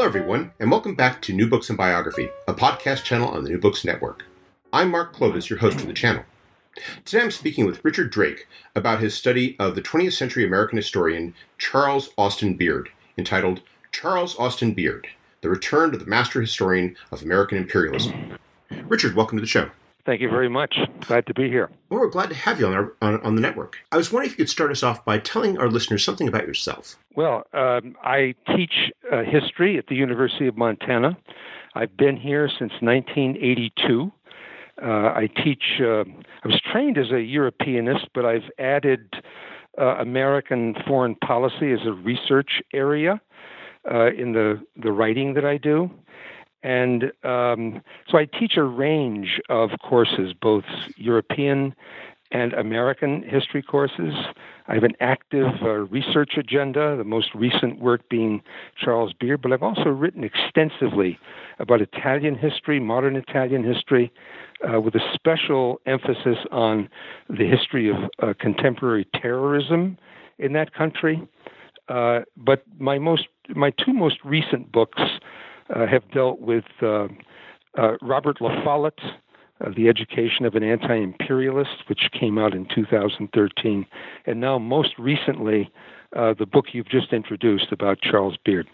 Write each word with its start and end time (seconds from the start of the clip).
Hello, 0.00 0.08
everyone, 0.08 0.52
and 0.58 0.70
welcome 0.70 0.94
back 0.94 1.20
to 1.20 1.34
New 1.34 1.46
Books 1.46 1.68
and 1.68 1.76
Biography, 1.76 2.30
a 2.48 2.54
podcast 2.54 3.04
channel 3.04 3.28
on 3.28 3.44
the 3.44 3.50
New 3.50 3.58
Books 3.58 3.84
Network. 3.84 4.24
I'm 4.72 4.90
Mark 4.90 5.12
Clovis, 5.12 5.50
your 5.50 5.58
host 5.58 5.78
for 5.78 5.86
the 5.86 5.92
channel. 5.92 6.24
Today 7.04 7.20
I'm 7.20 7.30
speaking 7.30 7.66
with 7.66 7.84
Richard 7.84 8.10
Drake 8.10 8.48
about 8.74 9.00
his 9.00 9.12
study 9.12 9.56
of 9.58 9.74
the 9.74 9.82
20th 9.82 10.14
century 10.14 10.42
American 10.42 10.78
historian 10.78 11.34
Charles 11.58 12.08
Austin 12.16 12.54
Beard, 12.54 12.88
entitled 13.18 13.60
Charles 13.92 14.34
Austin 14.38 14.72
Beard 14.72 15.06
The 15.42 15.50
Return 15.50 15.92
of 15.92 16.00
the 16.00 16.06
Master 16.06 16.40
Historian 16.40 16.96
of 17.12 17.20
American 17.20 17.58
Imperialism. 17.58 18.38
Richard, 18.84 19.14
welcome 19.14 19.36
to 19.36 19.42
the 19.42 19.46
show. 19.46 19.68
Thank 20.06 20.20
you 20.20 20.30
very 20.30 20.48
much. 20.48 20.78
Glad 21.00 21.26
to 21.26 21.34
be 21.34 21.48
here. 21.48 21.70
Well, 21.88 22.00
we're 22.00 22.08
glad 22.08 22.30
to 22.30 22.34
have 22.34 22.58
you 22.58 22.66
on, 22.66 22.72
our, 22.72 22.92
on, 23.02 23.20
on 23.22 23.34
the 23.34 23.40
network. 23.40 23.78
I 23.92 23.96
was 23.96 24.10
wondering 24.10 24.32
if 24.32 24.38
you 24.38 24.44
could 24.44 24.50
start 24.50 24.70
us 24.70 24.82
off 24.82 25.04
by 25.04 25.18
telling 25.18 25.58
our 25.58 25.68
listeners 25.68 26.04
something 26.04 26.26
about 26.26 26.46
yourself. 26.46 26.96
Well, 27.14 27.44
um, 27.52 27.96
I 28.02 28.34
teach 28.56 28.92
uh, 29.12 29.22
history 29.22 29.76
at 29.78 29.88
the 29.88 29.94
University 29.96 30.46
of 30.46 30.56
Montana. 30.56 31.18
I've 31.74 31.96
been 31.96 32.16
here 32.16 32.48
since 32.48 32.72
1982. 32.80 34.10
Uh, 34.82 34.86
I 34.86 35.28
teach, 35.44 35.62
uh, 35.80 36.04
I 36.04 36.48
was 36.48 36.60
trained 36.72 36.96
as 36.96 37.10
a 37.12 37.20
Europeanist, 37.20 38.08
but 38.14 38.24
I've 38.24 38.50
added 38.58 39.22
uh, 39.78 39.96
American 39.98 40.74
foreign 40.86 41.14
policy 41.16 41.72
as 41.72 41.80
a 41.86 41.92
research 41.92 42.62
area 42.72 43.20
uh, 43.90 44.06
in 44.12 44.32
the, 44.32 44.60
the 44.76 44.92
writing 44.92 45.34
that 45.34 45.44
I 45.44 45.58
do. 45.58 45.90
And 46.62 47.04
um, 47.24 47.82
so 48.08 48.18
I 48.18 48.26
teach 48.26 48.56
a 48.56 48.62
range 48.62 49.40
of 49.48 49.70
courses, 49.82 50.34
both 50.40 50.64
European 50.96 51.74
and 52.32 52.52
American 52.52 53.22
history 53.22 53.62
courses. 53.62 54.14
I 54.68 54.74
have 54.74 54.84
an 54.84 54.94
active 55.00 55.48
uh, 55.62 55.68
research 55.68 56.32
agenda, 56.36 56.96
the 56.96 57.04
most 57.04 57.34
recent 57.34 57.80
work 57.80 58.08
being 58.08 58.40
Charles 58.78 59.12
Beard, 59.18 59.42
but 59.42 59.52
I've 59.52 59.64
also 59.64 59.88
written 59.88 60.22
extensively 60.22 61.18
about 61.58 61.80
Italian 61.80 62.36
history, 62.36 62.78
modern 62.78 63.16
Italian 63.16 63.64
history, 63.64 64.12
uh, 64.62 64.80
with 64.80 64.94
a 64.94 65.00
special 65.14 65.80
emphasis 65.86 66.38
on 66.52 66.88
the 67.28 67.46
history 67.46 67.90
of 67.90 67.96
uh, 68.22 68.34
contemporary 68.38 69.08
terrorism 69.20 69.98
in 70.38 70.52
that 70.52 70.72
country. 70.72 71.26
Uh, 71.88 72.20
but 72.36 72.62
my 72.78 72.98
most, 72.98 73.26
my 73.48 73.70
two 73.70 73.92
most 73.92 74.18
recent 74.24 74.70
books 74.70 75.02
have 75.74 76.08
dealt 76.12 76.40
with 76.40 76.64
uh, 76.82 77.08
uh, 77.78 77.96
Robert 78.02 78.40
La 78.40 78.62
Follette, 78.64 78.98
The 79.76 79.88
Education 79.88 80.44
of 80.44 80.54
an 80.54 80.62
Anti 80.62 80.94
Imperialist, 80.96 81.88
which 81.88 82.10
came 82.18 82.38
out 82.38 82.54
in 82.54 82.66
2013, 82.74 83.86
and 84.26 84.40
now 84.40 84.58
most 84.58 84.98
recently, 84.98 85.70
the 86.12 86.46
book 86.50 86.66
you've 86.72 86.88
just 86.88 87.12
introduced 87.12 87.72
about 87.72 88.00
Charles 88.00 88.36
Beard. 88.44 88.68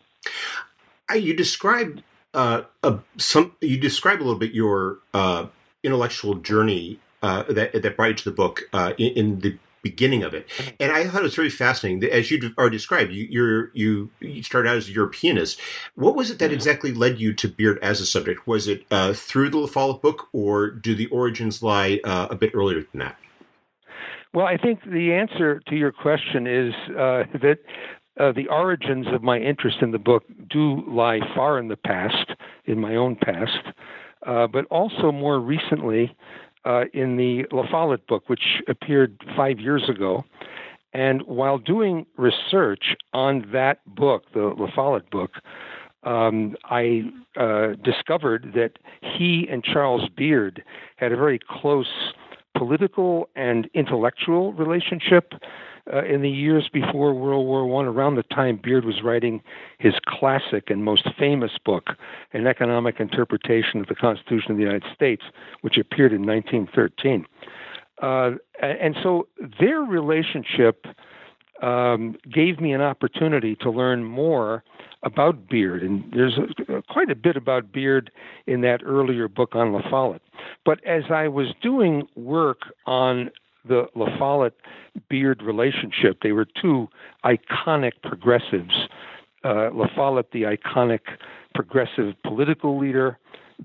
You 1.15 1.35
describe 1.35 2.01
uh, 2.37 2.63
a, 2.83 2.99
some. 3.17 3.57
You 3.61 3.79
describe 3.79 4.21
a 4.21 4.25
little 4.25 4.39
bit 4.39 4.53
your 4.53 4.99
uh, 5.15 5.47
intellectual 5.83 6.35
journey 6.35 7.01
uh, 7.23 7.45
that 7.45 7.81
that 7.81 7.97
brought 7.97 8.09
you 8.09 8.15
to 8.15 8.25
the 8.25 8.35
book 8.35 8.63
in, 8.99 9.13
in, 9.13 9.41
the 9.41 9.59
beginning 9.89 10.23
of 10.23 10.33
it. 10.35 10.45
And 10.81 10.93
I 10.93 11.07
thought 11.07 11.21
it 11.21 11.31
was 11.31 11.35
very 11.35 11.51
fascinating. 11.51 12.01
that, 12.01 12.15
As 12.15 12.31
you 12.31 12.37
already 12.59 12.77
described, 12.77 13.13
you 13.13 13.27
you're, 13.31 13.71
you 13.75 14.11
you 14.21 14.43
started 14.43 14.69
out 14.69 14.77
as 14.77 14.89
a 14.89 14.93
Europeanist. 14.93 15.61
What 15.95 16.15
was 16.17 16.31
it 16.31 16.39
that 16.41 16.53
exactly 16.53 16.93
led 16.93 17.21
you 17.21 17.33
to 17.35 17.49
Beard 17.49 17.79
as 17.83 18.01
a 18.01 18.07
subject? 18.07 18.47
Was 18.47 18.69
it 18.69 18.85
uh, 18.91 19.13
through 19.13 19.51
the 19.51 19.59
La 19.59 19.67
Follette 19.67 20.03
book, 20.03 20.29
or 20.33 20.71
do 20.71 20.95
the 20.95 21.07
origins 21.07 21.63
lie 21.63 22.01
uh, 22.05 22.27
a 22.31 22.37
bit 22.37 22.51
earlier 22.55 22.83
than 22.91 23.01
that? 23.01 23.17
Well, 24.35 24.47
I 24.47 24.59
think 24.59 24.85
the 24.85 25.15
answer 25.15 25.61
to 25.69 25.75
your 25.77 25.93
question 25.93 26.47
is 26.47 26.75
uh, 26.91 27.25
that 27.41 27.59
uh, 28.19 28.33
the 28.33 28.49
origins 28.49 29.07
of 29.13 29.23
my 29.23 29.39
interest 29.39 29.79
in 29.81 29.91
the 29.93 29.99
book 29.99 30.25
do 30.51 30.83
lie 30.89 31.21
far 31.35 31.59
in 31.59 31.69
the 31.69 31.77
past, 31.77 32.31
in 32.65 32.81
my 32.81 32.97
own 32.97 33.17
past, 33.17 33.65
uh, 34.27 34.47
but 34.47 34.65
also 34.67 35.13
more 35.13 35.39
recently 35.41 36.15
uh, 36.67 36.85
in 36.93 37.17
the 37.17 37.47
La 37.53 37.67
Follette 37.71 38.07
book, 38.07 38.29
which 38.29 38.63
appeared 38.69 39.17
five 39.37 39.59
years 39.61 39.89
ago. 39.89 40.25
And 40.93 41.23
while 41.23 41.59
doing 41.59 42.07
research 42.17 42.97
on 43.13 43.49
that 43.53 43.79
book, 43.87 44.25
the 44.35 44.55
La 44.59 44.71
Follette 44.75 45.11
book, 45.11 45.33
um, 46.03 46.57
I 46.65 47.03
uh, 47.37 47.75
discovered 47.85 48.53
that 48.55 48.79
he 49.01 49.47
and 49.51 49.63
Charles 49.63 50.09
Beard 50.17 50.63
had 50.97 51.13
a 51.13 51.17
very 51.17 51.39
close 51.49 52.13
political 52.57 53.29
and 53.37 53.69
intellectual 53.75 54.53
relationship 54.55 55.35
uh, 55.93 56.05
in 56.05 56.23
the 56.23 56.31
years 56.31 56.69
before 56.73 57.15
World 57.15 57.47
War 57.47 57.67
One, 57.67 57.87
around 57.87 58.17
the 58.17 58.23
time 58.25 58.59
Beard 58.63 58.85
was 58.85 59.03
writing 59.03 59.43
his 59.79 59.95
classic 60.07 60.71
and 60.71 60.85
most 60.85 61.09
famous 61.19 61.53
book, 61.65 61.91
An 62.33 62.47
Economic 62.47 63.01
Interpretation 63.01 63.81
of 63.81 63.87
the 63.87 63.95
Constitution 63.95 64.51
of 64.51 64.57
the 64.57 64.65
United 64.65 64.85
States, 64.95 65.23
which 65.61 65.79
appeared 65.79 66.13
in 66.13 66.27
1913. 66.27 67.27
Uh, 68.03 68.33
and 68.61 68.97
so 69.03 69.27
their 69.59 69.81
relationship 69.81 70.87
um, 71.63 72.17
gave 72.31 72.61
me 72.61 72.73
an 72.73 72.83
opportunity 72.83 73.57
to 73.57 73.71
learn 73.71 74.05
more 74.05 74.63
about 75.03 75.49
Beard, 75.49 75.83
and 75.83 76.05
there's 76.13 76.37
a, 76.37 76.83
quite 76.91 77.11
a 77.11 77.15
bit 77.15 77.37
about 77.37 77.73
Beard 77.73 78.11
in 78.47 78.61
that 78.63 78.81
earlier 78.85 79.29
book 79.29 79.55
on 79.55 79.73
La 79.73 79.83
Follette. 79.89 80.23
But 80.65 80.85
as 80.85 81.05
I 81.11 81.29
was 81.29 81.49
doing 81.63 82.09
work 82.17 82.63
on 82.87 83.31
the 83.69 83.87
La 83.95 84.17
Follette 84.19 84.55
Beard 85.09 85.43
relationship. 85.43 86.19
They 86.23 86.33
were 86.33 86.47
two 86.61 86.89
iconic 87.25 87.93
progressives. 88.03 88.89
Uh, 89.45 89.71
La 89.73 89.87
Follette, 89.95 90.31
the 90.33 90.43
iconic 90.43 91.01
progressive 91.55 92.15
political 92.25 92.79
leader, 92.79 93.19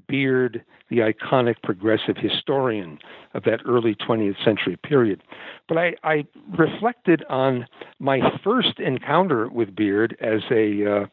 Beard, 0.07 0.63
the 0.89 0.99
iconic 0.99 1.55
progressive 1.63 2.17
historian 2.17 2.99
of 3.33 3.43
that 3.43 3.59
early 3.65 3.95
20th 3.95 4.43
century 4.43 4.77
period. 4.77 5.21
But 5.67 5.77
I, 5.77 5.95
I 6.03 6.25
reflected 6.57 7.23
on 7.29 7.65
my 7.99 8.19
first 8.43 8.79
encounter 8.79 9.49
with 9.49 9.75
Beard 9.75 10.17
as 10.21 10.41
a 10.51 10.85
uh, 10.85 11.05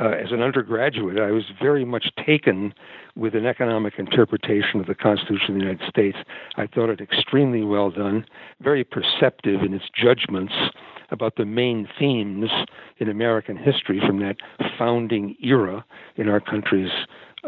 uh, 0.00 0.08
as 0.08 0.32
an 0.32 0.40
undergraduate, 0.40 1.18
I 1.18 1.30
was 1.30 1.44
very 1.60 1.84
much 1.84 2.06
taken 2.24 2.72
with 3.14 3.34
an 3.34 3.44
economic 3.44 3.94
interpretation 3.98 4.80
of 4.80 4.86
the 4.86 4.94
Constitution 4.94 5.50
of 5.50 5.54
the 5.54 5.66
United 5.66 5.88
States. 5.88 6.16
I 6.56 6.66
thought 6.66 6.88
it 6.88 7.00
extremely 7.00 7.62
well 7.62 7.90
done, 7.90 8.24
very 8.60 8.84
perceptive 8.84 9.60
in 9.60 9.74
its 9.74 9.84
judgments 9.94 10.54
about 11.10 11.36
the 11.36 11.44
main 11.44 11.86
themes 11.98 12.48
in 12.98 13.10
American 13.10 13.56
history 13.56 14.00
from 14.06 14.18
that 14.20 14.36
founding 14.78 15.36
era 15.42 15.84
in 16.16 16.28
our 16.28 16.40
country's 16.40 16.90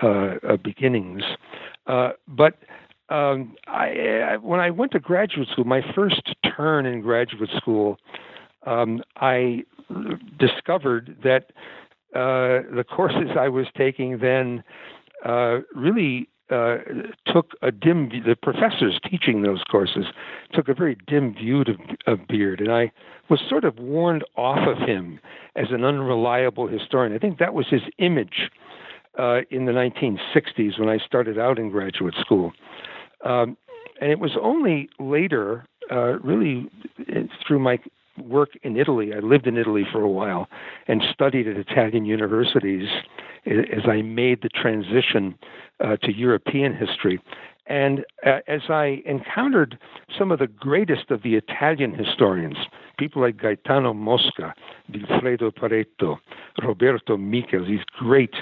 uh, 0.02 0.34
uh, 0.46 0.56
beginnings. 0.62 1.22
Uh, 1.86 2.10
but 2.28 2.58
um, 3.08 3.54
I, 3.66 4.32
I, 4.32 4.36
when 4.36 4.60
I 4.60 4.70
went 4.70 4.92
to 4.92 5.00
graduate 5.00 5.48
school, 5.48 5.64
my 5.64 5.82
first 5.94 6.34
turn 6.56 6.84
in 6.84 7.00
graduate 7.00 7.50
school, 7.56 7.98
um, 8.66 9.02
I 9.16 9.64
discovered 10.38 11.16
that 11.22 11.52
uh, 12.14 12.62
the 12.74 12.84
courses 12.88 13.30
I 13.38 13.48
was 13.48 13.66
taking 13.76 14.18
then 14.18 14.62
uh, 15.24 15.58
really 15.74 16.28
uh, 16.50 16.76
took 17.26 17.52
a 17.62 17.72
dim 17.72 18.10
view, 18.10 18.22
the 18.22 18.36
professors 18.36 18.98
teaching 19.08 19.42
those 19.42 19.62
courses 19.70 20.04
took 20.52 20.68
a 20.68 20.74
very 20.74 20.96
dim 21.06 21.34
view 21.34 21.62
of, 21.62 21.78
of 22.06 22.26
Beard, 22.28 22.60
and 22.60 22.70
I 22.70 22.92
was 23.30 23.40
sort 23.48 23.64
of 23.64 23.78
warned 23.78 24.24
off 24.36 24.68
of 24.68 24.86
him 24.86 25.18
as 25.56 25.68
an 25.70 25.84
unreliable 25.84 26.68
historian. 26.68 27.14
I 27.14 27.18
think 27.18 27.38
that 27.38 27.54
was 27.54 27.66
his 27.70 27.80
image 27.98 28.50
uh, 29.18 29.40
in 29.50 29.64
the 29.64 29.72
1960s 29.72 30.78
when 30.78 30.88
I 30.88 30.98
started 30.98 31.38
out 31.38 31.58
in 31.58 31.70
graduate 31.70 32.14
school. 32.20 32.52
Um, 33.24 33.56
and 34.00 34.10
it 34.10 34.18
was 34.18 34.32
only 34.40 34.90
later, 34.98 35.66
uh, 35.90 36.18
really 36.18 36.70
through 37.46 37.60
my 37.60 37.78
work 38.18 38.50
in 38.62 38.76
Italy. 38.76 39.12
I 39.14 39.18
lived 39.18 39.46
in 39.46 39.56
Italy 39.56 39.84
for 39.90 40.02
a 40.02 40.08
while 40.08 40.48
and 40.86 41.02
studied 41.12 41.48
at 41.48 41.56
Italian 41.56 42.04
universities 42.04 42.88
as 43.46 43.86
I 43.86 44.02
made 44.02 44.42
the 44.42 44.48
transition 44.48 45.36
uh, 45.80 45.96
to 45.96 46.12
European 46.12 46.74
history. 46.74 47.20
And 47.66 48.04
uh, 48.26 48.40
as 48.46 48.62
I 48.68 49.02
encountered 49.06 49.78
some 50.18 50.30
of 50.30 50.38
the 50.38 50.46
greatest 50.46 51.10
of 51.10 51.22
the 51.22 51.34
Italian 51.34 51.94
historians, 51.94 52.56
people 52.98 53.22
like 53.22 53.38
Gaetano 53.38 53.94
Mosca, 53.94 54.54
Vilfredo 54.90 55.50
Pareto, 55.50 56.18
Roberto 56.62 57.16
Michels, 57.16 57.66
these 57.68 57.84
great 57.98 58.34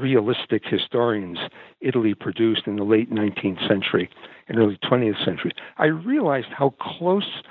realistic 0.00 0.64
historians 0.64 1.38
Italy 1.80 2.12
produced 2.14 2.62
in 2.66 2.74
the 2.74 2.82
late 2.82 3.10
19th 3.10 3.66
century 3.68 4.10
and 4.48 4.58
early 4.58 4.78
20th 4.78 5.24
century, 5.24 5.52
I 5.78 5.86
realized 5.86 6.48
how 6.50 6.74
close 6.80 7.42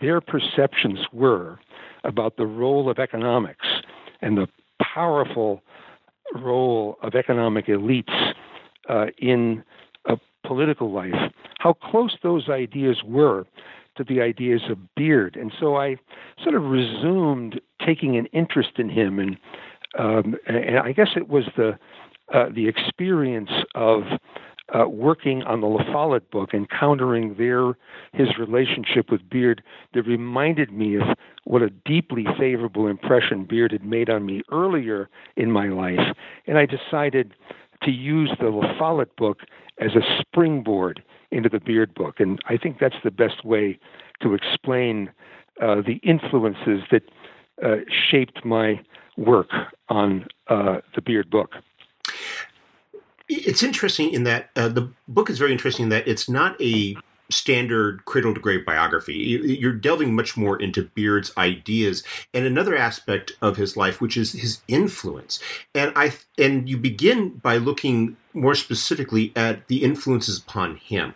their 0.00 0.20
perceptions 0.20 1.00
were 1.12 1.58
about 2.04 2.36
the 2.36 2.46
role 2.46 2.88
of 2.90 2.98
economics 2.98 3.66
and 4.22 4.36
the 4.36 4.46
powerful 4.82 5.62
role 6.34 6.96
of 7.02 7.14
economic 7.14 7.66
elites 7.66 8.32
uh, 8.88 9.06
in 9.18 9.62
a 10.06 10.16
political 10.46 10.92
life, 10.92 11.14
how 11.58 11.72
close 11.72 12.16
those 12.22 12.48
ideas 12.48 12.98
were 13.04 13.46
to 13.96 14.04
the 14.04 14.20
ideas 14.20 14.62
of 14.68 14.78
Beard. 14.94 15.36
And 15.36 15.52
so 15.58 15.76
I 15.76 15.96
sort 16.42 16.54
of 16.54 16.64
resumed 16.64 17.60
taking 17.84 18.16
an 18.16 18.26
interest 18.26 18.72
in 18.78 18.88
him, 18.88 19.18
and, 19.18 19.36
um, 19.98 20.36
and 20.46 20.78
I 20.78 20.92
guess 20.92 21.10
it 21.16 21.28
was 21.28 21.44
the 21.56 21.78
uh, 22.34 22.46
the 22.52 22.66
experience 22.66 23.50
of 23.76 24.02
uh, 24.74 24.88
working 24.88 25.42
on 25.42 25.60
the 25.60 25.66
La 25.66 25.84
Follette 25.92 26.30
book, 26.30 26.52
encountering 26.52 27.34
their 27.36 27.76
his 28.12 28.36
relationship 28.38 29.10
with 29.10 29.28
Beard, 29.28 29.62
that 29.94 30.02
reminded 30.02 30.72
me 30.72 30.96
of 30.96 31.02
what 31.44 31.62
a 31.62 31.70
deeply 31.70 32.26
favorable 32.38 32.86
impression 32.88 33.44
Beard 33.44 33.72
had 33.72 33.84
made 33.84 34.10
on 34.10 34.26
me 34.26 34.42
earlier 34.50 35.08
in 35.36 35.52
my 35.52 35.68
life, 35.68 36.16
and 36.46 36.58
I 36.58 36.66
decided 36.66 37.34
to 37.82 37.90
use 37.90 38.30
the 38.40 38.48
La 38.48 38.76
Follette 38.78 39.14
book 39.16 39.40
as 39.78 39.94
a 39.94 40.00
springboard 40.20 41.02
into 41.30 41.48
the 41.48 41.60
Beard 41.60 41.94
book, 41.94 42.18
and 42.18 42.40
I 42.48 42.56
think 42.56 42.78
that's 42.78 42.96
the 43.04 43.10
best 43.10 43.44
way 43.44 43.78
to 44.22 44.34
explain 44.34 45.10
uh, 45.60 45.76
the 45.76 46.00
influences 46.02 46.82
that 46.90 47.02
uh, 47.62 47.76
shaped 47.88 48.44
my 48.44 48.80
work 49.16 49.50
on 49.88 50.26
uh, 50.48 50.78
the 50.94 51.02
Beard 51.02 51.30
book. 51.30 51.54
It's 53.28 53.62
interesting 53.62 54.12
in 54.12 54.24
that 54.24 54.50
uh, 54.54 54.68
the 54.68 54.90
book 55.08 55.30
is 55.30 55.38
very 55.38 55.52
interesting 55.52 55.84
in 55.84 55.88
that 55.90 56.06
it's 56.06 56.28
not 56.28 56.60
a 56.60 56.96
standard 57.28 58.04
cradle 58.04 58.34
to 58.34 58.40
grave 58.40 58.64
biography. 58.64 59.14
You're 59.14 59.72
delving 59.72 60.14
much 60.14 60.36
more 60.36 60.60
into 60.60 60.84
Beard's 60.94 61.32
ideas 61.36 62.04
and 62.32 62.46
another 62.46 62.76
aspect 62.76 63.32
of 63.42 63.56
his 63.56 63.76
life, 63.76 64.00
which 64.00 64.16
is 64.16 64.32
his 64.32 64.62
influence. 64.68 65.40
And 65.74 65.92
I 65.96 66.12
and 66.38 66.68
you 66.68 66.76
begin 66.76 67.30
by 67.30 67.56
looking 67.56 68.16
more 68.32 68.54
specifically 68.54 69.32
at 69.34 69.66
the 69.68 69.82
influences 69.82 70.38
upon 70.38 70.76
him. 70.76 71.14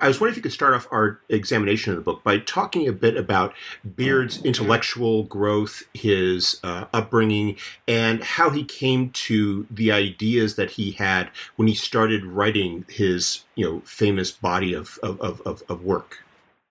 I 0.00 0.06
was 0.06 0.20
wondering 0.20 0.34
if 0.34 0.36
you 0.36 0.42
could 0.42 0.52
start 0.52 0.74
off 0.74 0.86
our 0.92 1.20
examination 1.28 1.92
of 1.92 1.96
the 1.96 2.02
book 2.02 2.22
by 2.22 2.38
talking 2.38 2.86
a 2.86 2.92
bit 2.92 3.16
about 3.16 3.52
Beard's 3.96 4.42
intellectual 4.44 5.24
growth, 5.24 5.82
his 5.92 6.60
uh, 6.62 6.84
upbringing, 6.92 7.56
and 7.88 8.22
how 8.22 8.50
he 8.50 8.64
came 8.64 9.10
to 9.10 9.66
the 9.70 9.90
ideas 9.90 10.54
that 10.54 10.72
he 10.72 10.92
had 10.92 11.30
when 11.56 11.66
he 11.66 11.74
started 11.74 12.24
writing 12.24 12.84
his, 12.88 13.44
you 13.56 13.64
know, 13.64 13.80
famous 13.84 14.30
body 14.30 14.72
of 14.72 14.98
of, 15.02 15.20
of, 15.20 15.62
of 15.68 15.82
work. 15.82 16.18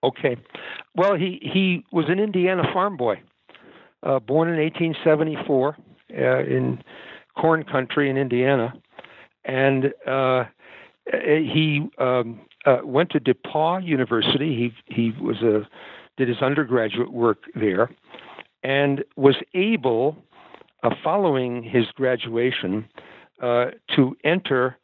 Okay, 0.02 0.36
well, 0.96 1.14
he 1.14 1.38
he 1.42 1.84
was 1.92 2.06
an 2.08 2.18
Indiana 2.18 2.62
farm 2.72 2.96
boy, 2.96 3.20
uh, 4.02 4.20
born 4.20 4.48
in 4.48 4.58
1874 4.58 5.76
uh, 6.10 6.38
in 6.44 6.82
corn 7.36 7.64
country 7.64 8.08
in 8.08 8.16
Indiana, 8.16 8.72
and 9.44 9.92
uh, 10.06 10.44
he 11.12 11.88
um, 11.98 12.40
uh, 12.68 12.84
went 12.84 13.10
to 13.10 13.20
DePauw 13.20 13.84
University. 13.84 14.72
He 14.86 14.94
he 14.94 15.12
was 15.20 15.42
a 15.42 15.66
did 16.16 16.28
his 16.28 16.42
undergraduate 16.42 17.12
work 17.12 17.44
there, 17.54 17.90
and 18.62 19.04
was 19.16 19.36
able, 19.54 20.16
uh, 20.82 20.90
following 21.02 21.62
his 21.62 21.86
graduation, 21.94 22.88
uh, 23.40 23.66
to 23.94 24.16
enter 24.24 24.76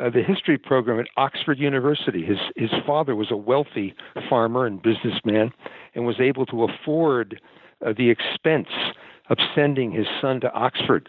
uh, 0.00 0.10
the 0.10 0.22
history 0.22 0.58
program 0.58 0.98
at 0.98 1.06
Oxford 1.16 1.58
University. 1.58 2.24
His 2.24 2.38
his 2.56 2.70
father 2.86 3.16
was 3.16 3.30
a 3.30 3.36
wealthy 3.36 3.94
farmer 4.28 4.66
and 4.66 4.82
businessman, 4.82 5.52
and 5.94 6.04
was 6.04 6.20
able 6.20 6.44
to 6.46 6.64
afford 6.64 7.40
uh, 7.86 7.92
the 7.96 8.10
expense 8.10 8.68
of 9.30 9.38
sending 9.54 9.92
his 9.92 10.06
son 10.20 10.40
to 10.40 10.52
Oxford. 10.52 11.08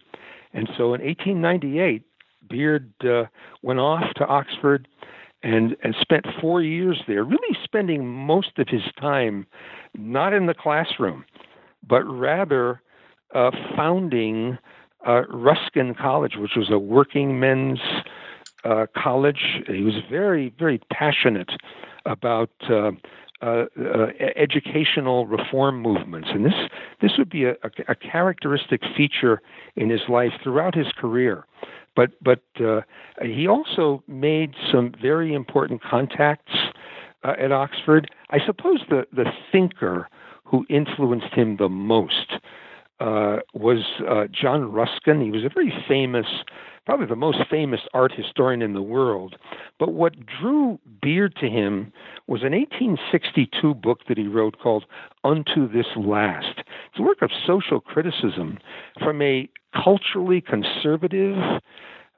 And 0.54 0.70
so, 0.78 0.94
in 0.94 1.02
1898, 1.02 2.04
Beard 2.50 2.94
uh, 3.04 3.24
went 3.64 3.80
off 3.80 4.14
to 4.16 4.26
Oxford 4.26 4.88
and 5.44 5.76
and 5.84 5.96
spent 6.00 6.26
four 6.40 6.62
years 6.62 7.02
there, 7.08 7.24
really 7.24 7.58
spending 7.64 8.08
most 8.08 8.58
of 8.58 8.68
his 8.68 8.84
time 9.00 9.46
not 9.96 10.34
in 10.34 10.46
the 10.46 10.54
classroom, 10.54 11.26
but 11.88 12.04
rather 12.04 12.82
uh, 13.34 13.52
founding 13.76 14.58
uh, 15.08 15.22
Ruskin 15.30 15.96
College, 15.96 16.34
which 16.38 16.52
was 16.56 16.70
a 16.70 16.78
working 16.78 17.40
men's 17.40 17.80
uh, 18.64 18.86
college. 18.96 19.64
He 19.68 19.82
was 19.82 19.96
very 20.10 20.54
very 20.58 20.80
passionate 20.92 21.52
about. 22.06 22.52
Uh, 22.70 22.92
uh, 23.44 23.66
uh, 23.76 24.06
educational 24.36 25.26
reform 25.26 25.82
movements, 25.82 26.28
and 26.32 26.46
this 26.46 26.54
this 27.02 27.14
would 27.18 27.28
be 27.28 27.46
a, 27.46 27.54
a, 27.64 27.72
a 27.88 27.96
characteristic 27.96 28.82
feature 28.96 29.42
in 29.76 29.90
his 29.90 30.02
life 30.08 30.32
throughout 30.44 30.76
his 30.76 30.86
career. 30.96 31.48
But 31.96 32.12
but 32.22 32.42
uh, 32.60 32.82
he 33.22 33.48
also 33.48 34.04
made 34.08 34.54
some 34.72 34.94
very 35.02 35.34
important 35.34 35.82
contacts 35.84 36.54
uh, 37.24 37.34
at 37.38 37.52
Oxford. 37.52 38.10
I 38.30 38.40
suppose 38.46 38.80
the 38.90 39.06
the 39.12 39.26
thinker 39.52 40.08
who 40.46 40.66
influenced 40.70 41.34
him 41.34 41.58
the 41.58 41.70
most 41.70 42.34
uh, 43.00 43.38
was 43.54 43.84
uh, 44.08 44.26
John 44.32 44.72
Ruskin. 44.72 45.22
He 45.22 45.32
was 45.32 45.44
a 45.44 45.50
very 45.50 45.74
famous, 45.88 46.28
probably 46.86 47.06
the 47.06 47.16
most 47.16 47.40
famous 47.50 47.82
art 47.94 48.12
historian 48.12 48.62
in 48.62 48.74
the 48.74 48.82
world. 48.82 49.36
But 49.80 49.94
what 49.94 50.16
drew 50.26 50.80
Beard 51.02 51.36
to 51.40 51.48
him 51.48 51.92
was 52.28 52.42
an 52.42 52.54
1862 52.54 53.76
book 53.76 54.00
that 54.08 54.18
he 54.18 54.28
wrote 54.28 54.60
called 54.60 54.86
Unto 55.24 55.72
This 55.72 55.88
Last. 55.96 56.60
It's 56.60 57.00
a 57.00 57.04
work 57.04 57.22
of 57.22 57.32
social 57.46 57.80
criticism 57.80 58.58
from 59.00 59.22
a 59.22 59.50
culturally 59.84 60.42
conservative 60.42 61.38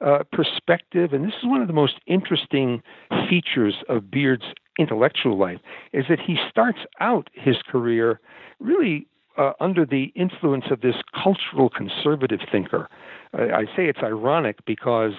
uh, 0.04 0.18
perspective, 0.32 1.12
and 1.12 1.24
this 1.24 1.34
is 1.42 1.48
one 1.48 1.60
of 1.60 1.68
the 1.68 1.72
most 1.72 2.00
interesting 2.06 2.82
features 3.28 3.76
of 3.88 4.10
Beard's 4.10 4.44
intellectual 4.78 5.38
life, 5.38 5.60
is 5.92 6.04
that 6.08 6.18
he 6.20 6.36
starts 6.50 6.80
out 7.00 7.28
his 7.32 7.56
career 7.70 8.20
really 8.58 9.06
uh, 9.36 9.52
under 9.60 9.84
the 9.84 10.12
influence 10.14 10.66
of 10.70 10.80
this 10.80 10.96
cultural 11.22 11.68
conservative 11.68 12.40
thinker. 12.50 12.88
I 13.34 13.64
say 13.76 13.86
it's 13.86 13.98
ironic 14.02 14.64
because 14.64 15.12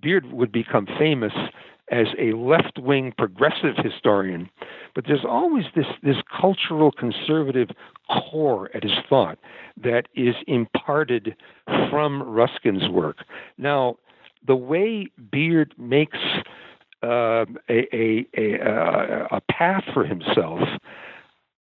Beard 0.00 0.32
would 0.32 0.50
become 0.52 0.86
famous 0.98 1.32
as 1.90 2.06
a 2.18 2.32
left 2.32 2.78
wing 2.78 3.12
progressive 3.16 3.76
historian, 3.82 4.48
but 4.94 5.04
there's 5.06 5.24
always 5.26 5.64
this, 5.74 5.86
this 6.02 6.16
cultural 6.40 6.92
conservative 6.92 7.70
core 8.10 8.70
at 8.74 8.82
his 8.82 8.92
thought 9.08 9.38
that 9.82 10.06
is 10.14 10.34
imparted 10.46 11.34
from 11.90 12.22
Ruskin's 12.22 12.88
work. 12.90 13.24
Now, 13.56 13.96
the 14.46 14.56
way 14.56 15.08
Beard 15.30 15.74
makes 15.78 16.18
uh, 17.02 17.46
a, 17.68 17.86
a, 17.94 18.26
a, 18.36 19.26
a 19.30 19.40
path 19.50 19.84
for 19.94 20.04
himself 20.04 20.60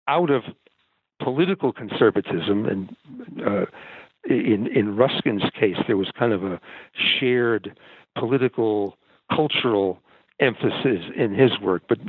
out 0.08 0.30
of 0.30 0.44
political 1.22 1.72
conservatism 1.72 2.66
and 2.66 2.96
uh, 3.46 3.66
in 4.30 4.68
in 4.68 4.96
Ruskin's 4.96 5.50
case 5.60 5.78
there 5.88 5.98
was 5.98 6.10
kind 6.18 6.34
of 6.34 6.44
a 6.44 6.60
shared 6.96 7.78
political 8.18 8.98
cultural 9.34 10.00
emphasis 10.40 11.04
in 11.16 11.34
his 11.34 11.60
work. 11.60 11.84
But 11.90 12.00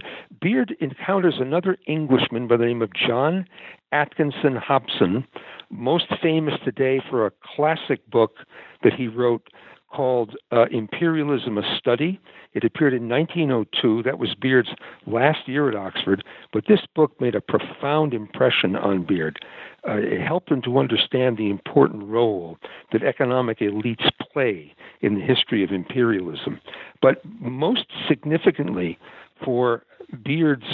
Beard 0.41 0.77
encounters 0.81 1.37
another 1.41 1.79
Englishman 1.87 2.47
by 2.47 2.59
the 2.59 2.67
name 2.67 2.83
of 2.83 2.91
John 2.93 3.47
Atkinson 3.93 4.57
Hobson, 4.57 5.27
most 5.71 6.07
famous 6.23 6.55
today 6.65 7.01
for 7.09 7.27
a 7.27 7.33
classic 7.57 8.09
book 8.11 8.37
that 8.83 8.93
he 8.93 9.09
wrote 9.09 9.49
called 9.91 10.37
uh, 10.53 10.67
Imperialism 10.71 11.59
a 11.59 11.79
Study. 11.79 12.21
It 12.55 12.65
appeared 12.65 12.95
in 12.95 13.09
1902. 13.09 14.03
That 14.03 14.19
was 14.19 14.35
Beard's 14.35 14.71
last 15.07 15.47
year 15.49 15.69
at 15.69 15.77
Oxford. 15.77 16.25
But 16.53 16.65
this 16.69 16.81
book 16.95 17.13
made 17.21 17.35
a 17.35 17.41
profound 17.41 18.15
impression 18.15 18.77
on 18.77 19.05
Beard. 19.05 19.39
Uh, 19.87 19.97
it 19.97 20.21
helped 20.21 20.51
him 20.51 20.61
to 20.63 20.79
understand 20.79 21.37
the 21.37 21.51
important 21.51 22.05
role 22.05 22.59
that 22.93 23.03
economic 23.03 23.61
elites 23.61 24.09
play 24.33 24.75
in 25.01 25.15
the 25.15 25.21
history 25.21 25.63
of 25.63 25.71
imperialism. 25.71 26.61
But 27.01 27.23
most 27.41 27.87
significantly 28.09 28.99
for 29.45 29.85
Beard's 30.25 30.67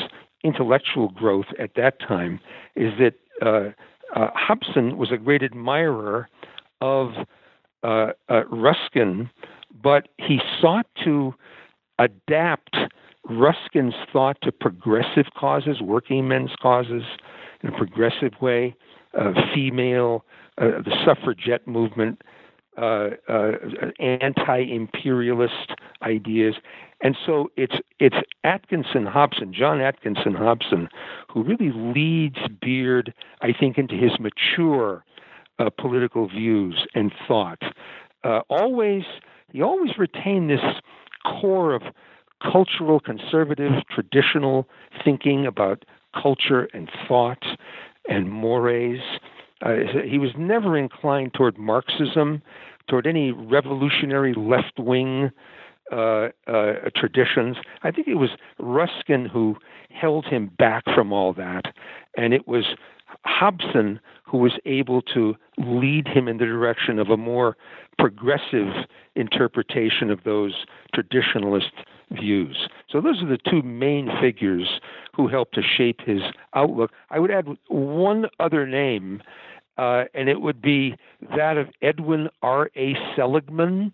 intellectual 0.42 1.08
growth 1.08 1.46
at 1.58 1.74
that 1.76 2.00
time 2.00 2.40
is 2.76 2.92
that 2.98 3.14
uh, 3.44 3.70
uh, 4.18 4.30
Hobson 4.34 4.96
was 4.96 5.10
a 5.12 5.16
great 5.16 5.42
admirer 5.42 6.28
of 6.80 7.12
uh, 7.84 8.12
uh, 8.28 8.44
Ruskin, 8.46 9.30
but 9.82 10.08
he 10.18 10.40
sought 10.60 10.86
to 11.04 11.34
adapt 11.98 12.76
Ruskin's 13.28 13.94
thought 14.12 14.36
to 14.42 14.50
progressive 14.50 15.26
causes, 15.36 15.80
working 15.80 16.26
men's 16.26 16.52
causes, 16.60 17.02
in 17.62 17.70
a 17.70 17.76
progressive 17.76 18.32
way, 18.40 18.74
uh, 19.18 19.32
female, 19.54 20.24
uh, 20.58 20.82
the 20.84 20.96
suffragette 21.04 21.66
movement, 21.66 22.22
uh, 22.76 23.10
uh, 23.28 23.52
anti-imperialist 24.00 25.72
ideas, 26.02 26.54
and 27.00 27.16
so 27.24 27.50
it's 27.56 27.76
it's 28.00 28.16
Atkinson 28.42 29.06
Hobson, 29.06 29.52
John 29.52 29.80
Atkinson 29.80 30.34
Hobson, 30.34 30.88
who 31.32 31.44
really 31.44 31.70
leads 31.72 32.38
Beard, 32.60 33.14
I 33.42 33.52
think, 33.52 33.78
into 33.78 33.94
his 33.94 34.12
mature 34.18 35.04
uh, 35.58 35.70
political 35.78 36.28
views 36.28 36.86
and 36.94 37.12
thought. 37.26 37.62
Uh, 38.22 38.40
always, 38.48 39.02
he 39.52 39.62
always 39.62 39.92
retained 39.98 40.50
this 40.50 40.60
core 41.24 41.74
of 41.74 41.82
cultural, 42.42 43.00
conservative, 43.00 43.72
traditional 43.90 44.68
thinking 45.04 45.46
about 45.46 45.84
culture 46.20 46.68
and 46.74 46.90
thought 47.08 47.44
and 48.08 48.30
mores. 48.30 49.00
Uh, 49.62 49.76
he 50.06 50.18
was 50.18 50.30
never 50.36 50.76
inclined 50.76 51.32
toward 51.34 51.56
Marxism, 51.58 52.42
toward 52.88 53.06
any 53.06 53.32
revolutionary 53.32 54.34
left 54.34 54.78
wing 54.78 55.30
uh, 55.92 56.28
uh, 56.46 56.72
traditions. 56.96 57.56
I 57.82 57.90
think 57.90 58.08
it 58.08 58.14
was 58.14 58.30
Ruskin 58.58 59.26
who 59.26 59.56
held 59.90 60.26
him 60.26 60.50
back 60.58 60.84
from 60.94 61.12
all 61.12 61.32
that, 61.34 61.66
and 62.16 62.34
it 62.34 62.48
was 62.48 62.64
Hobson 63.24 64.00
who 64.24 64.38
was 64.38 64.52
able 64.64 65.02
to 65.02 65.36
lead 65.58 66.08
him 66.08 66.28
in 66.28 66.38
the 66.38 66.44
direction 66.44 66.98
of 66.98 67.10
a 67.10 67.16
more 67.16 67.56
progressive 67.98 68.86
interpretation 69.14 70.10
of 70.10 70.24
those 70.24 70.66
traditionalist 70.94 71.70
views. 72.10 72.68
So 72.90 73.00
those 73.00 73.22
are 73.22 73.28
the 73.28 73.38
two 73.38 73.62
main 73.62 74.10
figures 74.20 74.80
who 75.14 75.28
helped 75.28 75.54
to 75.54 75.62
shape 75.62 76.00
his 76.00 76.20
outlook. 76.54 76.90
I 77.10 77.18
would 77.18 77.30
add 77.30 77.46
one 77.68 78.26
other 78.40 78.66
name, 78.66 79.22
uh, 79.76 80.04
and 80.14 80.28
it 80.28 80.40
would 80.40 80.62
be 80.62 80.94
that 81.36 81.56
of 81.56 81.68
Edwin 81.82 82.28
R. 82.42 82.70
A. 82.76 82.94
Seligman, 83.16 83.92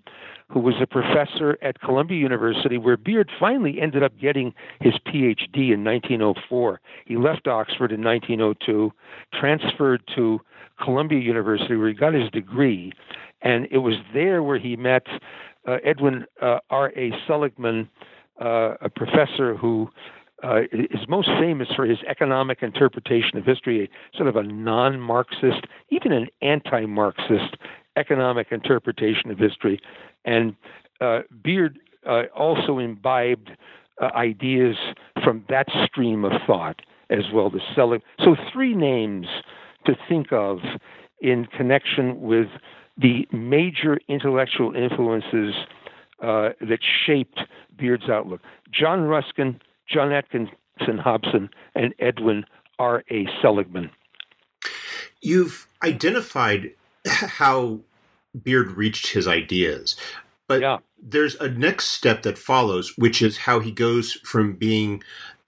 who 0.48 0.60
was 0.60 0.74
a 0.80 0.86
professor 0.86 1.56
at 1.62 1.80
Columbia 1.80 2.18
University, 2.18 2.76
where 2.76 2.96
Beard 2.96 3.30
finally 3.38 3.80
ended 3.80 4.02
up 4.02 4.12
getting 4.20 4.52
his 4.80 4.94
PhD 5.06 5.72
in 5.72 5.84
1904. 5.84 6.80
He 7.06 7.16
left 7.16 7.46
Oxford 7.46 7.92
in 7.92 8.02
1902, 8.02 8.92
transferred 9.38 10.02
to 10.16 10.40
Columbia 10.82 11.20
University, 11.20 11.76
where 11.76 11.88
he 11.88 11.94
got 11.94 12.14
his 12.14 12.30
degree, 12.30 12.92
and 13.42 13.68
it 13.70 13.78
was 13.78 13.94
there 14.12 14.42
where 14.42 14.58
he 14.58 14.76
met 14.76 15.06
uh, 15.66 15.76
Edwin 15.84 16.24
uh, 16.42 16.58
R. 16.70 16.92
A. 16.96 17.12
Seligman, 17.26 17.88
uh, 18.40 18.74
a 18.80 18.88
professor 18.88 19.56
who 19.56 19.90
uh, 20.42 20.60
is 20.72 21.08
most 21.08 21.28
famous 21.38 21.68
for 21.74 21.84
his 21.84 21.98
economic 22.08 22.62
interpretation 22.62 23.36
of 23.36 23.44
history, 23.44 23.90
sort 24.14 24.28
of 24.28 24.36
a 24.36 24.42
non 24.42 25.00
Marxist, 25.00 25.66
even 25.90 26.12
an 26.12 26.28
anti 26.42 26.86
Marxist 26.86 27.56
economic 27.96 28.48
interpretation 28.50 29.30
of 29.30 29.38
history. 29.38 29.80
And 30.24 30.54
uh, 31.00 31.20
Beard 31.42 31.78
uh, 32.08 32.22
also 32.34 32.78
imbibed 32.78 33.50
uh, 34.00 34.06
ideas 34.14 34.76
from 35.22 35.44
that 35.48 35.66
stream 35.84 36.24
of 36.24 36.32
thought 36.46 36.80
as 37.10 37.24
well. 37.32 37.50
The 37.50 37.60
Selig. 37.74 38.02
So, 38.24 38.36
three 38.52 38.74
names 38.74 39.26
to 39.86 39.94
think 40.08 40.32
of 40.32 40.58
in 41.20 41.46
connection 41.46 42.20
with 42.20 42.48
the 42.96 43.26
major 43.32 43.98
intellectual 44.08 44.74
influences 44.74 45.54
uh, 46.22 46.50
that 46.60 46.78
shaped 47.06 47.40
Beard's 47.76 48.08
outlook. 48.10 48.40
John 48.72 49.02
Ruskin, 49.02 49.60
John 49.92 50.12
Atkinson 50.12 50.98
Hobson, 50.98 51.50
and 51.74 51.94
Edwin 51.98 52.44
R. 52.78 53.04
A. 53.10 53.26
Seligman. 53.42 53.90
You've 55.20 55.66
identified 55.82 56.72
how 57.06 57.80
Beard 58.42 58.72
reached 58.72 59.08
his 59.08 59.26
ideas, 59.26 59.96
but 60.46 60.60
yeah. 60.60 60.78
there's 61.02 61.34
a 61.36 61.48
next 61.48 61.88
step 61.88 62.22
that 62.22 62.38
follows, 62.38 62.96
which 62.96 63.20
is 63.20 63.38
how 63.38 63.60
he 63.60 63.70
goes 63.70 64.12
from 64.12 64.54
being 64.54 65.02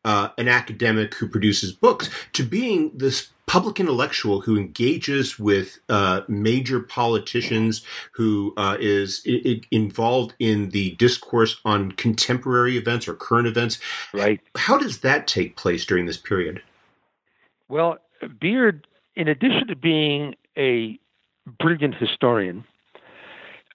uh, 0.05 0.31
an 0.37 0.49
academic 0.49 1.15
who 1.15 1.29
produces 1.29 1.73
books 1.73 2.11
to 2.33 2.43
being 2.43 2.91
this 2.95 3.29
public 3.53 3.79
intellectual 3.79 4.41
who 4.41 4.57
engages 4.57 5.39
with 5.39 5.79
uh, 5.91 6.23
major 6.27 6.81
politicians, 6.81 7.85
who 8.13 8.55
uh, 8.57 8.79
is 8.81 9.27
involved 9.71 10.33
in 10.39 10.71
the 10.71 10.93
discourse 10.93 11.61
on 11.63 11.93
contemporary 11.93 12.79
events 12.79 13.07
or 13.07 13.13
current 13.13 13.47
events. 13.47 13.79
Right. 14.15 14.41
How 14.57 14.79
does 14.79 15.01
that 15.01 15.27
take 15.27 15.55
place 15.55 15.85
during 15.85 16.07
this 16.07 16.17
period? 16.17 16.63
Well, 17.69 17.99
Beard, 18.41 18.87
in 19.17 19.29
addition 19.29 19.67
to 19.67 19.77
being 19.77 20.35
a 20.57 20.99
brilliant 21.59 21.97
historian, 21.97 22.65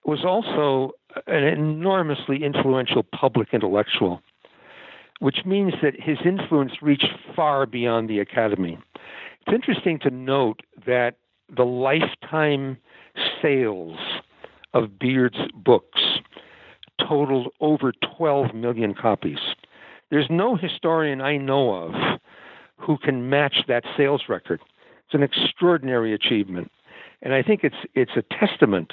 was 0.04 0.26
also 0.26 0.94
an 1.28 1.44
enormously 1.44 2.44
influential 2.44 3.04
public 3.04 3.50
intellectual 3.54 4.24
which 5.20 5.38
means 5.46 5.74
that 5.82 6.00
his 6.00 6.20
influence 6.24 6.74
reached 6.80 7.10
far 7.36 7.66
beyond 7.66 8.08
the 8.08 8.20
academy. 8.20 8.78
It's 9.48 9.56
interesting 9.56 9.98
to 10.00 10.10
note 10.10 10.60
that 10.86 11.16
the 11.56 11.64
lifetime 11.64 12.78
sales 13.42 13.98
of 14.74 15.00
Beard's 15.00 15.40
books 15.56 16.02
totaled 17.00 17.54
over 17.62 17.94
12 18.18 18.54
million 18.54 18.94
copies. 18.94 19.38
There's 20.12 20.28
no 20.30 20.58
historian 20.58 21.22
I 21.22 21.38
know 21.38 21.74
of 21.74 22.20
who 22.76 22.98
can 22.98 23.30
match 23.30 23.64
that 23.70 23.86
sales 23.96 24.24
record. 24.28 24.60
It's 25.06 25.14
an 25.14 25.24
extraordinary 25.24 26.14
achievement. 26.14 26.70
And 27.22 27.34
I 27.34 27.42
think 27.42 27.64
it's 27.64 27.76
it's 27.96 28.18
a 28.18 28.24
testament 28.24 28.92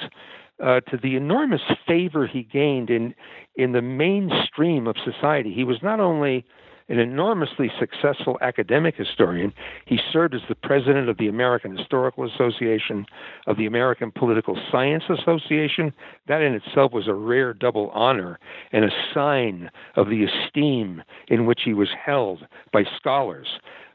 uh, 0.63 0.79
to 0.89 0.95
the 0.95 1.17
enormous 1.17 1.61
favor 1.85 2.27
he 2.27 2.43
gained 2.43 2.89
in 2.89 3.13
in 3.57 3.73
the 3.73 3.81
mainstream 3.81 4.87
of 4.87 4.95
society. 5.03 5.53
He 5.53 5.65
was 5.65 5.79
not 5.83 5.99
only 5.99 6.45
an 6.87 6.99
enormously 6.99 7.71
successful 7.79 8.37
academic 8.41 8.95
historian. 8.95 9.53
He 9.85 9.99
served 10.11 10.35
as 10.35 10.41
the 10.47 10.55
president 10.55 11.09
of 11.09 11.17
the 11.17 11.27
American 11.27 11.75
Historical 11.75 12.25
Association, 12.25 13.05
of 13.47 13.57
the 13.57 13.65
American 13.65 14.11
Political 14.11 14.59
Science 14.71 15.03
Association. 15.09 15.93
That 16.27 16.41
in 16.41 16.53
itself 16.53 16.91
was 16.91 17.07
a 17.07 17.13
rare 17.13 17.53
double 17.53 17.89
honor 17.89 18.39
and 18.71 18.85
a 18.85 18.91
sign 19.13 19.71
of 19.95 20.09
the 20.09 20.25
esteem 20.25 21.01
in 21.27 21.45
which 21.45 21.61
he 21.65 21.73
was 21.73 21.89
held 22.05 22.45
by 22.71 22.83
scholars. 22.97 23.47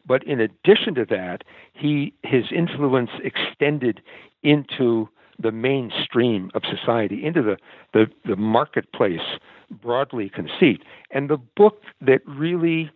But 0.07 0.25
in 0.25 0.41
addition 0.41 0.95
to 0.97 1.05
that, 1.11 1.45
he 1.73 2.13
his 2.25 2.45
influence 2.51 3.11
extended 3.23 4.01
into 4.43 5.09
the 5.41 5.53
mainstream 5.53 6.51
of 6.55 6.63
society, 6.65 7.25
into 7.25 7.43
the, 7.43 7.57
the, 7.93 8.07
the 8.27 8.37
marketplace 8.37 9.39
broadly 9.71 10.29
conceived. 10.29 10.85
And 11.11 11.31
the 11.31 11.39
book 11.57 11.83
that 12.01 12.21
really 12.27 12.91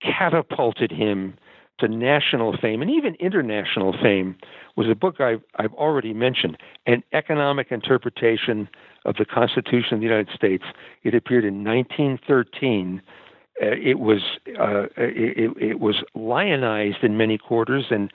catapulted 0.00 0.90
him 0.90 1.36
to 1.78 1.88
national 1.88 2.56
fame 2.56 2.80
and 2.80 2.90
even 2.90 3.14
international 3.16 3.94
fame 4.02 4.36
was 4.76 4.88
a 4.88 4.94
book 4.94 5.20
I've, 5.20 5.42
I've 5.56 5.74
already 5.74 6.14
mentioned, 6.14 6.56
An 6.86 7.02
Economic 7.12 7.70
Interpretation 7.70 8.68
of 9.04 9.16
the 9.16 9.26
Constitution 9.26 9.94
of 9.94 10.00
the 10.00 10.06
United 10.06 10.30
States. 10.34 10.64
It 11.02 11.14
appeared 11.14 11.44
in 11.44 11.64
1913 11.64 13.02
uh, 13.04 13.10
it 13.58 13.98
was 13.98 14.20
uh, 14.60 14.84
it, 14.96 15.56
it, 15.60 15.80
was 15.80 16.02
lionized 16.14 17.02
in 17.02 17.16
many 17.16 17.38
quarters 17.38 17.86
and 17.90 18.12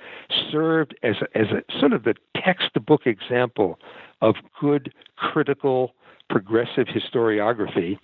served 0.52 0.96
as 1.04 1.16
a, 1.22 1.38
as 1.38 1.48
a 1.48 1.80
sort 1.80 1.94
of 1.94 2.04
the 2.04 2.14
textbook 2.36 3.08
example 3.08 3.80
of 4.22 4.36
good 4.60 4.94
critical 5.16 5.94
progressive 6.30 6.88
historiography. 6.88 7.98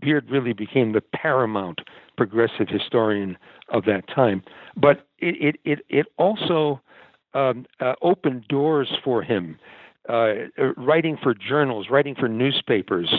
Beard 0.00 0.30
really 0.30 0.52
became 0.52 0.92
the 0.92 1.00
paramount 1.00 1.80
progressive 2.16 2.68
historian 2.68 3.36
of 3.68 3.84
that 3.84 4.08
time, 4.08 4.42
but 4.76 5.06
it 5.18 5.36
it 5.40 5.60
it, 5.64 5.84
it 5.88 6.06
also 6.16 6.80
um, 7.34 7.66
uh, 7.80 7.94
opened 8.02 8.46
doors 8.48 8.88
for 9.04 9.22
him 9.22 9.58
uh, 10.10 10.72
writing 10.76 11.16
for 11.22 11.34
journals, 11.34 11.86
writing 11.90 12.14
for 12.14 12.28
newspapers, 12.28 13.14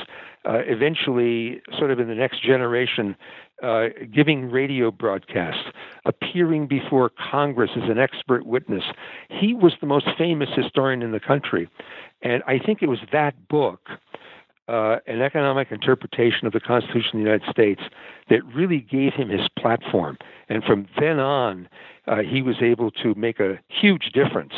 uh, 0.46 0.60
eventually, 0.66 1.62
sort 1.78 1.92
of 1.92 2.00
in 2.00 2.08
the 2.08 2.16
next 2.16 2.44
generation, 2.44 3.16
uh, 3.64 3.86
giving 4.14 4.52
radio 4.52 4.92
broadcasts, 4.92 5.64
appearing 6.06 6.68
before 6.68 7.10
Congress 7.32 7.72
as 7.76 7.90
an 7.90 8.00
expert 8.00 8.46
witness. 8.46 8.84
He 9.30 9.54
was 9.54 9.74
the 9.80 9.88
most 9.88 10.08
famous 10.18 10.50
historian 10.56 11.02
in 11.02 11.12
the 11.12 11.20
country. 11.20 11.70
And 12.22 12.44
I 12.48 12.60
think 12.60 12.82
it 12.82 12.90
was 12.90 13.00
that 13.12 13.48
book, 13.48 13.82
uh, 14.68 14.98
An 15.08 15.22
Economic 15.22 15.72
Interpretation 15.72 16.46
of 16.48 16.54
the 16.54 16.60
Constitution 16.60 17.20
of 17.20 17.24
the 17.24 17.30
United 17.32 17.50
States, 17.50 17.82
that 18.30 18.44
really 18.54 18.80
gave 18.80 19.14
him 19.14 19.30
his 19.30 19.48
platform. 19.58 20.18
And 20.50 20.64
from 20.64 20.88
then 21.00 21.20
on, 21.20 21.70
uh, 22.08 22.18
he 22.18 22.42
was 22.42 22.58
able 22.62 22.92
to 23.04 23.14
make 23.16 23.40
a 23.40 23.60
huge 23.70 24.12
difference 24.14 24.54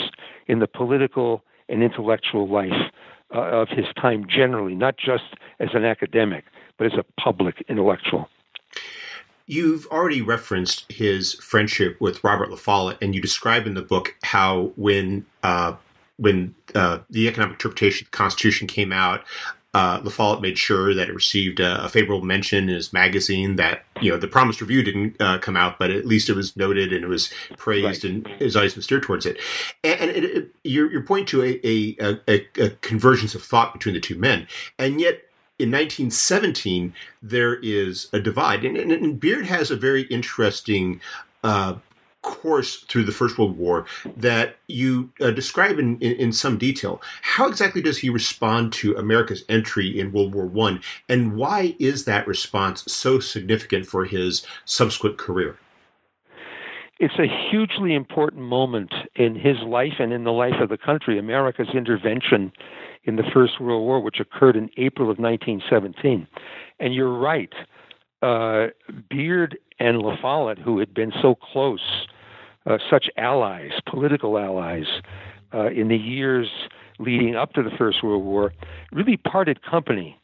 in 0.47 0.59
the 0.59 0.67
political 0.67 1.43
and 1.69 1.83
intellectual 1.83 2.47
life 2.47 2.91
uh, 3.33 3.39
of 3.39 3.69
his 3.69 3.85
time 3.99 4.25
generally, 4.27 4.75
not 4.75 4.95
just 4.97 5.23
as 5.59 5.69
an 5.73 5.85
academic, 5.85 6.45
but 6.77 6.87
as 6.87 6.93
a 6.93 7.21
public 7.21 7.63
intellectual. 7.67 8.29
You've 9.45 9.85
already 9.87 10.21
referenced 10.21 10.89
his 10.91 11.33
friendship 11.35 11.99
with 11.99 12.23
Robert 12.23 12.49
La 12.49 12.55
Follette, 12.55 12.97
and 13.01 13.13
you 13.13 13.21
describe 13.21 13.67
in 13.67 13.73
the 13.73 13.81
book 13.81 14.15
how 14.23 14.71
when 14.75 15.25
uh, 15.43 15.75
when 16.17 16.55
uh, 16.75 16.99
the 17.09 17.27
economic 17.27 17.55
interpretation 17.55 18.05
of 18.05 18.11
the 18.11 18.17
Constitution 18.17 18.67
came 18.67 18.93
out, 18.93 19.23
uh, 19.73 19.99
La 20.03 20.11
Follette 20.11 20.41
made 20.41 20.57
sure 20.57 20.93
that 20.93 21.09
it 21.09 21.15
received 21.15 21.59
a, 21.59 21.85
a, 21.85 21.89
favorable 21.89 22.23
mention 22.23 22.69
in 22.69 22.75
his 22.75 22.93
magazine. 22.93 23.55
That 23.55 23.83
you 24.01 24.11
know 24.11 24.17
the 24.17 24.27
Promised 24.27 24.61
Review 24.61 24.83
didn't 24.83 25.19
uh, 25.19 25.39
come 25.39 25.57
out, 25.57 25.79
but 25.79 25.89
at 25.89 26.05
least 26.05 26.29
it 26.29 26.35
was 26.35 26.55
noted 26.55 26.93
and 26.93 27.03
it 27.03 27.07
was 27.07 27.33
praised, 27.57 28.03
right. 28.03 28.13
and 28.13 28.27
his 28.39 28.55
eyes 28.55 28.73
been 28.73 28.83
steered 28.83 29.03
towards 29.03 29.25
it. 29.25 29.37
And, 29.83 29.99
and 29.99 30.11
it, 30.11 30.23
it, 30.23 30.55
you're, 30.63 30.91
you're, 30.91 31.01
pointing 31.01 31.25
to 31.27 31.43
a, 31.43 31.59
a, 31.63 32.19
a, 32.27 32.47
a 32.63 32.69
convergence 32.81 33.33
of 33.33 33.43
thought 33.43 33.73
between 33.73 33.95
the 33.95 34.01
two 34.01 34.17
men, 34.17 34.47
and 34.77 35.01
yet 35.01 35.23
in 35.57 35.71
1917 35.71 36.93
there 37.21 37.55
is 37.55 38.09
a 38.13 38.19
divide, 38.19 38.63
and, 38.63 38.77
and, 38.77 38.91
and 38.91 39.19
Beard 39.19 39.45
has 39.47 39.71
a 39.71 39.75
very 39.75 40.03
interesting 40.03 41.01
uh, 41.43 41.75
course 42.23 42.83
through 42.87 43.03
the 43.03 43.11
First 43.11 43.37
World 43.37 43.57
War 43.57 43.85
that 44.17 44.57
you 44.67 45.11
uh, 45.21 45.29
describe 45.29 45.77
in, 45.77 45.99
in, 45.99 46.13
in, 46.13 46.33
some 46.33 46.57
detail. 46.57 47.01
How 47.21 47.47
exactly 47.47 47.81
does 47.81 47.99
he 47.99 48.09
respond 48.09 48.73
to 48.73 48.95
America's 48.95 49.43
entry 49.47 49.99
in 49.99 50.11
World 50.11 50.33
War 50.33 50.45
One, 50.45 50.81
and 51.07 51.35
why 51.35 51.75
is 51.79 52.05
that 52.05 52.27
response 52.27 52.83
so 52.91 53.19
significant 53.19 53.85
for 53.85 54.05
his 54.05 54.45
subsequent 54.65 55.17
career? 55.17 55.57
It's 56.99 57.19
a 57.19 57.27
hugely 57.51 57.93
important 57.93 58.43
moment 58.43 58.93
in 59.15 59.35
his 59.35 59.57
life 59.65 59.95
and 59.99 60.13
in 60.13 60.23
the 60.23 60.31
life 60.31 60.61
of 60.61 60.69
the 60.69 60.77
country. 60.77 61.19
America's 61.19 61.69
intervention 61.73 62.51
in 63.03 63.17
the 63.17 63.23
First 63.33 63.59
World 63.59 63.83
War, 63.83 63.99
which 63.99 64.19
occurred 64.19 64.55
in 64.55 64.69
April 64.77 65.11
of 65.11 65.19
1917. 65.19 66.27
And 66.79 66.93
you're 66.93 67.17
right. 67.17 67.53
Uh, 68.23 68.67
Beard 69.09 69.57
and 69.79 69.99
La 69.99 70.15
Follette, 70.21 70.57
who 70.57 70.79
had 70.79 70.93
been 70.93 71.11
so 71.21 71.35
close 71.35 72.07
uh, 72.65 72.77
such 72.89 73.09
allies, 73.17 73.71
political 73.85 74.37
allies, 74.37 74.85
uh, 75.53 75.69
in 75.69 75.89
the 75.89 75.97
years 75.97 76.47
leading 76.99 77.35
up 77.35 77.51
to 77.53 77.61
the 77.61 77.69
First 77.77 78.01
World 78.01 78.23
War, 78.23 78.53
really 78.93 79.17
parted 79.17 79.61
company 79.61 80.17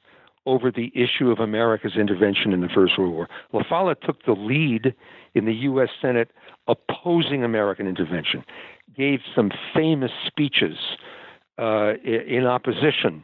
over 0.46 0.72
the 0.72 0.94
issue 0.96 1.30
of 1.30 1.40
America's 1.40 1.98
intervention 1.98 2.54
in 2.54 2.62
the 2.62 2.70
First 2.70 2.98
World 2.98 3.12
War. 3.12 3.28
La 3.52 3.64
Follette 3.68 4.02
took 4.02 4.24
the 4.26 4.32
lead 4.32 4.96
in 5.36 5.46
the 5.46 5.54
U.S. 5.54 5.90
Senate 6.02 6.32
opposing 6.68 7.44
American 7.44 7.86
intervention, 7.86 8.46
gave 8.96 9.20
some 9.36 9.52
famous 9.74 10.12
speeches 10.26 10.78
uh, 11.58 11.96
in 12.06 12.46
opposition 12.46 13.24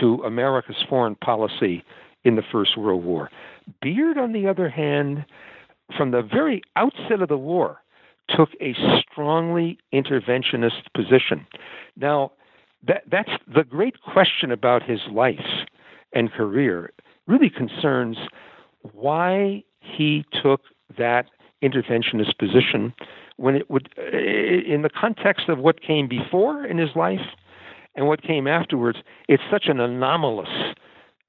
to 0.00 0.22
America's 0.24 0.82
foreign 0.88 1.14
policy 1.16 1.84
in 2.24 2.36
the 2.36 2.42
First 2.50 2.78
World 2.78 3.04
War. 3.04 3.30
Beard, 3.80 4.18
on 4.18 4.32
the 4.32 4.46
other 4.46 4.68
hand, 4.68 5.24
from 5.96 6.10
the 6.10 6.22
very 6.22 6.62
outset 6.76 7.22
of 7.22 7.28
the 7.28 7.38
war, 7.38 7.82
took 8.28 8.50
a 8.60 8.74
strongly 9.00 9.78
interventionist 9.92 10.82
position. 10.94 11.46
Now, 11.96 12.32
that, 12.86 13.04
that's 13.10 13.30
the 13.52 13.64
great 13.64 14.00
question 14.00 14.50
about 14.50 14.82
his 14.82 15.00
life 15.10 15.66
and 16.12 16.30
career 16.32 16.92
really 17.26 17.50
concerns 17.50 18.16
why 18.92 19.62
he 19.80 20.24
took 20.42 20.62
that 20.96 21.26
interventionist 21.62 22.38
position 22.38 22.92
when 23.36 23.56
it 23.56 23.70
would 23.70 23.88
in 23.98 24.82
the 24.82 24.90
context 24.90 25.48
of 25.48 25.58
what 25.58 25.80
came 25.80 26.06
before 26.06 26.64
in 26.64 26.78
his 26.78 26.90
life 26.94 27.26
and 27.94 28.06
what 28.06 28.22
came 28.22 28.46
afterwards 28.46 28.98
it's 29.28 29.42
such 29.50 29.66
an 29.66 29.80
anomalous 29.80 30.74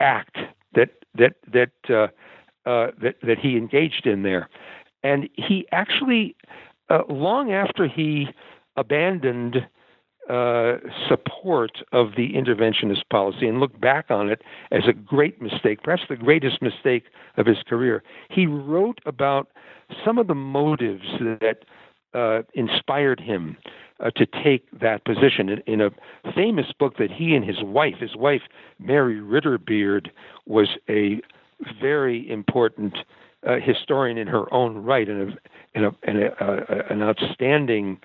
act 0.02 0.38
that 0.74 0.90
that 1.18 1.36
that 1.52 1.72
uh, 1.90 2.08
uh, 2.70 2.92
that 3.02 3.16
that 3.22 3.40
he 3.40 3.58
engaged 3.58 4.06
in 4.06 4.24
there. 4.24 4.50
And 5.04 5.30
he 5.36 5.68
actually 5.72 6.36
uh, 6.90 7.02
long 7.10 7.52
after 7.52 7.88
he 7.88 8.28
abandoned 8.76 9.58
uh, 10.30 10.78
support 11.08 11.84
of 11.92 12.16
the 12.18 12.34
interventionist 12.34 13.04
policy 13.12 13.48
and 13.48 13.60
looked 13.60 13.80
back 13.80 14.10
on 14.10 14.30
it 14.30 14.42
as 14.72 14.84
a 14.88 14.94
great 14.94 15.40
mistake, 15.42 15.84
perhaps 15.84 16.02
the 16.10 16.16
greatest 16.16 16.62
mistake 16.62 17.04
of 17.38 17.46
his 17.46 17.58
career, 17.68 18.02
he 18.30 18.48
wrote 18.48 19.00
about 19.06 19.50
some 20.04 20.18
of 20.18 20.26
the 20.26 20.34
motives 20.34 21.06
that 21.20 21.60
uh, 22.16 22.42
inspired 22.54 23.20
him 23.20 23.58
uh, 24.00 24.10
to 24.12 24.26
take 24.26 24.68
that 24.80 25.06
position. 25.06 25.50
In, 25.50 25.60
in, 25.68 25.82
a 25.82 25.90
famous 26.34 26.68
book 26.78 26.98
that 26.98 27.12
he 27.12 27.36
and 27.36 27.46
his 27.46 27.62
wife, 27.62 27.96
his 28.00 28.16
wife 28.16 28.42
Mary 28.80 29.20
Ritter 29.20 29.58
Beard, 29.58 30.12
was 30.46 30.70
a 30.90 31.22
very 31.82 32.30
important 32.30 32.98
uh, 33.46 33.58
historian 33.64 34.18
in 34.18 34.28
her 34.28 34.52
own 34.54 34.78
right 34.78 35.08
and, 35.08 35.32
a, 35.32 35.36
and, 35.76 35.86
a, 35.86 35.92
and 36.04 36.18
a, 36.20 36.92
an 36.92 37.04
outstanding, 37.04 38.00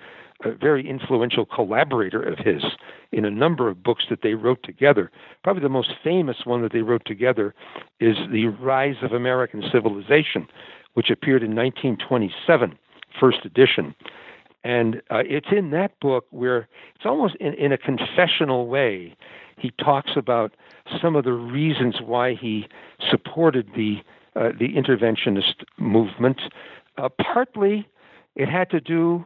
uh, 0.45 0.51
very 0.59 0.87
influential 0.87 1.45
collaborator 1.45 2.21
of 2.21 2.37
his 2.37 2.63
in 3.11 3.25
a 3.25 3.31
number 3.31 3.67
of 3.67 3.83
books 3.83 4.05
that 4.09 4.19
they 4.23 4.35
wrote 4.35 4.61
together. 4.63 5.11
Probably 5.43 5.63
the 5.63 5.69
most 5.69 5.91
famous 6.03 6.37
one 6.45 6.61
that 6.61 6.73
they 6.73 6.81
wrote 6.81 7.03
together 7.05 7.53
is 7.99 8.15
The 8.31 8.47
Rise 8.47 8.97
of 9.01 9.11
American 9.11 9.63
Civilization, 9.71 10.47
which 10.93 11.09
appeared 11.09 11.43
in 11.43 11.55
1927, 11.55 12.77
first 13.19 13.45
edition. 13.45 13.95
And 14.63 14.97
uh, 15.09 15.23
it's 15.25 15.47
in 15.51 15.71
that 15.71 15.99
book 15.99 16.25
where 16.29 16.67
it's 16.95 17.05
almost 17.05 17.35
in, 17.35 17.53
in 17.55 17.71
a 17.71 17.77
confessional 17.77 18.67
way. 18.67 19.15
He 19.57 19.71
talks 19.83 20.11
about 20.15 20.55
some 21.01 21.15
of 21.15 21.23
the 21.23 21.33
reasons 21.33 21.95
why 22.03 22.35
he 22.35 22.67
supported 23.09 23.69
the 23.75 23.97
uh, 24.35 24.49
the 24.57 24.69
interventionist 24.69 25.65
movement. 25.77 26.41
Uh, 26.97 27.09
partly, 27.09 27.87
it 28.35 28.47
had 28.47 28.69
to 28.69 28.79
do, 28.79 29.25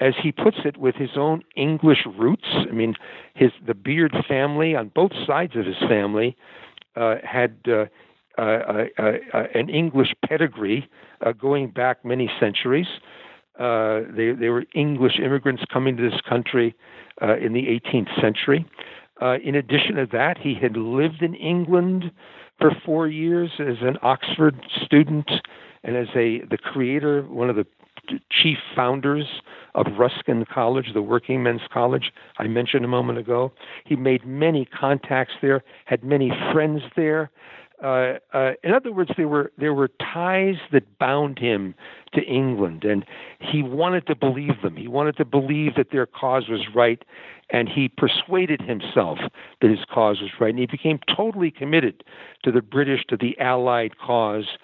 as 0.00 0.14
he 0.22 0.30
puts 0.30 0.58
it, 0.64 0.76
with 0.76 0.94
his 0.94 1.10
own 1.16 1.42
English 1.56 2.06
roots. 2.16 2.46
I 2.52 2.72
mean, 2.72 2.94
his 3.34 3.50
the 3.66 3.74
Beard 3.74 4.14
family 4.28 4.76
on 4.76 4.92
both 4.94 5.12
sides 5.26 5.56
of 5.56 5.66
his 5.66 5.78
family 5.88 6.36
uh, 6.94 7.16
had 7.24 7.56
uh, 8.38 8.84
uh, 8.98 9.12
an 9.54 9.68
English 9.68 10.14
pedigree 10.26 10.88
going 11.38 11.70
back 11.70 12.04
many 12.04 12.30
centuries. 12.38 12.86
they 13.58 14.32
they 14.32 14.48
were 14.48 14.64
English 14.74 15.18
immigrants 15.18 15.62
coming 15.72 15.96
to 15.96 16.10
this 16.10 16.20
country 16.28 16.74
in 17.20 17.52
the 17.52 17.80
18th 17.80 18.20
century. 18.20 18.66
in 19.42 19.54
addition 19.54 19.96
to 19.96 20.06
that, 20.12 20.38
he 20.38 20.54
had 20.54 20.76
lived 20.76 21.22
in 21.22 21.34
England 21.34 22.10
for 22.58 22.70
four 22.84 23.06
years 23.06 23.50
as 23.58 23.76
an 23.82 23.96
Oxford 24.02 24.54
student 24.84 25.30
and 25.86 25.96
as 25.96 26.08
a 26.14 26.40
the 26.50 26.58
creator, 26.58 27.22
one 27.22 27.48
of 27.48 27.56
the 27.56 27.66
chief 28.30 28.58
founders 28.74 29.26
of 29.74 29.86
Ruskin 29.98 30.44
College, 30.52 30.92
the 30.94 31.02
working 31.02 31.42
men's 31.42 31.62
college 31.72 32.12
I 32.38 32.46
mentioned 32.46 32.84
a 32.84 32.88
moment 32.88 33.18
ago. 33.18 33.52
He 33.84 33.96
made 33.96 34.26
many 34.26 34.64
contacts 34.64 35.34
there, 35.42 35.62
had 35.86 36.04
many 36.04 36.30
friends 36.52 36.82
there. 36.96 37.30
Uh, 37.82 38.14
uh, 38.32 38.52
in 38.64 38.72
other 38.72 38.90
words, 38.90 39.10
there 39.16 39.28
were 39.28 39.52
there 39.58 39.74
were 39.74 39.88
ties 39.88 40.56
that 40.72 40.98
bound 40.98 41.38
him 41.38 41.74
to 42.14 42.22
England, 42.22 42.84
and 42.84 43.04
he 43.38 43.62
wanted 43.62 44.06
to 44.06 44.14
believe 44.14 44.62
them. 44.62 44.76
He 44.76 44.88
wanted 44.88 45.16
to 45.18 45.24
believe 45.26 45.74
that 45.76 45.90
their 45.90 46.06
cause 46.06 46.48
was 46.48 46.66
right, 46.74 47.04
and 47.50 47.68
he 47.68 47.88
persuaded 47.88 48.62
himself 48.62 49.18
that 49.60 49.70
his 49.70 49.84
cause 49.92 50.22
was 50.22 50.30
right, 50.40 50.50
and 50.50 50.58
he 50.58 50.66
became 50.66 51.00
totally 51.14 51.50
committed 51.50 52.02
to 52.44 52.50
the 52.50 52.62
British, 52.62 53.04
to 53.08 53.16
the 53.16 53.38
Allied 53.38 53.98
cause, 53.98 54.56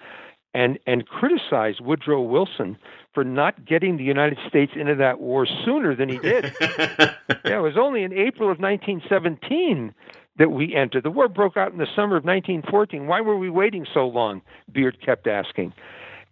and 0.55 0.79
and 0.87 1.07
criticized 1.07 1.81
Woodrow 1.81 2.21
Wilson 2.21 2.77
for 3.13 3.23
not 3.23 3.63
getting 3.63 3.97
the 3.97 4.03
United 4.03 4.39
States 4.47 4.71
into 4.75 4.95
that 4.95 5.19
war 5.19 5.45
sooner 5.45 5.95
than 5.95 6.09
he 6.09 6.17
did. 6.17 6.51
yeah, 6.59 7.59
it 7.59 7.61
was 7.61 7.77
only 7.77 8.01
in 8.01 8.11
April 8.11 8.49
of 8.49 8.59
1917 8.59 9.93
that 10.37 10.51
we 10.51 10.75
entered. 10.75 11.03
The 11.03 11.11
war 11.11 11.27
broke 11.27 11.57
out 11.57 11.71
in 11.71 11.77
the 11.77 11.87
summer 11.95 12.17
of 12.17 12.23
1914. 12.23 13.07
Why 13.07 13.21
were 13.21 13.37
we 13.37 13.49
waiting 13.49 13.85
so 13.93 14.07
long? 14.07 14.41
Beard 14.71 14.97
kept 15.03 15.27
asking. 15.27 15.73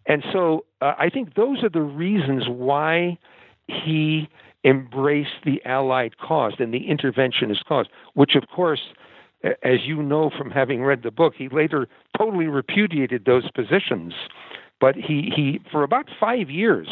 And 0.07 0.23
so 0.31 0.65
uh, 0.81 0.93
I 0.97 1.09
think 1.09 1.35
those 1.35 1.63
are 1.63 1.69
the 1.69 1.81
reasons 1.81 2.45
why 2.47 3.17
he 3.67 4.27
embraced 4.63 5.43
the 5.45 5.61
Allied 5.65 6.17
cause 6.17 6.53
and 6.59 6.73
the 6.73 6.87
interventionist 6.87 7.65
cause, 7.67 7.87
which, 8.13 8.35
of 8.35 8.47
course, 8.53 8.81
as 9.63 9.79
you 9.85 10.01
know 10.03 10.29
from 10.35 10.51
having 10.51 10.83
read 10.83 11.03
the 11.03 11.11
book, 11.11 11.33
he 11.37 11.49
later 11.49 11.87
totally 12.17 12.45
repudiated 12.45 13.25
those 13.25 13.49
positions. 13.51 14.13
But 14.79 14.95
he, 14.95 15.31
he 15.35 15.61
for 15.71 15.83
about 15.83 16.09
five 16.19 16.49
years, 16.49 16.87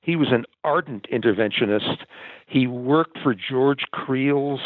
he 0.00 0.16
was 0.16 0.28
an 0.32 0.44
ardent 0.64 1.06
interventionist. 1.12 1.98
He 2.46 2.66
worked 2.66 3.18
for 3.22 3.34
George 3.34 3.84
Creel's 3.92 4.60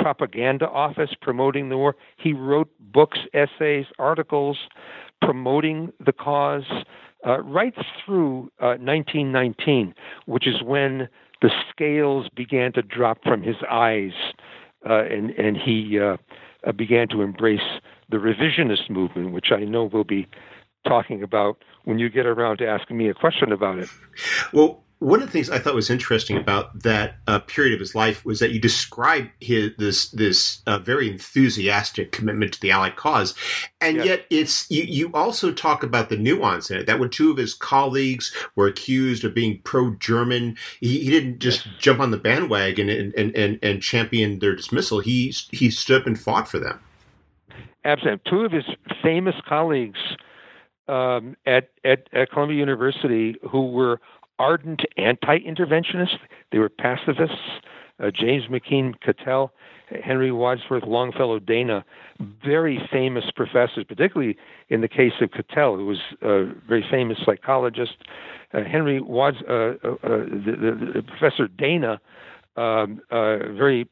propaganda 0.00 0.68
office 0.68 1.10
promoting 1.20 1.68
the 1.68 1.76
war. 1.76 1.96
He 2.16 2.32
wrote 2.32 2.70
books, 2.80 3.18
essays, 3.34 3.86
articles 3.98 4.58
promoting 5.20 5.92
the 6.04 6.12
cause 6.12 6.64
uh, 7.26 7.40
right 7.42 7.74
through 8.04 8.50
uh, 8.60 8.80
1919, 8.80 9.94
which 10.26 10.46
is 10.46 10.62
when 10.62 11.08
the 11.42 11.50
scales 11.70 12.28
began 12.34 12.72
to 12.72 12.82
drop 12.82 13.22
from 13.24 13.42
his 13.42 13.56
eyes, 13.70 14.12
uh, 14.88 15.04
and 15.04 15.30
and 15.30 15.56
he 15.56 15.98
uh, 15.98 16.16
uh, 16.66 16.72
began 16.72 17.08
to 17.08 17.22
embrace 17.22 17.80
the 18.10 18.16
revisionist 18.16 18.90
movement, 18.90 19.32
which 19.32 19.52
I 19.52 19.64
know 19.64 19.84
we'll 19.84 20.04
be 20.04 20.26
talking 20.86 21.22
about 21.22 21.62
when 21.84 21.98
you 21.98 22.08
get 22.08 22.26
around 22.26 22.58
to 22.58 22.66
asking 22.66 22.96
me 22.96 23.08
a 23.08 23.14
question 23.14 23.52
about 23.52 23.78
it. 23.78 23.88
Well, 24.52 24.82
one 25.00 25.22
of 25.22 25.28
the 25.28 25.32
things 25.32 25.48
I 25.48 25.58
thought 25.58 25.74
was 25.74 25.88
interesting 25.88 26.36
about 26.36 26.82
that 26.82 27.16
uh, 27.26 27.38
period 27.38 27.72
of 27.72 27.80
his 27.80 27.94
life 27.94 28.22
was 28.26 28.38
that 28.38 28.52
you 28.52 28.60
describe 28.60 29.28
his 29.40 29.70
this 29.78 30.10
this 30.10 30.60
uh, 30.66 30.78
very 30.78 31.10
enthusiastic 31.10 32.12
commitment 32.12 32.52
to 32.52 32.60
the 32.60 32.70
Allied 32.70 32.96
cause, 32.96 33.34
and 33.80 33.96
yes. 33.96 34.06
yet 34.06 34.26
it's 34.28 34.70
you. 34.70 34.82
You 34.82 35.10
also 35.14 35.52
talk 35.52 35.82
about 35.82 36.10
the 36.10 36.18
nuance 36.18 36.70
in 36.70 36.76
it. 36.76 36.86
That 36.86 36.98
when 37.00 37.08
two 37.08 37.30
of 37.30 37.38
his 37.38 37.54
colleagues 37.54 38.34
were 38.56 38.66
accused 38.66 39.24
of 39.24 39.34
being 39.34 39.62
pro-German, 39.64 40.58
he, 40.80 41.00
he 41.00 41.10
didn't 41.10 41.38
just 41.38 41.64
yes. 41.64 41.74
jump 41.78 42.00
on 42.00 42.10
the 42.10 42.18
bandwagon 42.18 42.90
and, 42.90 43.14
and 43.14 43.34
and 43.34 43.58
and 43.62 43.82
champion 43.82 44.38
their 44.40 44.54
dismissal. 44.54 45.00
He 45.00 45.34
he 45.50 45.70
stood 45.70 46.02
up 46.02 46.06
and 46.06 46.20
fought 46.20 46.46
for 46.46 46.58
them. 46.58 46.78
Absolutely, 47.86 48.20
two 48.30 48.44
of 48.44 48.52
his 48.52 48.64
famous 49.02 49.34
colleagues. 49.48 49.98
Um, 50.88 51.36
at, 51.46 51.68
at, 51.84 52.08
at 52.12 52.32
Columbia 52.32 52.58
University 52.58 53.36
who 53.48 53.70
were 53.70 54.00
ardent 54.40 54.80
anti-interventionists. 54.96 56.18
They 56.50 56.58
were 56.58 56.70
pacifists. 56.70 57.60
Uh, 58.02 58.10
James 58.10 58.44
McKeen 58.50 58.98
Cattell, 59.00 59.52
Henry 60.02 60.32
Wadsworth 60.32 60.84
Longfellow 60.84 61.38
Dana, 61.38 61.84
very 62.42 62.80
famous 62.90 63.24
professors, 63.36 63.84
particularly 63.86 64.38
in 64.70 64.80
the 64.80 64.88
case 64.88 65.12
of 65.20 65.30
Cattell, 65.32 65.76
who 65.76 65.84
was 65.84 65.98
a 66.22 66.46
very 66.66 66.82
famous 66.90 67.18
psychologist. 67.26 67.96
Uh, 68.54 68.64
Henry 68.64 69.00
Wads, 69.02 69.36
uh, 69.46 69.52
uh, 69.52 69.62
uh 69.62 69.98
the, 70.02 70.92
the, 70.94 71.02
Professor 71.02 71.46
Dana, 71.46 72.00
um, 72.56 73.02
uh, 73.10 73.52
very 73.52 73.86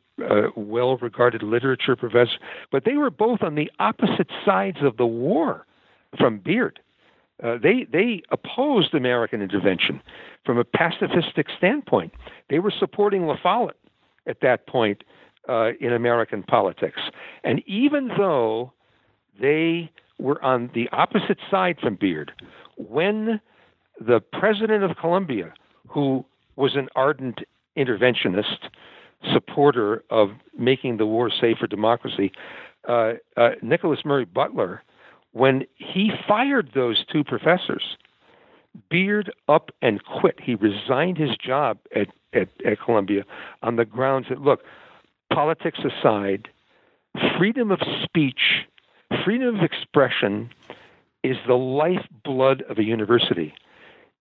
well-regarded 0.56 1.42
literature 1.44 1.94
professor, 1.94 2.38
but 2.72 2.84
they 2.84 2.94
were 2.94 3.10
both 3.10 3.42
on 3.42 3.54
the 3.54 3.70
opposite 3.78 4.30
sides 4.44 4.78
of 4.82 4.96
the 4.96 5.06
war 5.06 5.64
from 6.18 6.38
Beard. 6.38 6.80
Uh, 7.42 7.56
they 7.62 7.86
they 7.92 8.22
opposed 8.30 8.94
American 8.94 9.40
intervention 9.40 10.00
from 10.44 10.58
a 10.58 10.64
pacifistic 10.64 11.46
standpoint. 11.56 12.12
They 12.50 12.58
were 12.58 12.72
supporting 12.76 13.26
La 13.26 13.36
Follette 13.36 13.76
at 14.26 14.40
that 14.40 14.66
point 14.66 15.04
uh, 15.48 15.70
in 15.80 15.92
American 15.92 16.42
politics, 16.42 17.00
and 17.44 17.62
even 17.66 18.08
though 18.18 18.72
they 19.40 19.90
were 20.18 20.42
on 20.44 20.70
the 20.74 20.88
opposite 20.90 21.38
side 21.48 21.78
from 21.80 21.94
Beard, 21.94 22.32
when 22.76 23.40
the 24.00 24.20
president 24.20 24.82
of 24.82 24.96
Columbia, 24.96 25.54
who 25.86 26.24
was 26.56 26.74
an 26.74 26.88
ardent 26.96 27.40
interventionist, 27.76 28.68
supporter 29.32 30.02
of 30.10 30.30
making 30.58 30.96
the 30.96 31.06
war 31.06 31.30
safe 31.30 31.58
for 31.58 31.68
democracy, 31.68 32.32
uh, 32.88 33.12
uh 33.36 33.50
Nicholas 33.62 34.00
Murray 34.04 34.24
Butler 34.24 34.82
when 35.32 35.64
he 35.76 36.10
fired 36.26 36.70
those 36.74 37.04
two 37.10 37.24
professors, 37.24 37.96
Beard 38.90 39.32
up 39.48 39.70
and 39.82 40.02
quit. 40.04 40.38
He 40.40 40.54
resigned 40.54 41.18
his 41.18 41.36
job 41.36 41.78
at, 41.94 42.08
at, 42.32 42.48
at 42.64 42.80
Columbia 42.80 43.24
on 43.62 43.76
the 43.76 43.84
grounds 43.84 44.26
that, 44.28 44.40
look, 44.40 44.60
politics 45.32 45.80
aside, 45.80 46.48
freedom 47.38 47.70
of 47.70 47.80
speech, 48.02 48.66
freedom 49.24 49.56
of 49.56 49.62
expression 49.62 50.50
is 51.24 51.36
the 51.46 51.54
lifeblood 51.54 52.62
of 52.68 52.78
a 52.78 52.84
university. 52.84 53.54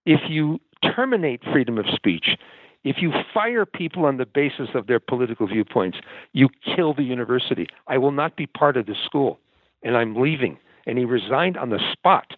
If 0.05 0.21
you 0.29 0.59
terminate 0.83 1.43
freedom 1.51 1.77
of 1.77 1.85
speech, 1.93 2.37
if 2.83 2.97
you 2.99 3.11
fire 3.33 3.65
people 3.65 4.05
on 4.05 4.17
the 4.17 4.25
basis 4.25 4.69
of 4.73 4.87
their 4.87 4.99
political 4.99 5.47
viewpoints, 5.47 5.97
you 6.33 6.49
kill 6.75 6.93
the 6.93 7.03
university. 7.03 7.67
I 7.87 7.97
will 7.97 8.11
not 8.11 8.35
be 8.35 8.47
part 8.47 8.77
of 8.77 8.85
this 8.85 8.97
school, 9.05 9.39
and 9.83 9.97
I'm 9.97 10.15
leaving 10.15 10.57
and 10.87 10.97
he 10.97 11.05
resigned 11.05 11.57
on 11.57 11.69
the 11.69 11.79
spot 11.91 12.35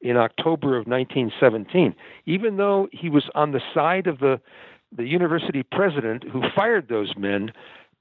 in 0.00 0.16
October 0.16 0.78
of 0.78 0.86
1917, 0.86 1.94
even 2.24 2.56
though 2.56 2.88
he 2.92 3.10
was 3.10 3.24
on 3.34 3.52
the 3.52 3.60
side 3.74 4.06
of 4.06 4.20
the 4.20 4.40
the 4.96 5.04
university 5.04 5.62
president 5.62 6.24
who 6.24 6.42
fired 6.56 6.88
those 6.88 7.12
men 7.18 7.52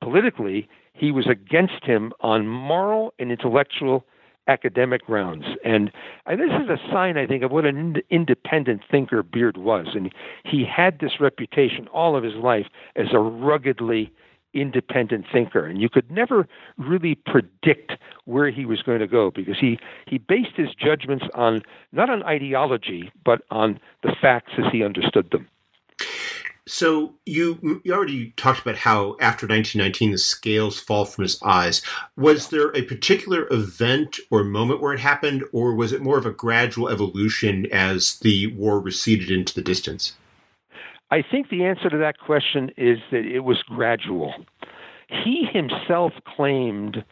politically, 0.02 0.70
he 0.94 1.12
was 1.12 1.28
against 1.28 1.84
him 1.84 2.14
on 2.22 2.48
moral 2.48 3.14
and 3.20 3.30
intellectual 3.30 4.06
academic 4.48 5.06
grounds. 5.06 5.44
And, 5.66 5.92
and 6.26 6.40
this 6.40 6.52
is 6.64 6.70
a 6.70 6.78
sign, 6.92 7.18
I 7.18 7.28
think, 7.28 7.44
of 7.44 7.52
what 7.52 7.66
an 7.66 7.98
independent 8.10 8.82
thinker 8.90 9.22
Beard 9.22 9.58
was. 9.58 9.88
And 9.94 10.14
he 10.46 10.64
had 10.64 11.00
this 11.00 11.20
reputation 11.20 11.88
all 11.90 12.16
of 12.16 12.24
his 12.24 12.36
life 12.36 12.68
as 12.96 13.08
a 13.12 13.20
ruggedly 13.20 14.12
independent 14.54 15.26
thinker, 15.32 15.66
and 15.66 15.82
you 15.82 15.90
could 15.90 16.10
never 16.12 16.48
really 16.78 17.16
predict 17.16 17.94
where 18.26 18.50
he 18.50 18.66
was 18.66 18.82
going 18.82 19.00
to 19.00 19.08
go 19.08 19.32
because 19.32 19.60
he 19.60 19.80
he 20.06 20.18
based 20.18 20.56
his 20.56 20.70
judgments 20.74 21.26
on 21.34 21.62
not 21.92 22.10
on 22.10 22.24
ideology 22.24 23.12
but 23.24 23.42
on 23.52 23.80
the 24.04 24.16
facts 24.22 24.54
as 24.58 24.66
he 24.72 24.84
understood 24.84 25.30
them. 25.32 25.48
So 26.68 27.14
you 27.26 27.82
you 27.86 27.94
already 27.94 28.32
talked 28.32 28.60
about 28.60 28.76
how 28.76 29.16
after 29.22 29.48
1919 29.48 30.12
the 30.12 30.18
scales 30.18 30.80
fall 30.80 31.06
from 31.06 31.24
his 31.24 31.42
eyes. 31.42 31.82
Was 32.18 32.50
there 32.50 32.76
a 32.76 32.82
particular 32.82 33.48
event 33.50 34.20
or 34.30 34.44
moment 34.44 34.82
where 34.82 34.94
it 34.94 35.00
happened, 35.00 35.46
or 35.54 35.74
was 35.74 35.94
it 35.94 36.02
more 36.02 36.18
of 36.18 36.26
a 36.26 36.32
gradual 36.32 36.90
evolution 36.90 37.68
as 37.72 38.20
the 38.20 38.48
war 38.48 38.82
receded 38.82 39.32
into 39.32 39.56
the 39.56 39.62
distance? 39.62 40.18
I 41.10 41.22
think 41.22 41.50
the 41.50 41.64
answer 41.64 41.90
to 41.90 41.98
that 41.98 42.20
question 42.20 42.72
is 42.78 43.00
that 43.12 43.26
it 43.26 43.42
was 43.42 43.64
gradual. 43.64 44.34
He 45.08 45.48
himself 45.52 46.14
claimed 46.36 47.04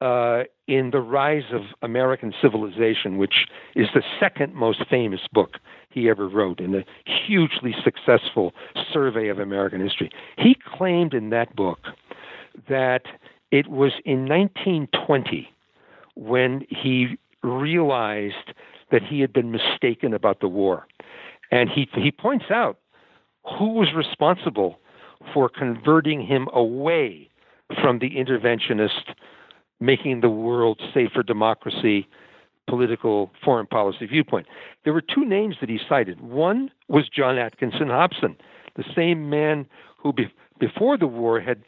uh, 0.00 0.44
in 0.68 0.90
The 0.90 1.00
Rise 1.00 1.52
of 1.52 1.62
American 1.82 2.32
Civilization, 2.40 3.18
which 3.18 3.46
is 3.74 3.88
the 3.94 4.02
second 4.20 4.54
most 4.54 4.84
famous 4.88 5.22
book 5.32 5.58
he 5.90 6.08
ever 6.08 6.28
wrote 6.28 6.60
in 6.60 6.74
a 6.74 6.84
hugely 7.04 7.74
successful 7.82 8.52
survey 8.92 9.28
of 9.28 9.38
American 9.38 9.80
history. 9.80 10.10
He 10.36 10.56
claimed 10.76 11.14
in 11.14 11.30
that 11.30 11.56
book 11.56 11.78
that 12.68 13.02
it 13.50 13.68
was 13.68 13.92
in 14.04 14.28
1920 14.28 15.48
when 16.14 16.66
he 16.68 17.16
realized 17.42 18.52
that 18.90 19.02
he 19.02 19.20
had 19.20 19.32
been 19.32 19.50
mistaken 19.50 20.12
about 20.12 20.40
the 20.40 20.48
war. 20.48 20.86
And 21.50 21.70
he, 21.70 21.88
he 21.94 22.10
points 22.10 22.46
out 22.50 22.78
who 23.58 23.74
was 23.74 23.88
responsible 23.94 24.78
for 25.32 25.48
converting 25.48 26.26
him 26.26 26.48
away 26.52 27.30
from 27.82 27.98
the 27.98 28.10
interventionist, 28.10 29.14
making 29.80 30.20
the 30.20 30.28
world 30.28 30.80
safer 30.94 31.22
democracy, 31.22 32.08
political 32.66 33.30
foreign 33.44 33.66
policy 33.66 34.06
viewpoint. 34.06 34.46
There 34.84 34.92
were 34.92 35.02
two 35.02 35.24
names 35.24 35.56
that 35.60 35.68
he 35.68 35.78
cited. 35.88 36.20
One 36.20 36.70
was 36.88 37.08
John 37.08 37.38
Atkinson 37.38 37.88
Hobson, 37.88 38.36
the 38.76 38.84
same 38.94 39.30
man 39.30 39.66
who, 39.98 40.12
be, 40.12 40.32
before 40.58 40.96
the 40.96 41.06
war, 41.06 41.40
had, 41.40 41.62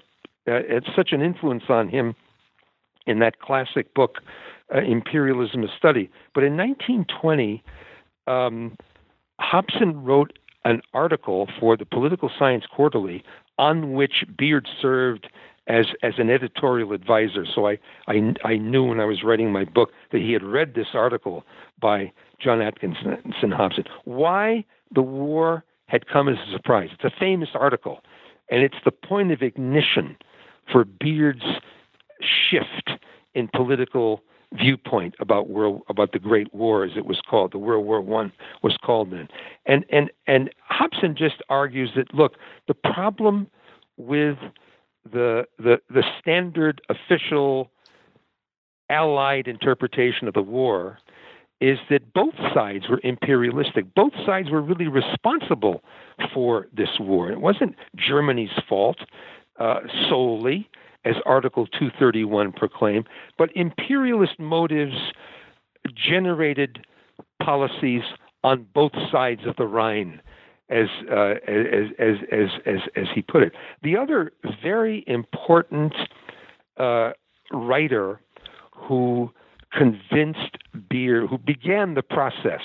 uh, 0.47 0.61
had 0.69 0.85
such 0.97 1.13
an 1.13 1.23
influence 1.23 1.65
on 1.69 1.89
him 1.89 2.15
in 3.07 3.21
that 3.21 3.41
classic 3.41 3.95
book, 3.95 4.19
uh, 4.75 4.81
Imperialism 4.81 5.65
a 5.65 5.69
Study. 5.77 6.11
But 6.35 6.45
in 6.45 6.57
1920, 6.57 7.63
um, 8.27 8.77
Hobson 9.41 10.05
wrote 10.05 10.39
an 10.65 10.83
article 10.93 11.49
for 11.59 11.77
the 11.77 11.85
Political 11.85 12.31
Science 12.39 12.65
Quarterly 12.71 13.23
on 13.59 13.93
which 13.93 14.25
Beard 14.37 14.69
served 14.81 15.29
as 15.67 15.87
as 16.03 16.15
an 16.19 16.31
editorial 16.31 16.93
advisor. 16.93 17.45
So 17.55 17.69
I, 17.69 17.79
I 18.07 18.35
I 18.45 18.57
knew 18.57 18.85
when 18.85 19.01
I 19.01 19.05
was 19.05 19.23
writing 19.23 19.53
my 19.53 19.65
book 19.65 19.91
that 20.13 20.21
he 20.21 20.33
had 20.33 20.43
read 20.43 20.75
this 20.75 20.89
article 20.95 21.45
by 21.81 22.13
John 22.41 22.61
Atkinson 22.63 23.51
Hobson. 23.51 23.85
Why 24.05 24.65
the 24.95 25.03
war 25.03 25.65
had 25.87 26.07
come 26.07 26.29
as 26.29 26.37
a 26.49 26.53
surprise. 26.53 26.91
It's 26.93 27.05
a 27.05 27.19
famous 27.19 27.49
article, 27.55 28.01
and 28.51 28.63
it's 28.63 28.77
the 28.85 28.91
point 28.91 29.33
of 29.33 29.43
ignition 29.43 30.17
for 30.71 30.85
Beard's 30.85 31.45
shift 32.21 32.91
in 33.35 33.49
political 33.49 34.23
viewpoint 34.55 35.15
about 35.21 35.49
world 35.49 35.83
about 35.89 36.13
the 36.13 36.19
Great 36.19 36.53
War, 36.55 36.85
as 36.85 36.93
it 36.97 37.07
was 37.07 37.21
called, 37.29 37.53
the 37.53 37.59
World 37.59 37.85
War 37.87 38.01
One 38.01 38.33
was 38.63 38.77
called 38.83 39.11
then, 39.11 39.29
and 39.67 39.85
and 39.91 40.11
and 40.27 40.51
Hobson 40.63 41.15
just 41.17 41.37
argues 41.49 41.91
that 41.97 42.15
look, 42.15 42.35
the 42.67 42.75
problem 42.75 43.49
with 43.97 44.39
the 45.11 45.45
the 45.59 45.81
the 45.91 46.03
standard 46.21 46.81
official 46.89 47.71
allied 48.91 49.47
interpretation 49.49 50.29
of 50.29 50.35
the 50.35 50.43
war 50.43 50.99
is 51.61 51.79
that 51.91 52.13
both 52.13 52.35
sides 52.55 52.89
were 52.89 53.01
imperialistic. 53.03 53.93
Both 53.95 54.13
sides 54.25 54.49
were 54.49 54.63
really 54.63 54.87
responsible 54.87 55.83
for 56.33 56.69
this 56.73 57.01
war. 57.01 57.31
It 57.31 57.41
wasn't 57.41 57.75
Germany's 57.97 58.53
fault 58.69 58.99
uh, 59.59 59.81
solely 60.09 60.71
as 61.05 61.15
Article 61.25 61.67
231 61.67 62.53
proclaimed, 62.53 63.09
but 63.37 63.51
imperialist 63.55 64.39
motives 64.39 64.97
generated 65.95 66.85
policies 67.43 68.03
on 68.45 68.67
both 68.75 68.93
sides 69.11 69.43
of 69.47 69.57
the 69.57 69.67
Rhine, 69.67 70.21
as, 70.71 70.89
uh, 71.11 71.35
as, 71.47 71.91
as, 71.99 72.17
as, 72.31 72.49
as, 72.67 72.81
as, 72.97 73.07
he 73.15 73.23
put 73.23 73.43
it. 73.43 73.53
The 73.83 73.97
other 73.97 74.33
very 74.63 75.05
important 75.07 75.95
uh, 76.77 77.13
writer 77.53 78.21
who 78.73 79.33
convinced 79.73 80.59
Beard, 80.89 81.29
who 81.29 81.39
began 81.39 81.95
the 81.95 82.03
process 82.03 82.63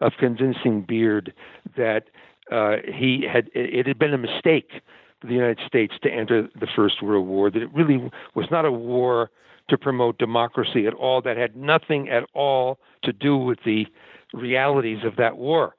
of 0.00 0.12
convincing 0.18 0.82
Beard 0.82 1.32
that 1.76 2.04
uh, 2.50 2.76
he 2.92 3.24
had 3.30 3.48
it 3.54 3.86
had 3.86 3.98
been 3.98 4.14
a 4.14 4.18
mistake 4.18 4.82
the 5.22 5.34
United 5.34 5.60
States 5.66 5.94
to 6.02 6.10
enter 6.10 6.48
the 6.58 6.66
First 6.74 7.02
World 7.02 7.26
War. 7.26 7.50
That 7.50 7.62
it 7.62 7.72
really 7.74 8.10
was 8.34 8.46
not 8.50 8.64
a 8.64 8.72
war 8.72 9.30
to 9.68 9.78
promote 9.78 10.18
democracy 10.18 10.86
at 10.86 10.94
all. 10.94 11.22
That 11.22 11.36
had 11.36 11.56
nothing 11.56 12.08
at 12.08 12.24
all 12.34 12.78
to 13.04 13.12
do 13.12 13.36
with 13.36 13.58
the 13.64 13.86
realities 14.32 14.98
of 15.04 15.16
that 15.16 15.36
war. 15.36 15.74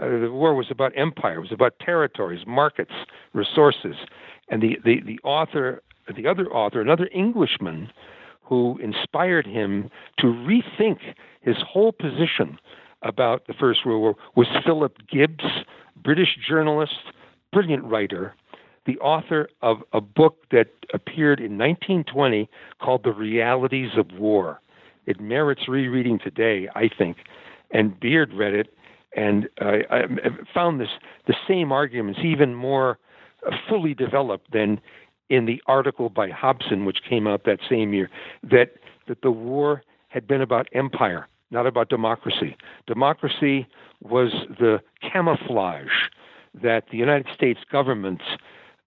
Uh, 0.00 0.08
the 0.20 0.30
war 0.30 0.54
was 0.54 0.66
about 0.70 0.92
empire. 0.96 1.36
It 1.36 1.40
was 1.40 1.52
about 1.52 1.78
territories, 1.78 2.40
markets, 2.46 2.92
resources, 3.32 3.96
and 4.48 4.62
the, 4.62 4.76
the, 4.84 5.00
the 5.04 5.18
author, 5.24 5.82
the 6.14 6.26
other 6.26 6.46
author, 6.48 6.80
another 6.80 7.08
Englishman, 7.14 7.90
who 8.42 8.78
inspired 8.82 9.46
him 9.46 9.90
to 10.18 10.26
rethink 10.26 10.98
his 11.40 11.56
whole 11.66 11.92
position 11.92 12.58
about 13.02 13.46
the 13.46 13.54
First 13.54 13.86
World 13.86 14.00
War 14.00 14.14
was 14.34 14.46
Philip 14.64 14.96
Gibbs, 15.10 15.44
British 16.02 16.36
journalist, 16.48 16.94
brilliant 17.52 17.84
writer, 17.84 18.34
the 18.86 18.98
author 18.98 19.48
of 19.62 19.78
a 19.92 20.00
book 20.00 20.44
that 20.50 20.68
appeared 20.94 21.40
in 21.40 21.58
1920 21.58 22.48
called 22.80 23.02
The 23.04 23.12
Realities 23.12 23.90
of 23.96 24.06
War. 24.18 24.60
It 25.06 25.20
merits 25.20 25.68
rereading 25.68 26.18
today, 26.18 26.68
I 26.74 26.88
think. 26.88 27.18
And 27.72 27.98
Beard 27.98 28.32
read 28.32 28.54
it 28.54 28.72
and 29.16 29.48
uh, 29.60 29.78
I 29.90 30.02
found 30.52 30.80
this 30.80 30.90
the 31.26 31.34
same 31.48 31.72
arguments 31.72 32.20
even 32.22 32.54
more 32.54 32.98
fully 33.68 33.94
developed 33.94 34.52
than 34.52 34.80
in 35.30 35.46
the 35.46 35.60
article 35.66 36.08
by 36.08 36.28
Hobson, 36.28 36.84
which 36.84 36.98
came 37.08 37.26
out 37.26 37.44
that 37.44 37.58
same 37.68 37.92
year, 37.92 38.10
that 38.42 38.74
that 39.08 39.22
the 39.22 39.30
war 39.30 39.82
had 40.08 40.26
been 40.26 40.42
about 40.42 40.68
empire, 40.72 41.26
not 41.50 41.66
about 41.66 41.88
democracy. 41.88 42.56
Democracy 42.86 43.66
was 44.02 44.32
the 44.58 44.80
camouflage 45.00 46.10
that 46.62 46.84
the 46.90 46.96
United 46.96 47.26
States 47.34 47.60
government 47.70 48.20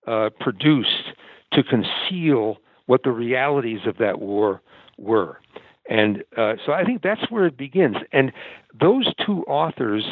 uh, 0.10 0.30
produced 0.40 1.14
to 1.54 1.64
conceal 1.64 2.58
what 2.88 3.04
the 3.04 3.12
realities 3.12 3.82
of 3.86 3.98
that 3.98 4.20
war 4.20 4.62
were. 4.98 5.40
And 5.88 6.24
uh, 6.36 6.56
so 6.66 6.72
I 6.72 6.84
think 6.84 7.02
that's 7.02 7.30
where 7.30 7.46
it 7.46 7.58
begins. 7.58 7.98
And 8.12 8.32
those 8.80 9.14
two 9.26 9.44
authors, 9.44 10.04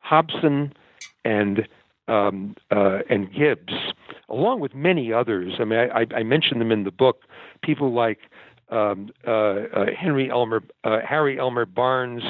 Hobson 0.00 0.72
and 1.24 1.68
um, 2.08 2.54
uh, 2.70 2.98
and 3.10 3.32
Gibbs, 3.32 3.72
along 4.28 4.60
with 4.60 4.74
many 4.74 5.12
others. 5.12 5.54
I 5.58 5.64
mean, 5.64 5.78
I, 5.78 6.06
I 6.14 6.22
mentioned 6.22 6.60
them 6.60 6.70
in 6.70 6.84
the 6.84 6.92
book. 6.92 7.22
People 7.62 7.92
like 7.92 8.18
um, 8.70 9.10
uh, 9.26 9.30
uh 9.30 9.86
Henry 9.96 10.30
Elmer, 10.30 10.62
uh, 10.84 10.98
Harry 11.04 11.38
Elmer 11.38 11.66
Barnes, 11.66 12.22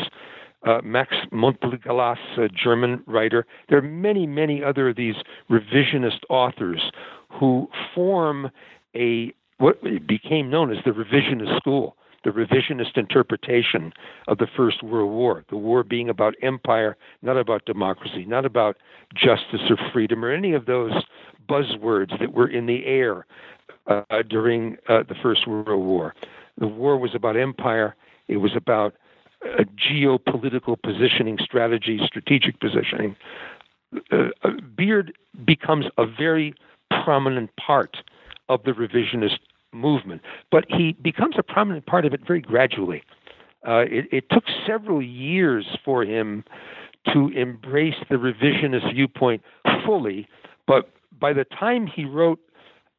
uh, 0.66 0.80
Max 0.84 1.14
Montgelas, 1.32 2.18
a 2.38 2.48
German 2.48 3.02
writer. 3.06 3.46
There 3.68 3.78
are 3.78 3.82
many, 3.82 4.26
many 4.26 4.62
other 4.62 4.90
of 4.90 4.96
these 4.96 5.14
revisionist 5.50 6.20
authors 6.28 6.90
who 7.28 7.68
form 7.94 8.50
a 8.94 9.32
what 9.58 9.82
became 10.06 10.50
known 10.50 10.70
as 10.70 10.78
the 10.84 10.90
revisionist 10.90 11.56
school 11.56 11.96
the 12.24 12.32
revisionist 12.32 12.96
interpretation 12.96 13.92
of 14.26 14.38
the 14.38 14.48
First 14.56 14.82
World 14.82 15.12
War, 15.12 15.44
the 15.48 15.56
war 15.56 15.84
being 15.84 16.08
about 16.08 16.34
empire, 16.42 16.96
not 17.22 17.36
about 17.36 17.64
democracy, 17.66 18.24
not 18.26 18.44
about 18.44 18.78
justice 19.14 19.60
or 19.70 19.76
freedom 19.92 20.24
or 20.24 20.32
any 20.32 20.52
of 20.52 20.66
those 20.66 20.92
buzzwords 21.48 22.18
that 22.18 22.32
were 22.32 22.48
in 22.48 22.66
the 22.66 22.84
air 22.84 23.26
uh, 23.86 24.02
during 24.28 24.76
uh, 24.88 25.04
the 25.08 25.14
First 25.22 25.46
World 25.46 25.86
War. 25.86 26.16
The 26.58 26.66
war 26.66 26.98
was 26.98 27.14
about 27.14 27.36
empire, 27.36 27.94
it 28.26 28.38
was 28.38 28.56
about 28.56 28.94
uh, 29.58 29.64
geopolitical 29.76 30.76
positioning 30.80 31.38
strategy, 31.42 32.00
strategic 32.04 32.60
positioning. 32.60 33.16
Uh, 34.12 34.16
uh, 34.42 34.50
Beard 34.76 35.12
becomes 35.44 35.86
a 35.98 36.06
very 36.06 36.54
prominent 37.04 37.50
part 37.56 37.96
of 38.48 38.62
the 38.64 38.72
revisionist 38.72 39.38
movement. 39.72 40.22
But 40.50 40.64
he 40.68 40.92
becomes 41.02 41.36
a 41.38 41.42
prominent 41.42 41.86
part 41.86 42.04
of 42.04 42.14
it 42.14 42.26
very 42.26 42.40
gradually. 42.40 43.02
Uh, 43.66 43.84
it, 43.88 44.06
it, 44.12 44.30
took 44.30 44.44
several 44.66 45.02
years 45.02 45.66
for 45.84 46.04
him 46.04 46.44
to 47.12 47.28
embrace 47.30 47.96
the 48.08 48.14
revisionist 48.14 48.94
viewpoint 48.94 49.42
fully, 49.84 50.28
but 50.66 50.90
by 51.18 51.32
the 51.32 51.44
time 51.44 51.86
he 51.86 52.04
wrote 52.04 52.38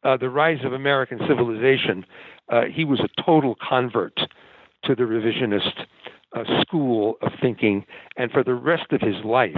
uh, 0.03 0.17
The 0.17 0.29
Rise 0.29 0.65
of 0.65 0.73
American 0.73 1.19
Civilization, 1.27 2.05
uh, 2.49 2.63
he 2.71 2.83
was 2.83 2.99
a 2.99 3.21
total 3.21 3.55
convert 3.55 4.17
to 4.83 4.95
the 4.95 5.03
revisionist 5.03 5.85
uh, 6.35 6.43
school 6.61 7.15
of 7.21 7.31
thinking, 7.41 7.85
and 8.15 8.31
for 8.31 8.43
the 8.43 8.53
rest 8.53 8.91
of 8.91 9.01
his 9.01 9.23
life, 9.23 9.55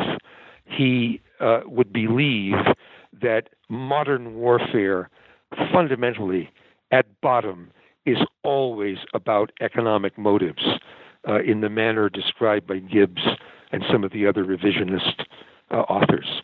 he 0.65 1.21
uh, 1.39 1.61
would 1.65 1.91
believe 1.91 2.55
that 3.21 3.49
modern 3.69 4.35
warfare 4.35 5.09
fundamentally 5.73 6.49
at 6.91 7.05
bottom 7.21 7.71
is 8.05 8.17
always 8.43 8.97
about 9.13 9.51
economic 9.61 10.17
motives 10.17 10.63
uh, 11.27 11.41
in 11.41 11.61
the 11.61 11.69
manner 11.69 12.09
described 12.09 12.67
by 12.67 12.79
Gibbs 12.79 13.21
and 13.71 13.83
some 13.91 14.03
of 14.03 14.11
the 14.11 14.25
other 14.25 14.43
revisionist 14.43 15.25
uh, 15.71 15.77
authors. 15.81 16.41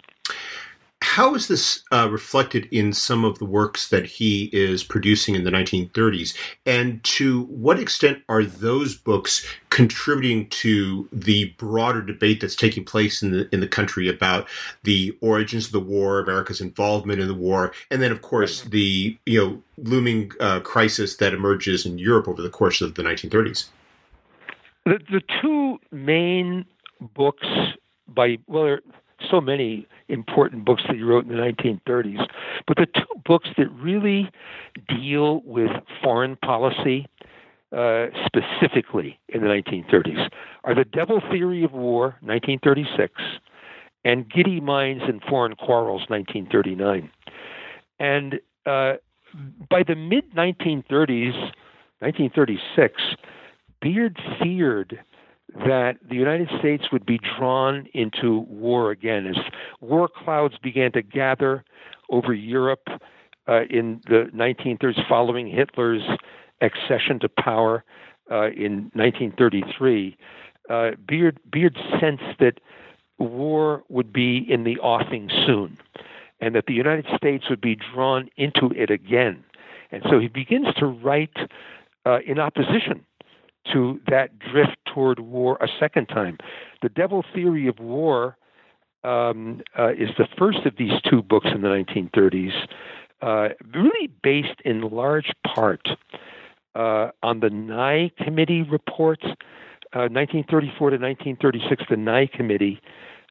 How 1.15 1.33
is 1.33 1.47
this 1.47 1.81
uh, 1.93 2.09
reflected 2.11 2.67
in 2.71 2.91
some 2.91 3.23
of 3.23 3.39
the 3.39 3.45
works 3.45 3.87
that 3.87 4.05
he 4.05 4.49
is 4.51 4.83
producing 4.83 5.33
in 5.33 5.45
the 5.45 5.49
1930s? 5.49 6.35
And 6.65 7.01
to 7.05 7.43
what 7.43 7.79
extent 7.79 8.21
are 8.27 8.43
those 8.43 8.95
books 8.95 9.47
contributing 9.69 10.49
to 10.49 11.07
the 11.13 11.53
broader 11.57 12.01
debate 12.01 12.41
that's 12.41 12.53
taking 12.53 12.83
place 12.83 13.23
in 13.23 13.31
the 13.31 13.47
in 13.53 13.61
the 13.61 13.67
country 13.67 14.09
about 14.09 14.45
the 14.83 15.17
origins 15.21 15.67
of 15.67 15.71
the 15.71 15.79
war, 15.79 16.19
America's 16.19 16.59
involvement 16.59 17.21
in 17.21 17.29
the 17.29 17.33
war, 17.33 17.71
and 17.89 18.01
then, 18.01 18.11
of 18.11 18.21
course, 18.21 18.63
the 18.63 19.17
you 19.25 19.39
know 19.39 19.63
looming 19.77 20.33
uh, 20.41 20.59
crisis 20.59 21.15
that 21.15 21.33
emerges 21.33 21.85
in 21.85 21.97
Europe 21.97 22.27
over 22.27 22.41
the 22.41 22.49
course 22.49 22.81
of 22.81 22.95
the 22.95 23.03
1930s? 23.03 23.69
The, 24.83 24.99
the 25.09 25.21
two 25.41 25.79
main 25.93 26.65
books 26.99 27.47
by 28.05 28.37
well, 28.47 28.79
so 29.29 29.41
many 29.41 29.87
important 30.09 30.65
books 30.65 30.83
that 30.87 30.95
he 30.95 31.03
wrote 31.03 31.25
in 31.25 31.29
the 31.29 31.41
1930s. 31.41 32.27
But 32.67 32.77
the 32.77 32.85
two 32.85 33.21
books 33.25 33.49
that 33.57 33.69
really 33.71 34.29
deal 34.87 35.41
with 35.45 35.71
foreign 36.03 36.35
policy 36.37 37.07
uh, 37.75 38.07
specifically 38.25 39.19
in 39.29 39.41
the 39.41 39.47
1930s 39.47 40.29
are 40.63 40.75
The 40.75 40.85
Devil 40.85 41.21
Theory 41.31 41.63
of 41.63 41.73
War, 41.73 42.15
1936, 42.21 43.13
and 44.05 44.29
Giddy 44.29 44.59
Minds 44.59 45.03
and 45.07 45.21
Foreign 45.23 45.55
Quarrels, 45.55 46.03
1939. 46.07 47.09
And 47.99 48.35
uh, 48.65 48.93
by 49.69 49.83
the 49.83 49.95
mid 49.95 50.31
1930s, 50.33 51.33
1936, 51.99 53.01
Beard 53.81 54.17
feared 54.41 54.99
that 55.55 55.97
the 56.07 56.15
United 56.15 56.49
States 56.59 56.91
would 56.91 57.05
be 57.05 57.19
drawn 57.37 57.87
into 57.93 58.39
war 58.49 58.91
again 58.91 59.25
as 59.25 59.37
war 59.79 60.07
clouds 60.07 60.55
began 60.61 60.91
to 60.91 61.01
gather 61.01 61.63
over 62.09 62.33
Europe 62.33 62.87
uh, 63.47 63.61
in 63.69 64.01
the 64.07 64.29
1930s 64.33 65.07
following 65.07 65.47
Hitler's 65.47 66.03
accession 66.61 67.19
to 67.19 67.29
power 67.29 67.83
uh, 68.31 68.47
in 68.47 68.91
1933. 68.93 70.17
Uh, 70.69 70.91
Beard, 71.07 71.39
Beard 71.49 71.77
sensed 71.99 72.39
that 72.39 72.59
war 73.17 73.83
would 73.87 74.11
be 74.11 74.37
in 74.37 74.63
the 74.63 74.77
offing 74.79 75.29
soon 75.45 75.77
and 76.41 76.53
that 76.55 76.65
the 76.65 76.73
United 76.73 77.05
States 77.15 77.49
would 77.49 77.61
be 77.61 77.75
drawn 77.75 78.29
into 78.35 78.71
it 78.75 78.89
again. 78.89 79.43
And 79.91 80.03
so 80.09 80.19
he 80.19 80.27
begins 80.27 80.67
to 80.79 80.85
write 80.85 81.37
uh, 82.05 82.19
in 82.25 82.39
opposition 82.39 83.05
to 83.73 83.99
that 84.07 84.37
drift 84.39 84.77
toward 84.93 85.19
war 85.19 85.57
a 85.61 85.67
second 85.79 86.07
time. 86.07 86.37
The 86.81 86.89
Devil 86.89 87.23
Theory 87.33 87.67
of 87.67 87.79
War 87.79 88.37
um, 89.03 89.61
uh, 89.77 89.89
is 89.89 90.09
the 90.17 90.27
first 90.37 90.65
of 90.65 90.77
these 90.77 90.99
two 91.09 91.21
books 91.21 91.47
in 91.53 91.61
the 91.61 91.67
1930s, 91.67 92.53
uh, 93.21 93.49
really 93.73 94.07
based 94.23 94.59
in 94.65 94.81
large 94.81 95.31
part 95.45 95.87
uh, 96.75 97.09
on 97.23 97.39
the 97.39 97.49
Nye 97.49 98.11
Committee 98.23 98.63
reports. 98.63 99.25
1934 99.93 100.87
uh, 100.87 100.91
to 100.91 100.97
1936, 100.97 101.83
the 101.89 101.95
Nye 101.95 102.27
Committee 102.27 102.81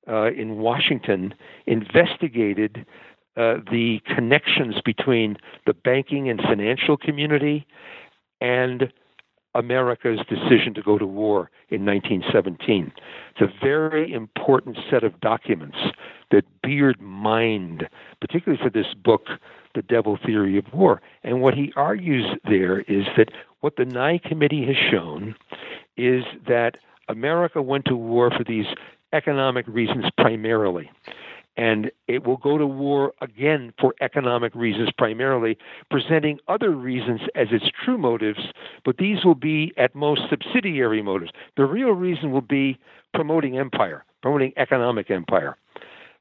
uh, 0.08 0.30
in 0.32 0.56
Washington 0.56 1.34
investigated 1.66 2.86
uh, 3.36 3.56
the 3.70 4.00
connections 4.06 4.76
between 4.84 5.36
the 5.66 5.74
banking 5.74 6.30
and 6.30 6.40
financial 6.40 6.96
community 6.96 7.66
and 8.40 8.92
America's 9.54 10.20
decision 10.28 10.74
to 10.74 10.82
go 10.82 10.98
to 10.98 11.06
war 11.06 11.50
in 11.70 11.84
1917. 11.84 12.92
It's 13.30 13.40
a 13.40 13.64
very 13.64 14.12
important 14.12 14.78
set 14.90 15.04
of 15.04 15.20
documents 15.20 15.78
that 16.30 16.44
Beard 16.62 17.00
mined, 17.00 17.88
particularly 18.20 18.62
for 18.62 18.70
this 18.70 18.94
book, 18.94 19.26
The 19.74 19.82
Devil 19.82 20.18
Theory 20.24 20.58
of 20.58 20.64
War. 20.72 21.00
And 21.22 21.40
what 21.40 21.54
he 21.54 21.72
argues 21.76 22.26
there 22.44 22.80
is 22.80 23.04
that 23.16 23.28
what 23.60 23.76
the 23.76 23.84
Nye 23.84 24.18
Committee 24.18 24.66
has 24.66 24.76
shown 24.90 25.34
is 25.96 26.24
that 26.48 26.78
America 27.08 27.62
went 27.62 27.84
to 27.86 27.96
war 27.96 28.30
for 28.30 28.44
these 28.44 28.66
economic 29.12 29.66
reasons 29.68 30.06
primarily. 30.18 30.90
And 31.56 31.90
it 32.08 32.26
will 32.26 32.36
go 32.36 32.58
to 32.58 32.66
war 32.66 33.12
again 33.20 33.72
for 33.80 33.94
economic 34.00 34.54
reasons 34.54 34.90
primarily, 34.98 35.56
presenting 35.90 36.40
other 36.48 36.70
reasons 36.70 37.20
as 37.36 37.48
its 37.52 37.66
true 37.84 37.96
motives, 37.96 38.40
but 38.84 38.96
these 38.96 39.24
will 39.24 39.36
be 39.36 39.72
at 39.76 39.94
most 39.94 40.22
subsidiary 40.28 41.00
motives. 41.00 41.30
The 41.56 41.64
real 41.64 41.90
reason 41.90 42.32
will 42.32 42.40
be 42.40 42.78
promoting 43.12 43.56
empire, 43.56 44.04
promoting 44.20 44.52
economic 44.56 45.10
empire. 45.10 45.56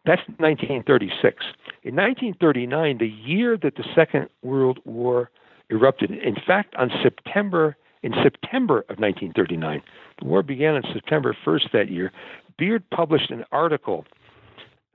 That's 0.05 0.21
1936. 0.37 1.45
In 1.83 1.95
1939, 1.95 2.97
the 2.97 3.07
year 3.07 3.57
that 3.57 3.75
the 3.75 3.85
Second 3.95 4.29
World 4.43 4.79
War 4.85 5.31
erupted, 5.69 6.11
in 6.11 6.35
fact, 6.45 6.75
on 6.75 6.91
September 7.01 7.75
in 8.03 8.13
September 8.21 8.79
of 8.89 8.99
1939, 8.99 9.81
the 10.19 10.25
war 10.25 10.43
began 10.43 10.75
on 10.75 10.83
September 10.93 11.35
1st 11.45 11.71
that 11.71 11.89
year. 11.89 12.11
Beard 12.57 12.83
published 12.91 13.31
an 13.31 13.45
article 13.53 14.05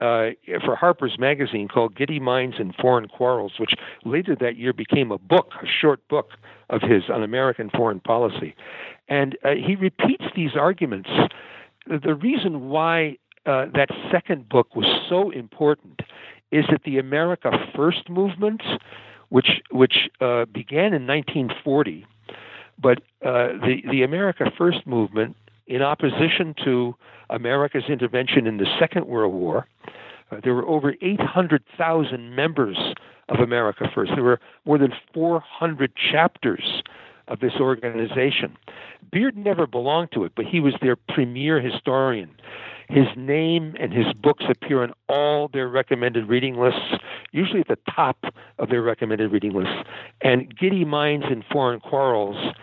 uh, 0.00 0.30
for 0.64 0.76
Harper's 0.76 1.18
Magazine 1.18 1.68
called 1.68 1.96
Giddy 1.96 2.20
Minds 2.20 2.56
and 2.58 2.74
Foreign 2.74 3.08
Quarrels, 3.08 3.54
which 3.58 3.74
later 4.04 4.36
that 4.40 4.56
year 4.56 4.72
became 4.72 5.10
a 5.10 5.18
book, 5.18 5.52
a 5.62 5.66
short 5.66 6.06
book 6.08 6.30
of 6.70 6.82
his 6.82 7.04
on 7.12 7.22
American 7.22 7.70
foreign 7.70 8.00
policy. 8.00 8.54
And 9.08 9.36
uh, 9.44 9.50
he 9.54 9.74
repeats 9.74 10.24
these 10.36 10.52
arguments. 10.58 11.08
The 11.86 12.14
reason 12.14 12.68
why 12.68 13.16
uh, 13.46 13.66
that 13.74 13.88
second 14.12 14.48
book 14.48 14.76
was 14.76 14.86
so 15.08 15.30
important 15.30 16.00
is 16.50 16.64
that 16.70 16.82
the 16.84 16.98
America 16.98 17.50
First 17.74 18.08
movement, 18.08 18.62
which 19.30 19.60
which 19.70 20.08
uh, 20.20 20.44
began 20.46 20.92
in 20.94 21.06
1940, 21.06 22.06
but 22.80 22.98
uh, 23.24 23.48
the 23.64 23.82
the 23.90 24.02
America 24.02 24.50
First 24.56 24.86
movement, 24.86 25.36
in 25.68 25.82
opposition 25.82 26.54
to 26.64 26.94
America's 27.30 27.84
intervention 27.88 28.46
in 28.46 28.56
the 28.56 28.66
Second 28.80 29.06
World 29.06 29.34
War, 29.34 29.66
uh, 30.30 30.40
there 30.42 30.54
were 30.54 30.66
over 30.66 30.94
800,000 31.00 32.34
members 32.34 32.76
of 33.28 33.40
America 33.40 33.88
First. 33.94 34.12
There 34.14 34.24
were 34.24 34.40
more 34.64 34.78
than 34.78 34.92
400 35.14 35.92
chapters 35.94 36.82
of 37.28 37.40
this 37.40 37.54
organization. 37.60 38.56
Beard 39.12 39.36
never 39.36 39.66
belonged 39.66 40.12
to 40.12 40.24
it, 40.24 40.32
but 40.34 40.46
he 40.46 40.60
was 40.60 40.74
their 40.80 40.96
premier 40.96 41.60
historian. 41.60 42.30
His 42.88 43.06
name 43.16 43.76
and 43.78 43.92
his 43.92 44.06
books 44.14 44.44
appear 44.48 44.82
on 44.82 44.94
all 45.10 45.48
their 45.48 45.68
recommended 45.68 46.26
reading 46.26 46.58
lists, 46.58 46.96
usually 47.32 47.60
at 47.60 47.68
the 47.68 47.78
top 47.94 48.24
of 48.58 48.70
their 48.70 48.80
recommended 48.80 49.30
reading 49.30 49.52
lists. 49.52 49.86
And 50.22 50.56
Giddy 50.56 50.86
Minds 50.86 51.26
and 51.28 51.44
Foreign 51.52 51.80
Quarrels 51.80 52.54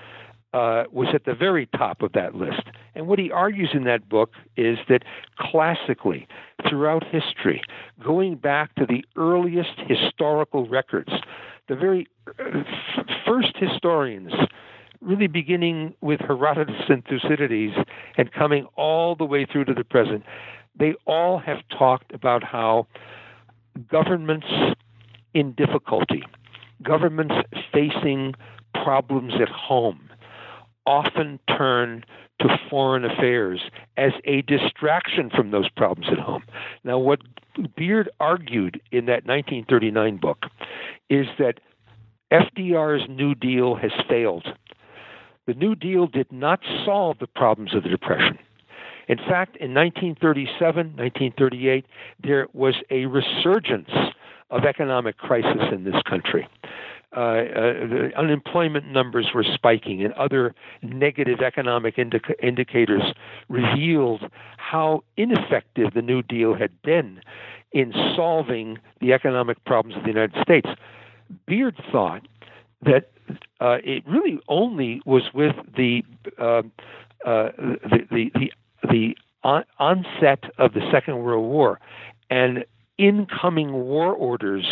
uh, 0.55 0.85
was 0.89 1.09
at 1.13 1.25
the 1.25 1.33
very 1.33 1.65
top 1.77 2.01
of 2.01 2.13
that 2.13 2.33
list. 2.33 2.63
And 2.95 3.07
what 3.07 3.19
he 3.19 3.29
argues 3.29 3.71
in 3.73 3.83
that 3.83 4.07
book 4.07 4.31
is 4.55 4.77
that 4.87 5.03
classically, 5.37 6.27
throughout 6.67 7.03
history, 7.03 7.61
going 8.01 8.35
back 8.35 8.73
to 8.75 8.85
the 8.85 9.03
earliest 9.17 9.77
historical 9.85 10.65
records, 10.69 11.11
the 11.67 11.75
very 11.75 12.07
uh, 12.39 12.63
first 13.27 13.57
historians, 13.57 14.31
really 15.01 15.27
beginning 15.27 15.93
with 15.99 16.21
Herodotus 16.21 16.83
and 16.87 17.03
Thucydides 17.03 17.75
and 18.17 18.31
coming 18.31 18.65
all 18.77 19.13
the 19.13 19.25
way 19.25 19.45
through 19.45 19.65
to 19.65 19.73
the 19.73 19.83
present, 19.83 20.23
they 20.79 20.93
all 21.05 21.37
have 21.37 21.57
talked 21.77 22.13
about 22.13 22.45
how 22.45 22.87
governments 23.91 24.47
in 25.33 25.51
difficulty, 25.51 26.23
governments 26.81 27.35
facing 27.73 28.33
problems 28.73 29.33
at 29.41 29.49
home, 29.49 30.09
often 30.85 31.39
turn 31.57 32.03
to 32.39 32.59
foreign 32.69 33.05
affairs 33.05 33.61
as 33.97 34.11
a 34.25 34.41
distraction 34.43 35.29
from 35.29 35.51
those 35.51 35.69
problems 35.69 36.07
at 36.11 36.19
home. 36.19 36.43
Now, 36.83 36.97
what 36.97 37.21
Beard 37.75 38.09
argued 38.19 38.81
in 38.91 39.05
that 39.05 39.25
1939 39.25 40.17
book 40.17 40.45
is 41.09 41.27
that 41.39 41.59
FDR's 42.31 43.07
New 43.09 43.35
Deal 43.35 43.75
has 43.75 43.91
failed. 44.09 44.47
The 45.47 45.53
New 45.53 45.75
Deal 45.75 46.07
did 46.07 46.31
not 46.31 46.59
solve 46.83 47.19
the 47.19 47.27
problems 47.27 47.73
of 47.75 47.83
the 47.83 47.89
Depression. 47.89 48.37
In 49.07 49.17
fact, 49.17 49.55
in 49.57 49.73
1937, 49.73 50.95
1938, 50.97 51.85
there 52.23 52.47
was 52.53 52.75
a 52.89 53.05
resurgence 53.05 53.91
of 54.49 54.65
economic 54.65 55.17
crisis 55.17 55.71
in 55.71 55.83
this 55.83 56.01
country. 56.09 56.47
Uh, 57.15 57.19
uh, 57.19 57.43
the 57.88 58.12
unemployment 58.17 58.88
numbers 58.91 59.28
were 59.34 59.43
spiking, 59.43 60.04
and 60.04 60.13
other 60.13 60.54
negative 60.82 61.39
economic 61.39 61.97
indica- 61.97 62.45
indicators 62.45 63.04
revealed 63.47 64.23
how 64.58 65.01
ineffective 65.15 65.93
the 65.93 66.01
New 66.01 66.21
Deal 66.21 66.54
had 66.56 66.82
been 66.82 67.21
in 67.71 67.93
solving 68.15 68.78
the 68.99 69.13
economic 69.13 69.63
problems 69.65 69.95
of 69.95 70.04
the 70.04 70.10
United 70.10 70.36
States. 70.41 70.67
Beard 71.45 71.82
thought 71.91 72.28
that 72.82 73.12
uh, 73.60 73.78
it 73.84 74.04
really 74.06 74.39
only 74.47 75.01
was 75.06 75.23
with 75.34 75.56
the 75.75 76.04
uh, 76.38 76.62
uh, 77.25 77.51
the 77.58 77.99
the 78.12 78.32
the, 78.36 78.51
the 78.89 79.17
on- 79.43 79.65
onset 79.80 80.43
of 80.58 80.73
the 80.73 80.82
Second 80.91 81.19
World 81.23 81.49
War 81.49 81.80
and 82.30 82.65
incoming 82.97 83.73
war 83.73 84.13
orders 84.13 84.65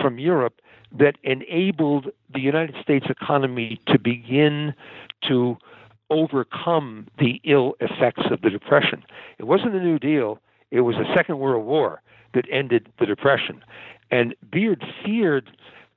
from 0.00 0.18
Europe 0.18 0.60
that 0.98 1.16
enabled 1.22 2.10
the 2.32 2.40
United 2.40 2.76
States 2.82 3.06
economy 3.08 3.80
to 3.88 3.98
begin 3.98 4.74
to 5.28 5.56
overcome 6.10 7.08
the 7.18 7.40
ill 7.44 7.74
effects 7.80 8.22
of 8.30 8.40
the 8.42 8.50
Depression. 8.50 9.02
It 9.38 9.44
wasn't 9.44 9.72
the 9.72 9.80
New 9.80 9.98
Deal, 9.98 10.38
it 10.70 10.82
was 10.82 10.96
the 10.96 11.12
Second 11.14 11.38
World 11.38 11.66
War 11.66 12.00
that 12.34 12.44
ended 12.50 12.88
the 12.98 13.06
Depression. 13.06 13.62
And 14.10 14.34
Beard 14.50 14.84
feared 15.04 15.50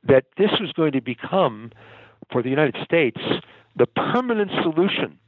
that 0.04 0.26
this 0.38 0.52
was 0.60 0.72
going 0.72 0.94
to 0.94 1.02
become, 1.02 1.72
for 2.32 2.42
the 2.42 2.50
United 2.50 2.78
States, 2.84 3.20
the 3.76 3.86
permanent 3.86 4.52
solution 4.64 5.20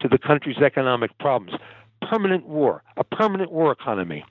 to 0.00 0.08
the 0.08 0.18
country's 0.18 0.58
economic 0.58 1.16
problems. 1.18 1.58
Permanent 2.02 2.46
war, 2.46 2.82
a 2.96 3.04
permanent 3.04 3.50
war 3.50 3.72
economy. 3.72 4.24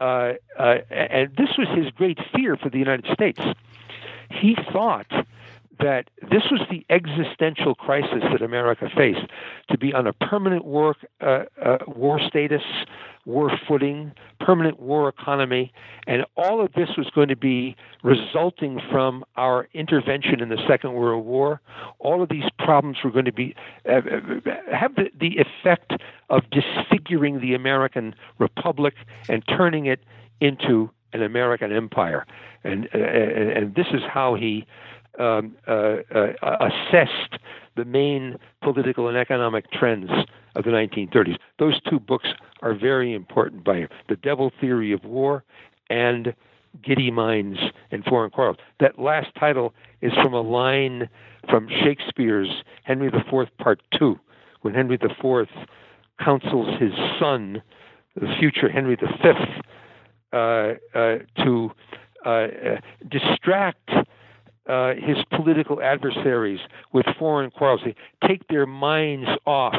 Uh, 0.00 0.32
uh, 0.58 0.76
and 0.90 1.30
this 1.36 1.50
was 1.58 1.68
his 1.76 1.90
great 1.90 2.18
fear 2.34 2.56
for 2.56 2.70
the 2.70 2.78
United 2.78 3.06
States 3.12 3.40
he 4.30 4.56
thought 4.72 5.10
that 5.78 6.08
this 6.22 6.44
was 6.50 6.60
the 6.70 6.84
existential 6.88 7.74
crisis 7.74 8.22
that 8.32 8.40
America 8.40 8.88
faced 8.96 9.26
to 9.70 9.76
be 9.76 9.92
on 9.92 10.06
a 10.06 10.12
permanent 10.12 10.64
war, 10.64 10.96
uh, 11.20 11.44
uh, 11.62 11.78
war 11.86 12.18
status, 12.26 12.62
war 13.26 13.50
footing, 13.68 14.12
permanent 14.40 14.80
war 14.80 15.08
economy, 15.08 15.72
and 16.06 16.24
all 16.36 16.64
of 16.64 16.72
this 16.72 16.90
was 16.96 17.10
going 17.14 17.28
to 17.28 17.36
be 17.36 17.76
resulting 18.02 18.80
from 18.90 19.24
our 19.36 19.68
intervention 19.74 20.40
in 20.40 20.48
the 20.48 20.62
Second 20.66 20.94
World 20.94 21.26
War. 21.26 21.60
All 21.98 22.22
of 22.22 22.28
these 22.28 22.48
problems 22.58 22.98
were 23.04 23.10
going 23.10 23.24
to 23.26 23.32
be 23.32 23.54
uh, 23.88 24.00
have 24.72 24.94
the, 24.94 25.10
the 25.18 25.38
effect 25.38 25.92
of 26.30 26.42
disfiguring 26.50 27.40
the 27.40 27.54
American 27.54 28.14
Republic 28.38 28.94
and 29.28 29.42
turning 29.46 29.86
it 29.86 30.00
into 30.40 30.90
an 31.12 31.22
American 31.22 31.72
empire, 31.72 32.26
and 32.64 32.88
uh, 32.94 32.98
and 32.98 33.74
this 33.74 33.86
is 33.92 34.02
how 34.08 34.34
he 34.34 34.66
um, 35.18 35.56
uh, 35.66 35.96
uh, 36.14 36.32
assessed 36.60 37.40
the 37.76 37.84
main 37.84 38.36
political 38.62 39.08
and 39.08 39.16
economic 39.16 39.70
trends 39.70 40.10
of 40.54 40.64
the 40.64 40.70
1930s. 40.70 41.36
Those 41.58 41.80
two 41.88 42.00
books 42.00 42.28
are 42.62 42.74
very 42.74 43.14
important 43.14 43.64
by 43.64 43.76
him: 43.78 43.88
The 44.08 44.16
Devil 44.16 44.52
Theory 44.60 44.92
of 44.92 45.04
War 45.04 45.44
and 45.90 46.34
Giddy 46.82 47.10
Minds 47.10 47.58
and 47.90 48.04
Foreign 48.04 48.30
Quarrels. 48.30 48.58
That 48.80 48.98
last 48.98 49.28
title 49.38 49.72
is 50.02 50.12
from 50.22 50.34
a 50.34 50.40
line 50.40 51.08
from 51.48 51.68
Shakespeare's 51.68 52.62
Henry 52.84 53.08
IV, 53.08 53.48
Part 53.58 53.80
Two, 53.96 54.18
when 54.62 54.74
Henry 54.74 54.98
IV 55.00 55.48
counsels 56.22 56.80
his 56.80 56.92
son, 57.20 57.62
the 58.14 58.34
future 58.38 58.68
Henry 58.68 58.96
V 58.96 59.06
to 60.36 61.70
uh, 62.24 62.46
distract 63.08 63.90
uh, 64.68 64.94
his 64.94 65.16
political 65.30 65.80
adversaries 65.80 66.60
with 66.92 67.06
foreign 67.18 67.50
quarrels. 67.50 67.82
Take 68.26 68.48
their 68.48 68.66
minds 68.66 69.28
off 69.46 69.74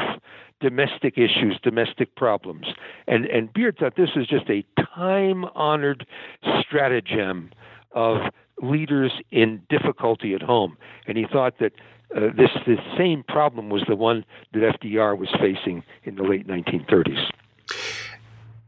domestic 0.60 1.18
issues, 1.18 1.58
domestic 1.62 2.14
problems. 2.16 2.66
And, 3.06 3.26
and 3.26 3.52
Beard 3.52 3.76
thought 3.78 3.96
this 3.96 4.10
was 4.16 4.26
just 4.26 4.48
a 4.50 4.64
time 4.94 5.44
honored 5.54 6.06
stratagem 6.60 7.50
of 7.92 8.18
leaders 8.60 9.12
in 9.30 9.62
difficulty 9.68 10.34
at 10.34 10.42
home. 10.42 10.76
And 11.06 11.16
he 11.16 11.26
thought 11.30 11.58
that 11.60 11.72
uh, 12.16 12.20
this 12.36 12.50
the 12.66 12.76
same 12.96 13.22
problem 13.22 13.68
was 13.68 13.82
the 13.86 13.94
one 13.94 14.24
that 14.52 14.62
FDR 14.80 15.16
was 15.16 15.28
facing 15.38 15.84
in 16.04 16.16
the 16.16 16.22
late 16.22 16.48
1930s. 16.48 17.30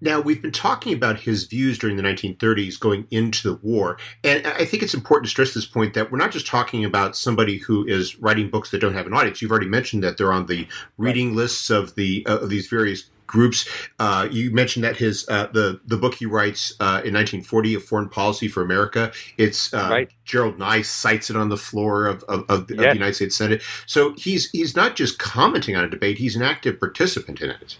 Now, 0.00 0.20
we've 0.20 0.40
been 0.40 0.52
talking 0.52 0.94
about 0.94 1.20
his 1.20 1.44
views 1.44 1.78
during 1.78 1.96
the 1.96 2.02
1930s 2.02 2.78
going 2.78 3.06
into 3.10 3.48
the 3.48 3.58
war. 3.62 3.98
And 4.24 4.46
I 4.46 4.64
think 4.64 4.82
it's 4.82 4.94
important 4.94 5.26
to 5.26 5.30
stress 5.30 5.54
this 5.54 5.66
point 5.66 5.94
that 5.94 6.10
we're 6.10 6.18
not 6.18 6.32
just 6.32 6.46
talking 6.46 6.84
about 6.84 7.16
somebody 7.16 7.58
who 7.58 7.86
is 7.86 8.18
writing 8.18 8.50
books 8.50 8.70
that 8.70 8.80
don't 8.80 8.94
have 8.94 9.06
an 9.06 9.12
audience. 9.12 9.42
You've 9.42 9.50
already 9.50 9.68
mentioned 9.68 10.02
that 10.02 10.16
they're 10.16 10.32
on 10.32 10.46
the 10.46 10.66
reading 10.96 11.28
right. 11.28 11.36
lists 11.36 11.70
of 11.70 11.94
the 11.94 12.24
uh, 12.26 12.38
of 12.38 12.48
these 12.48 12.66
various 12.66 13.10
groups. 13.30 13.68
Uh, 13.98 14.26
you 14.30 14.50
mentioned 14.50 14.84
that 14.84 14.96
his 14.96 15.24
uh, 15.28 15.46
the 15.52 15.80
the 15.86 15.96
book 15.96 16.14
he 16.14 16.26
writes 16.26 16.74
uh, 16.80 17.00
in 17.04 17.14
1940, 17.14 17.74
A 17.74 17.80
Foreign 17.80 18.08
Policy 18.08 18.48
for 18.48 18.62
America. 18.62 19.12
It's 19.38 19.72
uh, 19.72 19.88
right. 19.90 20.10
Gerald 20.24 20.58
Nye 20.58 20.82
cites 20.82 21.30
it 21.30 21.36
on 21.36 21.48
the 21.48 21.56
floor 21.56 22.06
of, 22.06 22.24
of, 22.24 22.44
of, 22.48 22.66
the, 22.66 22.74
yes. 22.74 22.84
of, 22.84 22.90
the 22.90 22.94
United 22.94 23.14
States 23.14 23.36
Senate. 23.36 23.62
So 23.86 24.14
he's 24.14 24.50
he's 24.50 24.74
not 24.74 24.96
just 24.96 25.18
commenting 25.18 25.76
on 25.76 25.84
a 25.84 25.88
debate; 25.88 26.18
he's 26.18 26.36
an 26.36 26.42
active 26.42 26.80
participant 26.80 27.40
in 27.40 27.50
it. 27.50 27.76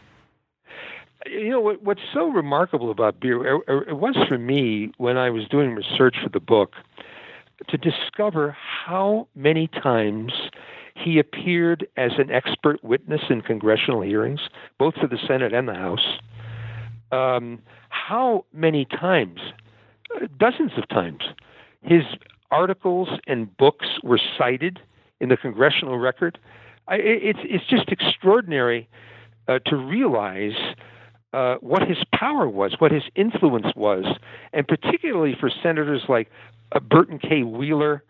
You 1.26 1.50
know 1.50 1.60
what, 1.60 1.82
what's 1.82 2.00
so 2.14 2.28
remarkable 2.28 2.90
about 2.90 3.20
Beard 3.20 3.62
it 3.68 3.96
was 3.96 4.16
for 4.28 4.38
me 4.38 4.92
when 4.96 5.16
I 5.16 5.30
was 5.30 5.46
doing 5.48 5.74
research 5.74 6.16
for 6.22 6.30
the 6.30 6.40
book 6.40 6.74
to 7.68 7.76
discover 7.76 8.56
how 8.58 9.28
many 9.34 9.66
times 9.68 10.32
he 10.94 11.18
appeared 11.18 11.86
as 11.96 12.12
an 12.18 12.30
expert 12.30 12.82
witness 12.82 13.22
in 13.28 13.42
congressional 13.42 14.00
hearings, 14.02 14.40
both 14.78 14.94
for 14.94 15.06
the 15.06 15.18
Senate 15.26 15.52
and 15.52 15.68
the 15.68 15.74
House. 15.74 16.18
Um, 17.12 17.60
how 17.90 18.44
many 18.52 18.84
times? 18.84 19.40
Dozens 20.38 20.72
of 20.76 20.88
times. 20.88 21.22
His 21.82 22.02
articles 22.50 23.08
and 23.26 23.54
books 23.56 23.86
were 24.02 24.20
cited 24.38 24.80
in 25.20 25.28
the 25.28 25.36
congressional 25.36 25.98
record. 25.98 26.38
I, 26.88 26.96
it's 26.96 27.38
it's 27.44 27.66
just 27.66 27.88
extraordinary 27.90 28.88
uh, 29.48 29.60
to 29.66 29.76
realize 29.76 30.56
uh, 31.32 31.56
what 31.60 31.86
his 31.86 31.98
power 32.12 32.48
was, 32.48 32.74
what 32.78 32.90
his 32.90 33.04
influence 33.14 33.68
was, 33.76 34.04
and 34.52 34.66
particularly 34.66 35.36
for 35.38 35.50
senators 35.62 36.02
like 36.08 36.28
uh, 36.72 36.80
Burton 36.80 37.18
K. 37.18 37.42
Wheeler 37.42 38.02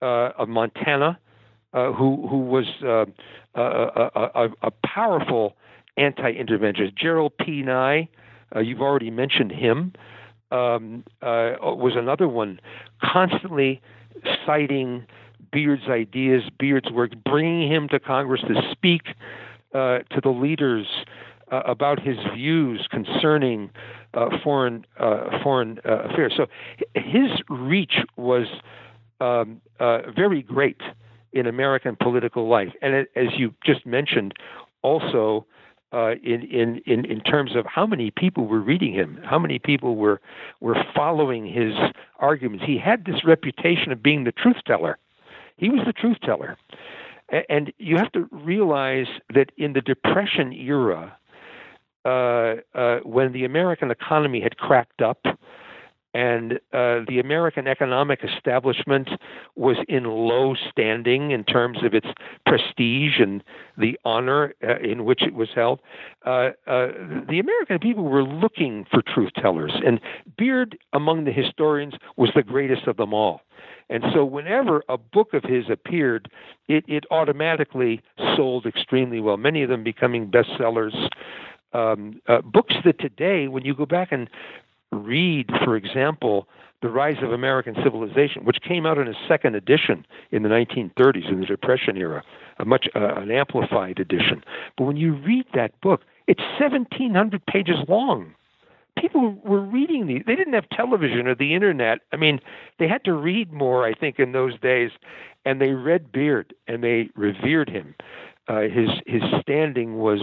uh, 0.00 0.30
of 0.38 0.48
Montana, 0.48 1.18
uh, 1.74 1.92
who 1.92 2.26
who 2.28 2.38
was 2.38 2.66
uh, 2.82 3.04
a, 3.54 4.10
a, 4.14 4.48
a, 4.62 4.70
powerful 4.86 5.56
anti-interventionist. 5.96 6.96
Gerald 6.96 7.32
P. 7.38 7.62
Nye, 7.62 8.08
you've 8.62 8.80
already 8.80 9.10
mentioned 9.10 9.52
him, 9.52 9.92
um, 10.50 11.04
was 11.20 11.94
another 11.96 12.28
one, 12.28 12.60
constantly 13.02 13.82
citing 14.46 15.04
Beard's 15.52 15.88
ideas, 15.88 16.44
Beard's 16.58 16.90
work, 16.90 17.10
bringing 17.24 17.70
him 17.70 17.88
to 17.88 18.00
Congress 18.00 18.40
to 18.42 18.62
speak 18.72 19.02
to 19.72 20.20
the 20.22 20.30
leaders 20.30 20.86
uh, 21.50 21.62
about 21.66 22.00
his 22.00 22.16
views 22.34 22.86
concerning 22.90 23.70
foreign 24.42 24.84
foreign 25.42 25.78
affairs. 25.84 26.34
So 26.36 26.46
his 26.94 27.30
reach 27.48 27.94
was 28.16 28.46
um, 29.20 29.60
very 29.78 30.42
great 30.42 30.80
in 31.32 31.46
American 31.46 31.96
political 31.96 32.48
life. 32.48 32.72
And 32.82 32.94
it, 32.94 33.08
as 33.16 33.28
you 33.36 33.54
just 33.64 33.86
mentioned, 33.86 34.34
also 34.82 35.46
uh, 35.92 36.12
in, 36.22 36.42
in, 36.42 36.80
in, 36.86 37.04
in 37.04 37.20
terms 37.20 37.56
of 37.56 37.64
how 37.66 37.86
many 37.86 38.10
people 38.10 38.46
were 38.46 38.60
reading 38.60 38.92
him, 38.92 39.18
how 39.24 39.38
many 39.38 39.58
people 39.58 39.96
were, 39.96 40.20
were 40.60 40.76
following 40.94 41.46
his 41.46 41.72
arguments. 42.18 42.64
He 42.66 42.78
had 42.78 43.04
this 43.04 43.24
reputation 43.24 43.92
of 43.92 44.02
being 44.02 44.24
the 44.24 44.32
truth 44.32 44.56
teller. 44.66 44.98
He 45.56 45.68
was 45.70 45.80
the 45.86 45.92
truth 45.92 46.18
teller. 46.22 46.56
And 47.48 47.72
you 47.78 47.96
have 47.96 48.12
to 48.12 48.26
realize 48.30 49.06
that 49.34 49.52
in 49.56 49.74
the 49.74 49.80
Depression 49.80 50.52
era, 50.52 51.17
uh, 52.04 52.56
uh, 52.74 52.98
when 53.04 53.32
the 53.32 53.44
American 53.44 53.90
economy 53.90 54.40
had 54.40 54.56
cracked 54.56 55.02
up, 55.02 55.24
and 56.14 56.54
uh, 56.72 57.00
the 57.06 57.20
American 57.22 57.66
economic 57.66 58.20
establishment 58.24 59.10
was 59.56 59.76
in 59.88 60.04
low 60.04 60.54
standing 60.70 61.32
in 61.32 61.44
terms 61.44 61.78
of 61.84 61.92
its 61.94 62.06
prestige 62.46 63.20
and 63.20 63.44
the 63.76 63.98
honor 64.04 64.54
uh, 64.66 64.78
in 64.78 65.04
which 65.04 65.22
it 65.22 65.34
was 65.34 65.48
held. 65.54 65.80
Uh, 66.24 66.50
the 66.66 67.40
American 67.40 67.78
people 67.78 68.04
were 68.04 68.24
looking 68.24 68.86
for 68.90 69.02
truth 69.02 69.30
tellers, 69.36 69.72
and 69.84 70.00
Beard, 70.36 70.78
among 70.92 71.24
the 71.24 71.32
historians, 71.32 71.94
was 72.16 72.30
the 72.34 72.42
greatest 72.42 72.86
of 72.86 72.96
them 72.96 73.12
all. 73.12 73.42
And 73.90 74.04
so, 74.12 74.24
whenever 74.24 74.82
a 74.88 74.98
book 74.98 75.32
of 75.32 75.44
his 75.44 75.64
appeared, 75.70 76.30
it, 76.68 76.84
it 76.88 77.04
automatically 77.10 78.02
sold 78.36 78.66
extremely 78.66 79.20
well, 79.20 79.38
many 79.38 79.62
of 79.62 79.70
them 79.70 79.82
becoming 79.82 80.30
bestsellers. 80.30 81.08
Um, 81.72 82.20
uh, 82.26 82.40
books 82.40 82.74
that 82.84 82.98
today, 82.98 83.48
when 83.48 83.64
you 83.64 83.74
go 83.74 83.86
back 83.86 84.12
and 84.12 84.28
read, 84.92 85.50
for 85.64 85.76
example, 85.76 86.48
The 86.82 86.88
Rise 86.88 87.22
of 87.22 87.32
American 87.32 87.74
Civilization, 87.82 88.44
which 88.44 88.58
came 88.66 88.86
out 88.86 88.98
in 88.98 89.08
a 89.08 89.14
second 89.26 89.54
edition 89.54 90.06
in 90.30 90.42
the 90.42 90.48
1930s 90.48 91.28
in 91.28 91.40
the 91.40 91.46
Depression 91.46 91.96
era, 91.96 92.22
a 92.58 92.64
much 92.64 92.88
uh, 92.94 93.14
an 93.16 93.30
amplified 93.30 93.98
edition. 93.98 94.42
But 94.76 94.84
when 94.84 94.96
you 94.96 95.14
read 95.14 95.46
that 95.54 95.78
book, 95.80 96.02
it's 96.26 96.42
1,700 96.58 97.44
pages 97.46 97.76
long. 97.88 98.34
People 98.98 99.36
were 99.44 99.60
reading 99.60 100.06
these. 100.06 100.22
They 100.26 100.34
didn't 100.34 100.54
have 100.54 100.68
television 100.70 101.28
or 101.28 101.34
the 101.34 101.54
internet. 101.54 102.00
I 102.12 102.16
mean, 102.16 102.40
they 102.78 102.88
had 102.88 103.04
to 103.04 103.12
read 103.12 103.52
more, 103.52 103.86
I 103.86 103.94
think, 103.94 104.18
in 104.18 104.32
those 104.32 104.58
days, 104.58 104.90
and 105.44 105.60
they 105.60 105.70
read 105.70 106.10
Beard 106.10 106.52
and 106.66 106.82
they 106.82 107.10
revered 107.14 107.70
him. 107.70 107.94
Uh, 108.48 108.62
his 108.62 108.88
his 109.06 109.22
standing 109.40 109.98
was 109.98 110.20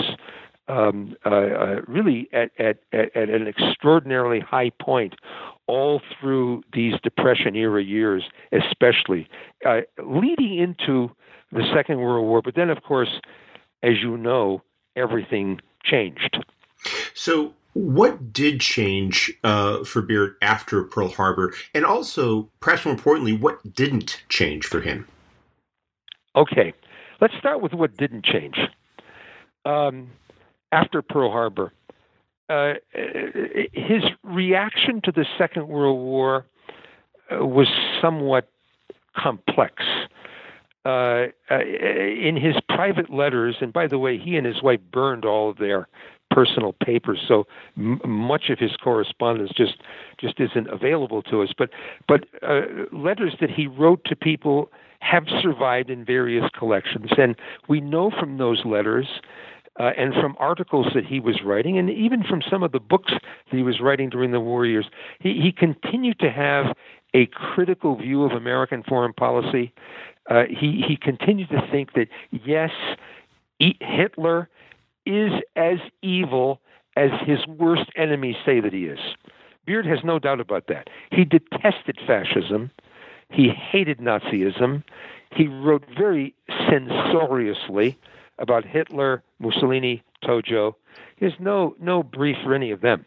um, 0.67 1.15
uh, 1.25 1.29
uh, 1.29 1.81
really 1.87 2.27
at, 2.33 2.51
at, 2.59 2.77
at, 2.91 3.15
at 3.15 3.29
an 3.29 3.47
extraordinarily 3.47 4.39
high 4.39 4.71
point 4.81 5.13
all 5.67 6.01
through 6.19 6.63
these 6.73 6.93
Depression 7.03 7.55
era 7.55 7.83
years, 7.83 8.23
especially 8.51 9.27
uh, 9.65 9.81
leading 10.03 10.57
into 10.57 11.09
the 11.51 11.63
Second 11.73 11.99
World 11.99 12.25
War. 12.25 12.41
But 12.41 12.55
then, 12.55 12.69
of 12.69 12.83
course, 12.83 13.21
as 13.83 13.93
you 14.01 14.17
know, 14.17 14.61
everything 14.95 15.59
changed. 15.83 16.43
So, 17.13 17.53
what 17.73 18.31
did 18.31 18.61
change 18.61 19.33
uh, 19.43 19.83
for 19.83 20.01
Beard 20.01 20.35
after 20.41 20.83
Pearl 20.83 21.09
Harbor? 21.09 21.53
And 21.73 21.85
also, 21.85 22.49
perhaps 22.59 22.85
more 22.85 22.93
importantly, 22.93 23.33
what 23.33 23.75
didn't 23.75 24.23
change 24.29 24.65
for 24.65 24.81
him? 24.81 25.07
Okay, 26.35 26.73
let's 27.21 27.33
start 27.37 27.61
with 27.61 27.73
what 27.73 27.97
didn't 27.97 28.25
change. 28.25 28.57
Um, 29.65 30.09
after 30.71 31.01
Pearl 31.01 31.31
Harbor. 31.31 31.71
Uh, 32.47 32.73
his 33.73 34.03
reaction 34.23 35.01
to 35.03 35.11
the 35.11 35.25
Second 35.37 35.67
World 35.67 35.99
War 35.99 36.45
uh, 37.31 37.45
was 37.45 37.67
somewhat 38.01 38.49
complex. 39.17 39.83
Uh, 40.85 41.29
uh, 41.49 41.61
in 41.61 42.37
his 42.39 42.53
private 42.69 43.11
letters, 43.11 43.55
and 43.59 43.73
by 43.73 43.87
the 43.87 43.97
way, 43.97 44.19
he 44.19 44.37
and 44.37 44.45
his 44.45 44.61
wife 44.61 44.79
burned 44.91 45.25
all 45.25 45.49
of 45.49 45.57
their 45.57 45.87
personal 46.29 46.73
papers, 46.73 47.19
so 47.27 47.47
m- 47.75 47.99
much 48.05 48.51
of 48.51 48.59
his 48.59 48.75
correspondence 48.75 49.49
just 49.57 49.77
just 50.19 50.39
isn't 50.39 50.67
available 50.67 51.23
to 51.23 51.41
us. 51.41 51.49
But 51.57 51.71
but 52.07 52.25
uh, 52.47 52.61
letters 52.91 53.35
that 53.41 53.49
he 53.49 53.65
wrote 53.65 54.03
to 54.05 54.15
people 54.15 54.69
have 54.99 55.23
survived 55.41 55.89
in 55.89 56.05
various 56.05 56.45
collections, 56.55 57.09
and 57.17 57.35
we 57.67 57.81
know 57.81 58.11
from 58.11 58.37
those 58.37 58.63
letters 58.63 59.07
uh, 59.79 59.91
and 59.97 60.13
from 60.13 60.35
articles 60.39 60.87
that 60.95 61.05
he 61.05 61.19
was 61.19 61.41
writing, 61.43 61.77
and 61.77 61.89
even 61.89 62.23
from 62.23 62.41
some 62.49 62.63
of 62.63 62.71
the 62.71 62.79
books 62.79 63.11
that 63.11 63.57
he 63.57 63.63
was 63.63 63.81
writing 63.81 64.09
during 64.09 64.31
the 64.31 64.39
war 64.39 64.65
years, 64.65 64.85
he, 65.19 65.41
he 65.41 65.51
continued 65.51 66.19
to 66.19 66.31
have 66.31 66.75
a 67.13 67.25
critical 67.27 67.95
view 67.95 68.23
of 68.23 68.31
American 68.31 68.83
foreign 68.83 69.13
policy. 69.13 69.73
Uh, 70.29 70.43
he, 70.49 70.83
he 70.87 70.97
continued 70.97 71.49
to 71.49 71.61
think 71.71 71.93
that, 71.93 72.07
yes, 72.31 72.71
Hitler 73.59 74.49
is 75.05 75.31
as 75.55 75.77
evil 76.01 76.61
as 76.95 77.11
his 77.25 77.45
worst 77.47 77.89
enemies 77.95 78.35
say 78.45 78.59
that 78.59 78.73
he 78.73 78.85
is. 78.85 78.99
Beard 79.65 79.85
has 79.85 79.99
no 80.03 80.19
doubt 80.19 80.39
about 80.39 80.67
that. 80.67 80.89
He 81.11 81.25
detested 81.25 81.99
fascism. 82.05 82.71
He 83.29 83.49
hated 83.49 83.99
Nazism. 83.99 84.83
He 85.31 85.47
wrote 85.47 85.83
very 85.97 86.33
censoriously 86.69 87.97
about 88.39 88.65
Hitler, 88.65 89.23
Mussolini, 89.39 90.03
Tojo. 90.23 90.75
He 91.17 91.25
has 91.25 91.33
no 91.39 91.75
no 91.79 92.03
brief 92.03 92.37
for 92.43 92.53
any 92.53 92.71
of 92.71 92.81
them, 92.81 93.05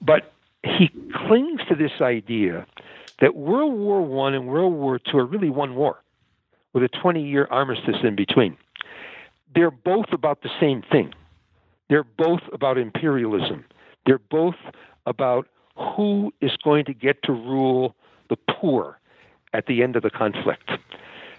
but 0.00 0.32
he 0.62 0.90
clings 1.26 1.60
to 1.68 1.74
this 1.74 2.00
idea 2.00 2.66
that 3.20 3.34
World 3.34 3.78
War 3.78 4.02
One 4.02 4.34
and 4.34 4.46
World 4.46 4.74
War 4.74 4.98
Two 4.98 5.18
are 5.18 5.26
really 5.26 5.50
one 5.50 5.74
war, 5.74 6.02
with 6.72 6.82
a 6.82 6.88
20-year 6.88 7.48
armistice 7.50 7.96
in 8.02 8.16
between. 8.16 8.56
They're 9.54 9.70
both 9.70 10.12
about 10.12 10.42
the 10.42 10.50
same 10.60 10.82
thing. 10.82 11.12
They're 11.88 12.04
both 12.04 12.42
about 12.52 12.78
imperialism. 12.78 13.64
They're 14.06 14.20
both 14.30 14.54
about 15.06 15.48
who 15.76 16.32
is 16.40 16.52
going 16.62 16.84
to 16.84 16.94
get 16.94 17.22
to 17.24 17.32
rule 17.32 17.96
the 18.28 18.36
poor 18.36 19.00
at 19.52 19.66
the 19.66 19.82
end 19.82 19.96
of 19.96 20.02
the 20.02 20.10
conflict. 20.10 20.70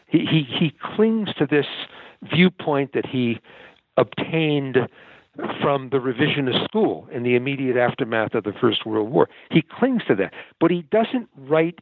He, 0.08 0.26
he, 0.26 0.44
he 0.44 0.74
clings 0.96 1.30
to 1.38 1.46
this 1.46 1.66
viewpoint 2.24 2.94
that 2.94 3.06
he 3.06 3.40
obtained 3.98 4.78
from 5.62 5.90
the 5.90 5.98
revisionist 5.98 6.66
school 6.66 7.08
in 7.12 7.24
the 7.24 7.36
immediate 7.36 7.78
aftermath 7.78 8.34
of 8.34 8.44
the 8.44 8.54
First 8.60 8.86
World 8.86 9.10
War. 9.12 9.30
He 9.50 9.62
clings 9.62 10.04
to 10.08 10.16
that, 10.16 10.34
but 10.60 10.72
he 10.72 10.84
doesn't 10.92 11.30
write 11.38 11.80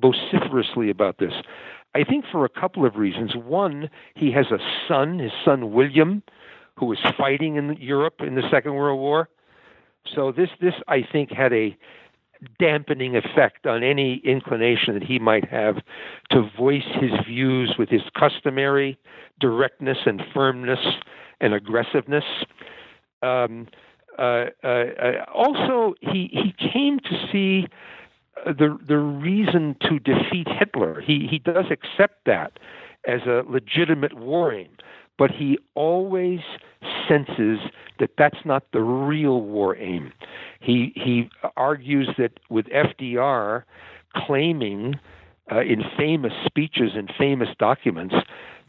vociferously 0.00 0.90
about 0.90 1.18
this. 1.18 1.32
I 1.94 2.04
think 2.04 2.24
for 2.30 2.44
a 2.44 2.48
couple 2.48 2.86
of 2.86 2.96
reasons. 2.96 3.34
One, 3.34 3.90
he 4.14 4.32
has 4.32 4.46
a 4.50 4.58
son, 4.88 5.18
his 5.18 5.32
son 5.44 5.72
William, 5.72 6.22
who 6.76 6.86
was 6.86 6.98
fighting 7.18 7.56
in 7.56 7.76
Europe 7.80 8.20
in 8.20 8.36
the 8.36 8.48
Second 8.50 8.74
World 8.74 8.98
War. 8.98 9.28
So 10.14 10.32
this 10.32 10.48
this 10.60 10.74
I 10.88 11.02
think 11.02 11.30
had 11.30 11.52
a 11.52 11.76
dampening 12.58 13.16
effect 13.16 13.66
on 13.66 13.82
any 13.82 14.20
inclination 14.24 14.94
that 14.94 15.02
he 15.02 15.18
might 15.18 15.48
have 15.48 15.76
to 16.30 16.48
voice 16.56 16.86
his 17.00 17.10
views 17.26 17.74
with 17.78 17.88
his 17.88 18.02
customary 18.18 18.98
directness 19.40 19.98
and 20.06 20.22
firmness 20.34 20.80
and 21.40 21.54
aggressiveness. 21.54 22.24
Um, 23.22 23.68
uh, 24.18 24.46
uh, 24.62 24.66
uh 24.66 25.24
also, 25.34 25.94
he 26.00 26.30
he 26.32 26.54
came 26.72 26.98
to 27.00 27.28
see 27.32 27.66
the 28.44 28.78
the 28.86 28.98
reason 28.98 29.76
to 29.82 29.98
defeat 29.98 30.48
Hitler. 30.48 31.00
He 31.00 31.26
he 31.30 31.38
does 31.38 31.66
accept 31.70 32.24
that 32.26 32.58
as 33.06 33.20
a 33.26 33.42
legitimate 33.48 34.14
war 34.14 34.52
aim, 34.52 34.70
but 35.18 35.30
he 35.30 35.58
always 35.74 36.40
senses 37.08 37.58
that 37.98 38.10
that's 38.16 38.44
not 38.44 38.64
the 38.72 38.80
real 38.80 39.40
war 39.42 39.76
aim. 39.76 40.12
He 40.60 40.92
he 40.94 41.30
argues 41.56 42.08
that 42.18 42.40
with 42.48 42.66
FDR 42.66 43.64
claiming 44.14 44.98
uh, 45.50 45.60
in 45.60 45.84
famous 45.96 46.32
speeches 46.44 46.92
and 46.94 47.12
famous 47.18 47.48
documents 47.58 48.14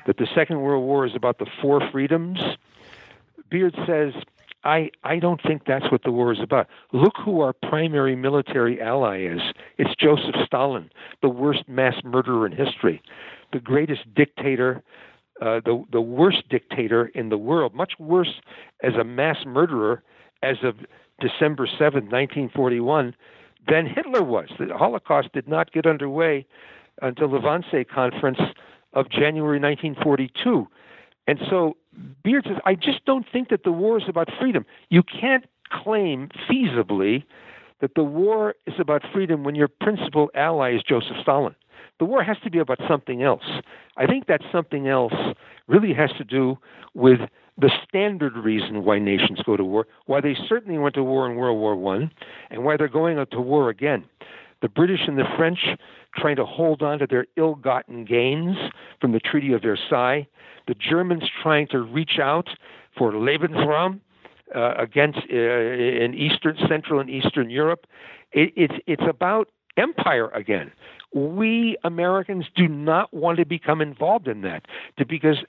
that 0.06 0.18
the 0.18 0.28
Second 0.34 0.62
World 0.62 0.84
War 0.84 1.06
is 1.06 1.16
about 1.16 1.40
the 1.40 1.46
four 1.62 1.82
freedoms. 1.92 2.40
Beard 3.50 3.76
says, 3.86 4.14
I, 4.64 4.92
I 5.04 5.18
don't 5.20 5.42
think 5.42 5.66
that's 5.66 5.92
what 5.92 6.04
the 6.04 6.12
war 6.12 6.32
is 6.32 6.40
about. 6.40 6.68
Look 6.94 7.14
who 7.24 7.42
our 7.42 7.54
primary 7.54 8.16
military 8.16 8.82
ally 8.82 9.22
is. 9.22 9.42
It's 9.78 9.96
Joseph 9.96 10.36
Stalin, 10.46 10.90
the 11.22 11.30
worst 11.30 11.68
mass 11.68 11.96
murderer 12.04 12.46
in 12.46 12.52
history, 12.52 13.02
the 13.52 13.60
greatest 13.60 14.14
dictator 14.14 14.84
uh, 15.42 15.60
the 15.66 15.84
the 15.92 16.02
worst 16.02 16.48
dictator 16.50 17.08
in 17.08 17.30
the 17.30 17.38
world, 17.38 17.74
much 17.74 17.94
worse 18.00 18.42
as 18.84 18.94
a 18.94 19.04
mass 19.04 19.38
murderer 19.46 20.04
as 20.44 20.58
of 20.64 20.76
December 21.20 21.68
7, 21.68 22.06
1941, 22.06 23.16
than 23.68 23.86
Hitler 23.86 24.24
was. 24.24 24.50
The 24.60 24.76
Holocaust 24.76 25.30
did 25.34 25.48
not 25.48 25.72
get 25.72 25.86
underway 25.86 26.46
until 27.02 27.30
the 27.30 27.38
Wannsee 27.38 27.88
Conference 27.88 28.40
of 28.94 29.10
January 29.10 29.60
1942. 29.60 30.68
And 31.28 31.40
so 31.50 31.78
Beard 32.24 32.46
says, 32.48 32.58
I 32.66 32.76
just 32.76 33.06
don't 33.06 33.26
think 33.32 33.50
that 33.50 33.64
the 33.64 33.72
war 33.72 33.98
is 33.98 34.04
about 34.08 34.30
freedom. 34.40 34.66
You 34.90 35.04
can't 35.04 35.46
claim 35.72 36.30
feasibly 36.50 37.24
that 37.80 37.96
the 37.96 38.04
war 38.04 38.56
is 38.68 38.76
about 38.80 39.04
freedom 39.14 39.44
when 39.44 39.56
your 39.56 39.68
principal 39.68 40.30
ally 40.36 40.76
is 40.76 40.84
Joseph 40.84 41.18
Stalin 41.22 41.56
the 42.02 42.06
war 42.06 42.24
has 42.24 42.38
to 42.44 42.50
be 42.50 42.58
about 42.58 42.80
something 42.90 43.22
else. 43.22 43.44
I 43.96 44.08
think 44.08 44.26
that 44.26 44.42
something 44.52 44.88
else 44.88 45.14
really 45.68 45.94
has 45.94 46.10
to 46.18 46.24
do 46.24 46.58
with 46.96 47.20
the 47.60 47.70
standard 47.88 48.36
reason 48.36 48.84
why 48.84 48.98
nations 48.98 49.40
go 49.46 49.56
to 49.56 49.64
war, 49.64 49.86
why 50.08 50.20
they 50.20 50.36
certainly 50.50 50.80
went 50.80 50.96
to 50.96 51.04
war 51.04 51.30
in 51.30 51.38
World 51.38 51.60
War 51.60 51.76
One, 51.76 52.10
and 52.50 52.66
why 52.66 52.76
they're 52.76 52.88
going 52.88 53.24
to 53.24 53.40
war 53.40 53.70
again. 53.70 54.04
The 54.64 54.70
British 54.70 55.02
and 55.08 55.16
the 55.16 55.26
French 55.38 55.60
trying 56.16 56.38
to 56.38 56.46
hold 56.46 56.82
on 56.82 56.98
to 56.98 57.08
their 57.08 57.28
ill-gotten 57.38 58.06
gains 58.06 58.58
from 59.00 59.12
the 59.12 59.20
Treaty 59.20 59.54
of 59.54 59.62
Versailles. 59.62 60.28
The 60.68 60.74
Germans 60.74 61.24
trying 61.44 61.68
to 61.68 61.84
reach 61.84 62.18
out 62.20 62.50
for 62.98 63.12
Lebensraum 63.12 64.00
uh, 64.56 64.74
against 64.80 65.20
uh, 65.32 65.36
in 65.36 66.16
Eastern, 66.16 66.58
Central, 66.68 67.00
and 67.00 67.12
Eastern 67.12 67.52
Europe. 67.52 67.86
It, 68.32 68.54
it's 68.56 68.74
it's 68.88 69.04
about 69.08 69.50
empire 69.78 70.30
again 70.32 70.72
we 71.14 71.78
Americans 71.84 72.46
do 72.56 72.68
not 72.68 73.14
want 73.14 73.38
to 73.38 73.46
become 73.46 73.82
involved 73.82 74.28
in 74.28 74.42
that. 74.42 74.66
To 74.98 75.06
because 75.06 75.44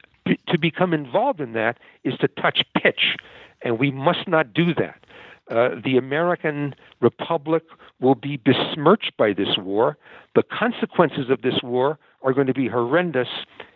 to 0.48 0.58
become 0.58 0.92
involved 0.92 1.40
in 1.40 1.52
that 1.52 1.78
is 2.04 2.16
to 2.18 2.28
touch 2.28 2.62
pitch, 2.76 3.16
and 3.62 3.78
we 3.78 3.90
must 3.90 4.28
not 4.28 4.52
do 4.54 4.74
that. 4.74 5.04
Uh, 5.50 5.70
the 5.84 5.96
American 5.96 6.74
Republic 7.00 7.64
will 8.00 8.14
be 8.14 8.36
besmirched 8.36 9.16
by 9.16 9.32
this 9.32 9.58
war. 9.58 9.98
The 10.34 10.44
consequences 10.44 11.28
of 11.30 11.42
this 11.42 11.62
war 11.62 11.98
are 12.22 12.32
going 12.32 12.46
to 12.46 12.54
be 12.54 12.68
horrendous, 12.68 13.28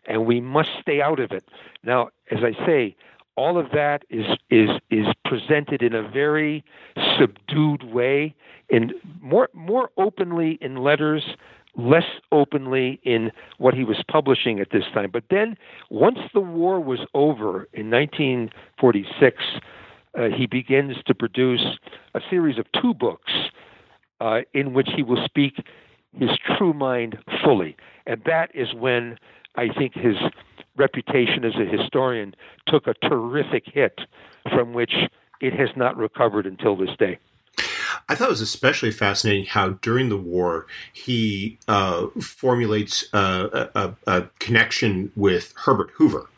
and 0.07 0.27
we 0.27 0.41
must 0.41 0.71
stay 0.81 1.03
out 1.03 1.19
of 1.19 1.33
it. 1.33 1.45
Now, 1.83 2.11
as 2.31 2.39
I 2.45 2.53
say, 2.65 2.97
all 3.37 3.59
of 3.59 3.71
that 3.73 4.05
is 4.09 4.27
is 4.51 4.71
is 4.91 5.07
presented 5.25 5.83
in 5.83 5.95
a 5.95 6.03
very 6.03 6.65
subdued 7.19 7.83
way, 7.83 8.35
in 8.69 8.93
more 9.21 9.51
more 9.53 9.91
openly 9.97 10.59
in 10.61 10.77
letters 10.77 11.37
less 11.77 12.05
openly 12.33 13.01
in 13.05 13.31
what 13.59 13.75
he 13.75 13.85
was 13.85 14.03
publishing 14.11 14.61
at 14.61 14.71
this 14.73 14.85
time. 14.95 15.11
But 15.13 15.25
then, 15.31 15.57
once 15.91 16.19
the 16.33 16.41
war 16.41 16.81
was 16.81 17.01
over 17.15 17.69
in 17.73 17.91
1946, 17.91 19.43
uh, 20.19 20.29
he 20.35 20.47
begins 20.47 20.97
to 21.07 21.15
produce 21.15 21.79
a 22.15 22.21
series 22.31 22.59
of 22.59 22.67
two 22.81 22.95
books 22.95 23.33
uh, 24.21 24.41
in 24.55 24.73
which 24.73 24.89
he 24.97 25.03
will 25.03 25.23
speak 25.25 25.63
his 26.19 26.31
true 26.57 26.73
mind 26.73 27.19
fully. 27.45 27.77
And 28.07 28.23
that 28.25 28.51
is 28.55 28.73
when 28.75 29.19
I 29.57 29.69
think 29.69 29.95
his 29.95 30.17
reputation 30.77 31.45
as 31.45 31.55
a 31.57 31.65
historian 31.65 32.35
took 32.67 32.87
a 32.87 32.95
terrific 32.95 33.65
hit 33.67 34.01
from 34.51 34.73
which 34.73 34.95
it 35.41 35.53
has 35.53 35.69
not 35.77 35.97
recovered 35.97 36.47
until 36.47 36.77
this 36.77 36.91
day. 36.99 37.19
I 38.09 38.15
thought 38.15 38.29
it 38.29 38.31
was 38.31 38.41
especially 38.41 38.91
fascinating 38.91 39.47
how 39.47 39.71
during 39.83 40.09
the 40.09 40.17
war 40.17 40.67
he 40.93 41.59
uh, 41.69 42.07
formulates 42.21 43.09
a, 43.13 43.69
a, 43.75 43.95
a, 44.07 44.23
connection 44.39 45.13
with 45.17 45.53
Herbert 45.57 45.91
Hoover. 45.95 46.29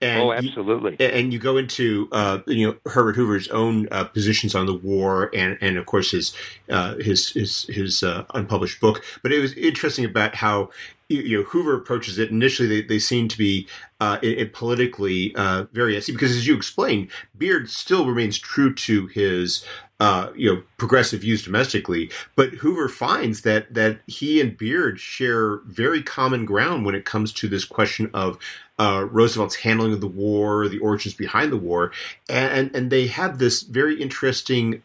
And 0.00 0.22
oh, 0.22 0.32
absolutely. 0.32 0.96
You, 0.98 1.06
and 1.06 1.32
you 1.32 1.38
go 1.38 1.56
into 1.56 2.08
uh, 2.12 2.38
you 2.46 2.66
know 2.66 2.90
Herbert 2.90 3.16
Hoover's 3.16 3.48
own 3.48 3.88
uh, 3.90 4.04
positions 4.04 4.54
on 4.54 4.66
the 4.66 4.74
war, 4.74 5.30
and 5.34 5.58
and 5.60 5.76
of 5.76 5.86
course 5.86 6.10
his 6.10 6.34
uh, 6.68 6.96
his 6.96 7.30
his 7.30 7.64
his 7.64 8.02
uh, 8.02 8.24
unpublished 8.34 8.80
book. 8.80 9.04
But 9.22 9.32
it 9.32 9.38
was 9.38 9.52
interesting 9.54 10.04
about 10.04 10.34
how 10.34 10.70
you 11.10 11.38
know 11.38 11.44
Hoover 11.44 11.74
approaches 11.74 12.18
it. 12.18 12.30
Initially, 12.30 12.68
they, 12.68 12.82
they 12.82 12.98
seem 12.98 13.28
to 13.28 13.36
be 13.36 13.66
uh, 14.00 14.18
it, 14.22 14.38
it 14.38 14.52
politically 14.52 15.34
uh, 15.34 15.64
very 15.72 15.96
essy 15.96 16.12
because, 16.12 16.30
as 16.30 16.46
you 16.46 16.56
explained, 16.56 17.08
Beard 17.36 17.68
still 17.68 18.06
remains 18.06 18.38
true 18.38 18.72
to 18.74 19.08
his 19.08 19.64
uh, 19.98 20.30
you 20.34 20.54
know 20.54 20.62
progressive 20.78 21.20
views 21.20 21.42
domestically, 21.42 22.10
but 22.36 22.50
Hoover 22.54 22.88
finds 22.88 23.42
that 23.42 23.74
that 23.74 24.00
he 24.06 24.40
and 24.40 24.56
Beard 24.56 25.00
share 25.00 25.58
very 25.66 26.02
common 26.02 26.44
ground 26.44 26.86
when 26.86 26.94
it 26.94 27.04
comes 27.04 27.32
to 27.34 27.48
this 27.48 27.64
question 27.64 28.08
of 28.14 28.38
uh, 28.78 29.06
Roosevelt's 29.10 29.56
handling 29.56 29.92
of 29.92 30.00
the 30.00 30.06
war, 30.06 30.68
the 30.68 30.78
origins 30.78 31.14
behind 31.14 31.52
the 31.52 31.58
war, 31.58 31.90
and 32.28 32.74
and 32.74 32.90
they 32.90 33.08
have 33.08 33.38
this 33.38 33.62
very 33.62 34.00
interesting. 34.00 34.80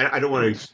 I, 0.00 0.16
I, 0.16 0.20
don't 0.20 0.30
want 0.30 0.56
to. 0.56 0.68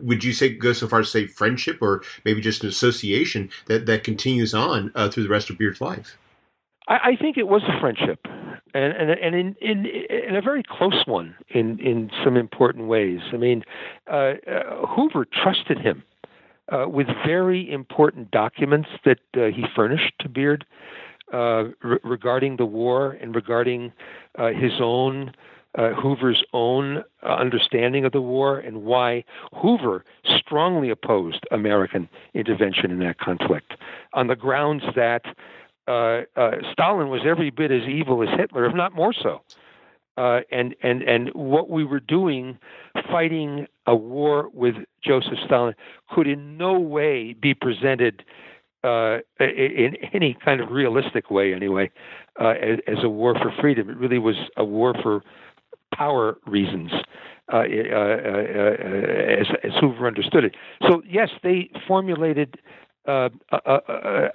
Would 0.00 0.22
you 0.22 0.32
say 0.32 0.50
go 0.50 0.72
so 0.72 0.86
far 0.86 1.00
as 1.00 1.06
to 1.06 1.12
say 1.12 1.26
friendship, 1.26 1.78
or 1.80 2.02
maybe 2.24 2.40
just 2.40 2.62
an 2.62 2.68
association 2.68 3.50
that 3.66 3.86
that 3.86 4.04
continues 4.04 4.54
on 4.54 4.92
uh, 4.94 5.08
through 5.08 5.24
the 5.24 5.28
rest 5.28 5.50
of 5.50 5.58
Beard's 5.58 5.80
life? 5.80 6.16
I, 6.86 6.98
I 7.10 7.16
think 7.16 7.36
it 7.36 7.48
was 7.48 7.62
a 7.64 7.80
friendship, 7.80 8.20
and 8.74 8.92
and, 8.92 9.10
and 9.10 9.34
in, 9.34 9.56
in 9.60 9.86
in 9.86 10.36
a 10.36 10.42
very 10.42 10.62
close 10.62 11.04
one 11.06 11.34
in 11.48 11.78
in 11.80 12.10
some 12.24 12.36
important 12.36 12.86
ways. 12.86 13.20
I 13.32 13.36
mean, 13.36 13.64
uh, 14.10 14.34
uh, 14.46 14.86
Hoover 14.86 15.26
trusted 15.26 15.78
him 15.78 16.02
uh, 16.70 16.86
with 16.88 17.06
very 17.26 17.70
important 17.70 18.30
documents 18.30 18.88
that 19.04 19.18
uh, 19.36 19.46
he 19.46 19.64
furnished 19.74 20.12
to 20.20 20.28
Beard 20.28 20.64
uh, 21.32 21.64
re- 21.82 21.98
regarding 22.04 22.56
the 22.56 22.64
war 22.64 23.12
and 23.20 23.34
regarding 23.34 23.92
uh, 24.38 24.48
his 24.48 24.72
own. 24.80 25.32
Hoover's 25.76 26.42
own 26.52 27.04
understanding 27.22 28.04
of 28.04 28.12
the 28.12 28.20
war 28.20 28.58
and 28.58 28.82
why 28.82 29.22
Hoover 29.60 30.04
strongly 30.24 30.90
opposed 30.90 31.44
American 31.50 32.08
intervention 32.34 32.90
in 32.90 32.98
that 33.00 33.18
conflict 33.18 33.74
on 34.12 34.26
the 34.26 34.36
grounds 34.36 34.82
that 34.96 35.22
uh, 35.88 36.22
uh, 36.36 36.50
Stalin 36.72 37.08
was 37.08 37.22
every 37.24 37.50
bit 37.50 37.70
as 37.70 37.82
evil 37.88 38.22
as 38.22 38.28
Hitler, 38.36 38.66
if 38.66 38.74
not 38.74 38.94
more 38.94 39.12
so. 39.12 39.40
Uh, 40.18 40.40
and 40.50 40.74
and 40.82 41.02
and 41.02 41.30
what 41.32 41.70
we 41.70 41.84
were 41.84 42.00
doing, 42.00 42.58
fighting 43.10 43.66
a 43.86 43.94
war 43.94 44.50
with 44.52 44.74
Joseph 45.02 45.38
Stalin, 45.46 45.74
could 46.10 46.26
in 46.26 46.56
no 46.56 46.78
way 46.78 47.34
be 47.34 47.54
presented 47.54 48.24
uh, 48.82 49.18
in 49.40 49.96
any 50.12 50.36
kind 50.44 50.60
of 50.60 50.70
realistic 50.70 51.30
way, 51.30 51.54
anyway, 51.54 51.90
uh, 52.40 52.48
as, 52.48 52.78
as, 52.86 52.98
a 53.02 53.08
war 53.08 53.34
for 53.34 53.52
freedom. 53.60 53.90
It 53.90 53.96
really 53.96 54.18
was 54.18 54.36
a 54.56 54.64
war 54.64 54.94
for 55.02 55.22
power 55.98 56.26
reasons, 56.46 56.90
uh, 57.52 57.62
as, 59.42 59.48
as 59.66 59.72
Hoover 59.80 60.06
understood 60.06 60.44
it. 60.48 60.54
So 60.86 61.02
yes, 61.18 61.30
they 61.42 61.58
formulated 61.86 62.50
uh, 63.06 63.30
uh, 63.52 63.58
uh, 63.66 63.80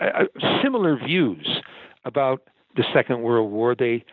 uh, 0.01 0.25
similar 0.63 0.93
views 0.97 1.47
about 2.05 2.39
the 2.75 2.83
Second 2.93 3.21
World 3.21 3.51
War. 3.51 3.75
They 3.75 4.03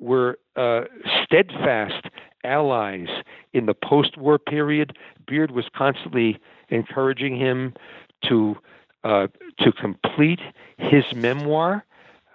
were 0.00 0.38
uh, 0.56 0.82
steadfast 1.24 2.02
allies 2.44 3.08
in 3.52 3.66
the 3.66 3.74
post 3.74 4.12
war 4.16 4.38
period. 4.38 4.88
Beard 5.26 5.50
was 5.50 5.66
constantly 5.82 6.38
encouraging 6.68 7.34
him 7.46 7.74
to, 8.28 8.56
uh, 9.04 9.26
to 9.62 9.72
complete 9.72 10.40
his 10.78 11.04
memoir. 11.14 11.84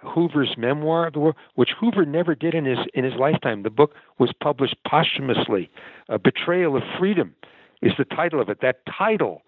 Hoover's 0.06 0.54
memoir 0.56 1.06
of 1.06 1.12
the 1.12 1.20
war, 1.20 1.34
which 1.54 1.70
Hoover 1.78 2.04
never 2.04 2.34
did 2.34 2.54
in 2.54 2.64
his 2.64 2.78
in 2.94 3.04
his 3.04 3.14
lifetime. 3.14 3.62
The 3.62 3.70
book 3.70 3.94
was 4.18 4.32
published 4.42 4.76
posthumously. 4.86 5.70
A 6.08 6.18
Betrayal 6.18 6.76
of 6.76 6.82
Freedom 6.98 7.34
is 7.82 7.92
the 7.98 8.04
title 8.04 8.40
of 8.40 8.48
it. 8.48 8.60
That 8.62 8.80
title 8.86 9.42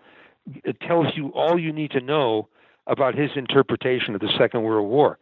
it 0.65 0.81
tells 0.81 1.09
you 1.15 1.29
all 1.29 1.59
you 1.59 1.73
need 1.73 1.91
to 1.93 2.01
know 2.01 2.49
about 2.87 3.15
his 3.15 3.31
interpretation 3.37 4.15
of 4.15 4.21
the 4.21 4.33
Second 4.39 4.63
World 4.63 4.89
War 4.89 5.19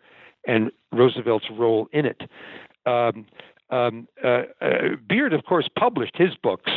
and 0.47 0.71
Roosevelt's 0.93 1.47
role 1.51 1.89
in 1.93 2.07
it. 2.07 2.23
Um, 2.87 3.27
um, 3.71 4.07
uh, 4.25 4.43
uh, 4.61 4.69
Beard, 5.09 5.33
of 5.33 5.45
course, 5.45 5.69
published 5.77 6.17
his 6.17 6.31
books. 6.41 6.71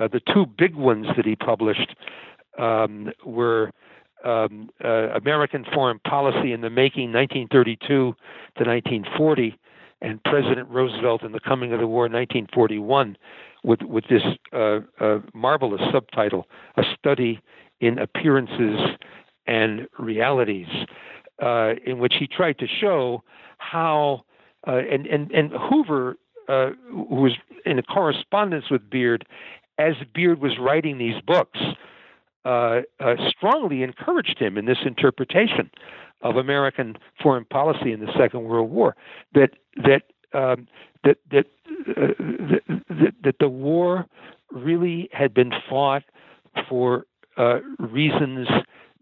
Uh, 0.00 0.08
the 0.08 0.20
two 0.20 0.46
big 0.46 0.76
ones 0.76 1.06
that 1.16 1.26
he 1.26 1.34
published 1.34 1.96
um, 2.58 3.10
were 3.24 3.72
um, 4.24 4.70
uh, 4.84 5.08
American 5.10 5.64
Foreign 5.72 5.98
Policy 6.00 6.52
in 6.52 6.60
the 6.60 6.70
Making, 6.70 7.12
1932 7.12 7.86
to 7.86 8.14
1940, 8.56 9.58
and 10.02 10.22
President 10.24 10.68
Roosevelt 10.68 11.22
and 11.22 11.34
the 11.34 11.40
Coming 11.40 11.72
of 11.72 11.80
the 11.80 11.86
War, 11.86 12.04
1941, 12.04 13.16
with 13.62 13.82
with 13.82 14.04
this 14.08 14.22
uh, 14.52 14.80
uh, 15.00 15.20
marvelous 15.32 15.80
subtitle, 15.92 16.46
"A 16.76 16.82
Study 16.98 17.40
in 17.80 17.98
Appearances 17.98 18.80
and 19.46 19.86
Realities," 19.98 20.68
in 21.86 21.98
which 21.98 22.14
he 22.18 22.26
tried 22.26 22.58
to 22.58 22.66
show 22.66 23.22
how 23.58 24.24
uh, 24.66 24.76
and, 24.90 25.06
and, 25.06 25.30
and 25.32 25.50
Hoover, 25.52 26.16
uh, 26.48 26.70
who 26.88 27.14
was 27.14 27.32
in 27.66 27.78
a 27.78 27.82
correspondence 27.82 28.66
with 28.70 28.88
Beard 28.88 29.26
as 29.78 29.94
Beard 30.14 30.40
was 30.40 30.52
writing 30.58 30.98
these 30.98 31.20
books, 31.26 31.58
uh, 32.44 32.80
uh, 33.00 33.14
strongly 33.28 33.82
encouraged 33.82 34.38
him 34.38 34.58
in 34.58 34.66
this 34.66 34.78
interpretation 34.84 35.70
of 36.22 36.36
American 36.36 36.96
foreign 37.22 37.44
policy 37.44 37.92
in 37.92 38.00
the 38.00 38.12
Second 38.18 38.44
World 38.44 38.70
War. 38.70 38.96
That 39.34 39.50
that 39.76 40.02
um, 40.32 40.66
that 41.04 41.18
that, 41.30 41.46
uh, 41.96 42.12
that 42.88 43.14
that 43.22 43.36
the 43.40 43.48
war 43.48 44.06
really 44.50 45.08
had 45.12 45.34
been 45.34 45.52
fought 45.68 46.04
for 46.68 47.06
uh, 47.36 47.60
reasons 47.78 48.48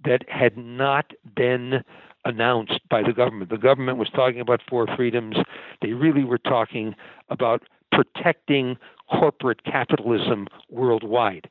that 0.05 0.25
had 0.29 0.57
not 0.57 1.13
been 1.37 1.85
announced 2.25 2.81
by 2.89 3.03
the 3.03 3.13
government. 3.13 3.51
The 3.51 3.59
government 3.59 3.99
was 3.99 4.09
talking 4.15 4.41
about 4.41 4.61
four 4.69 4.87
freedoms. 4.97 5.37
They 5.81 5.93
really 5.93 6.25
were 6.25 6.39
talking 6.39 6.95
about 7.29 7.63
protecting 7.91 8.77
corporate 9.11 9.65
capitalism 9.65 10.49
worldwide 10.71 11.49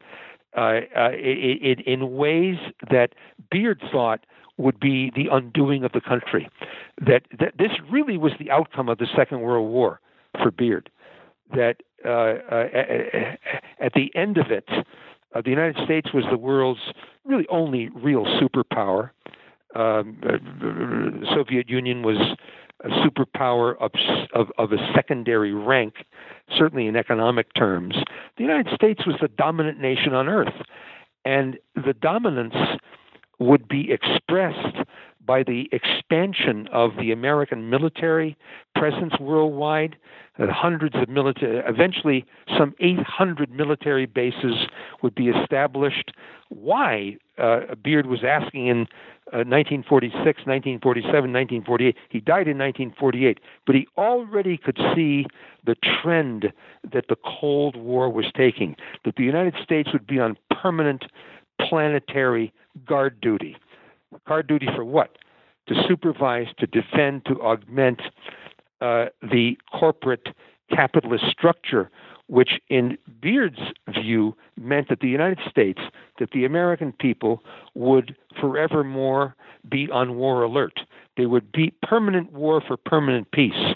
uh, 0.56 0.82
uh, 0.98 1.12
in 1.14 2.16
ways 2.16 2.58
that 2.90 3.14
Beard 3.50 3.82
thought 3.92 4.26
would 4.58 4.80
be 4.80 5.12
the 5.16 5.28
undoing 5.32 5.84
of 5.84 5.92
the 5.94 6.02
country. 6.02 6.50
That, 7.00 7.24
that 7.40 7.54
this 7.58 7.72
really 7.90 8.18
was 8.18 8.34
the 8.40 8.52
outcome 8.52 8.90
of 8.90 8.98
the 8.98 9.08
Second 9.16 9.42
World 9.42 9.72
War 9.72 10.00
for 10.42 10.52
Beard. 10.52 10.90
That 11.54 11.78
uh, 12.06 12.10
uh 12.10 13.36
at 13.80 13.94
the 13.94 14.12
end 14.16 14.38
of 14.38 14.52
it, 14.52 14.68
the 15.34 15.50
United 15.50 15.78
States 15.84 16.14
was 16.14 16.24
the 16.30 16.38
world's 16.38 16.82
really 17.26 17.48
only 17.50 17.90
real 17.90 18.26
superpower. 18.26 19.12
Um, 19.76 20.18
Soviet 21.34 21.70
Union 21.70 22.04
was 22.04 22.18
a 22.84 22.90
superpower 22.90 23.76
of, 23.80 23.92
of, 24.34 24.48
of, 24.58 24.72
a 24.72 24.78
secondary 24.96 25.54
rank, 25.54 26.06
certainly 26.58 26.88
in 26.88 26.96
economic 26.96 27.54
terms. 27.54 27.96
The 28.38 28.44
United 28.44 28.74
States 28.74 29.06
was 29.06 29.16
the 29.22 29.28
dominant 29.28 29.80
nation 29.80 30.14
on 30.14 30.28
earth. 30.28 30.54
And 31.26 31.58
the 31.76 31.94
dominance 31.94 32.56
would 33.40 33.68
be 33.68 33.92
expressed 33.92 34.78
by 35.32 35.44
the 35.44 35.70
expansion 35.72 36.68
of 36.74 36.92
the 37.00 37.10
American 37.10 37.70
military 37.70 38.36
presence 38.76 39.14
worldwide, 39.18 39.96
uh, 40.38 40.48
hundreds 40.52 40.94
of 40.96 41.08
military, 41.08 41.64
eventually 41.66 42.26
some 42.58 42.76
800 42.82 43.50
military 43.50 44.06
bases 44.06 44.68
would 45.02 45.16
be 45.16 45.30
established. 45.30 46.12
Why? 46.50 47.16
Uh, 47.38 47.76
Beard 47.82 48.08
was 48.08 48.26
asking 48.28 48.68
in 48.68 48.78
1946, 49.32 50.22
1947, 50.22 51.14
1948. 51.14 51.96
He 52.10 52.20
died 52.20 52.50
in 52.50 52.58
1948, 52.58 53.40
but 53.66 53.74
he 53.74 53.88
already 53.98 54.58
could 54.58 54.78
see 54.94 55.26
the 55.66 55.76
trend 56.02 56.52
that 56.92 57.06
the 57.08 57.16
Cold 57.40 57.78
War 57.78 58.10
was 58.10 58.26
taking, 58.36 58.76
that 59.06 59.16
the 59.16 59.24
United 59.24 59.54
States 59.64 59.94
would 59.94 60.06
be 60.06 60.20
on 60.20 60.36
permanent 60.62 61.06
planetary 61.62 62.52
guard 62.86 63.22
duty. 63.22 63.56
Guard 64.28 64.48
duty 64.48 64.68
for 64.76 64.86
what? 64.86 65.18
To 65.68 65.76
supervise, 65.88 66.48
to 66.60 66.68
defend, 66.68 67.26
to 67.26 67.40
augment 67.42 68.02
uh, 68.82 69.06
the 69.22 69.58
corporate 69.72 70.30
capitalist 70.70 71.26
structure 71.30 71.90
which 72.32 72.62
in 72.70 72.98
Beard's 73.22 73.60
view 73.90 74.38
meant 74.56 74.88
that 74.88 75.02
the 75.02 75.10
United 75.10 75.40
States, 75.50 75.82
that 76.18 76.32
the 76.32 76.46
American 76.46 76.94
people 76.94 77.44
would 77.76 78.16
forevermore 78.40 79.36
be 79.70 79.90
on 79.92 80.16
war 80.16 80.42
alert. 80.42 80.80
They 81.18 81.26
would 81.26 81.52
be 81.52 81.74
permanent 81.84 82.32
war 82.32 82.62
for 82.66 82.78
permanent 82.78 83.30
peace. 83.32 83.76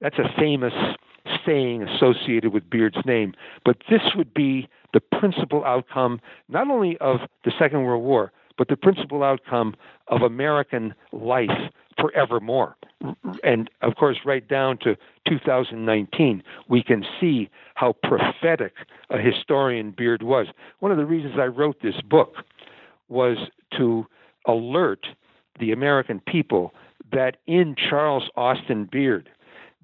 That's 0.00 0.20
a 0.20 0.32
famous 0.38 0.72
saying 1.44 1.82
associated 1.82 2.52
with 2.52 2.70
Beard's 2.70 3.04
name. 3.04 3.34
But 3.64 3.78
this 3.90 4.02
would 4.14 4.32
be 4.32 4.68
the 4.92 5.00
principal 5.00 5.64
outcome 5.64 6.20
not 6.48 6.70
only 6.70 6.96
of 6.98 7.18
the 7.44 7.52
Second 7.58 7.82
World 7.82 8.04
War, 8.04 8.30
but 8.60 8.68
the 8.68 8.76
principal 8.76 9.22
outcome 9.22 9.74
of 10.08 10.20
American 10.20 10.94
life 11.12 11.72
forevermore. 11.98 12.76
And 13.42 13.70
of 13.80 13.94
course, 13.96 14.18
right 14.26 14.46
down 14.46 14.76
to 14.82 14.96
2019, 15.26 16.42
we 16.68 16.82
can 16.82 17.02
see 17.18 17.48
how 17.74 17.94
prophetic 18.02 18.74
a 19.08 19.16
historian 19.16 19.92
Beard 19.92 20.22
was. 20.22 20.48
One 20.80 20.92
of 20.92 20.98
the 20.98 21.06
reasons 21.06 21.36
I 21.38 21.46
wrote 21.46 21.80
this 21.80 22.02
book 22.02 22.34
was 23.08 23.38
to 23.78 24.04
alert 24.46 25.06
the 25.58 25.72
American 25.72 26.20
people 26.20 26.74
that 27.12 27.38
in 27.46 27.74
Charles 27.76 28.28
Austin 28.36 28.90
Beard, 28.92 29.30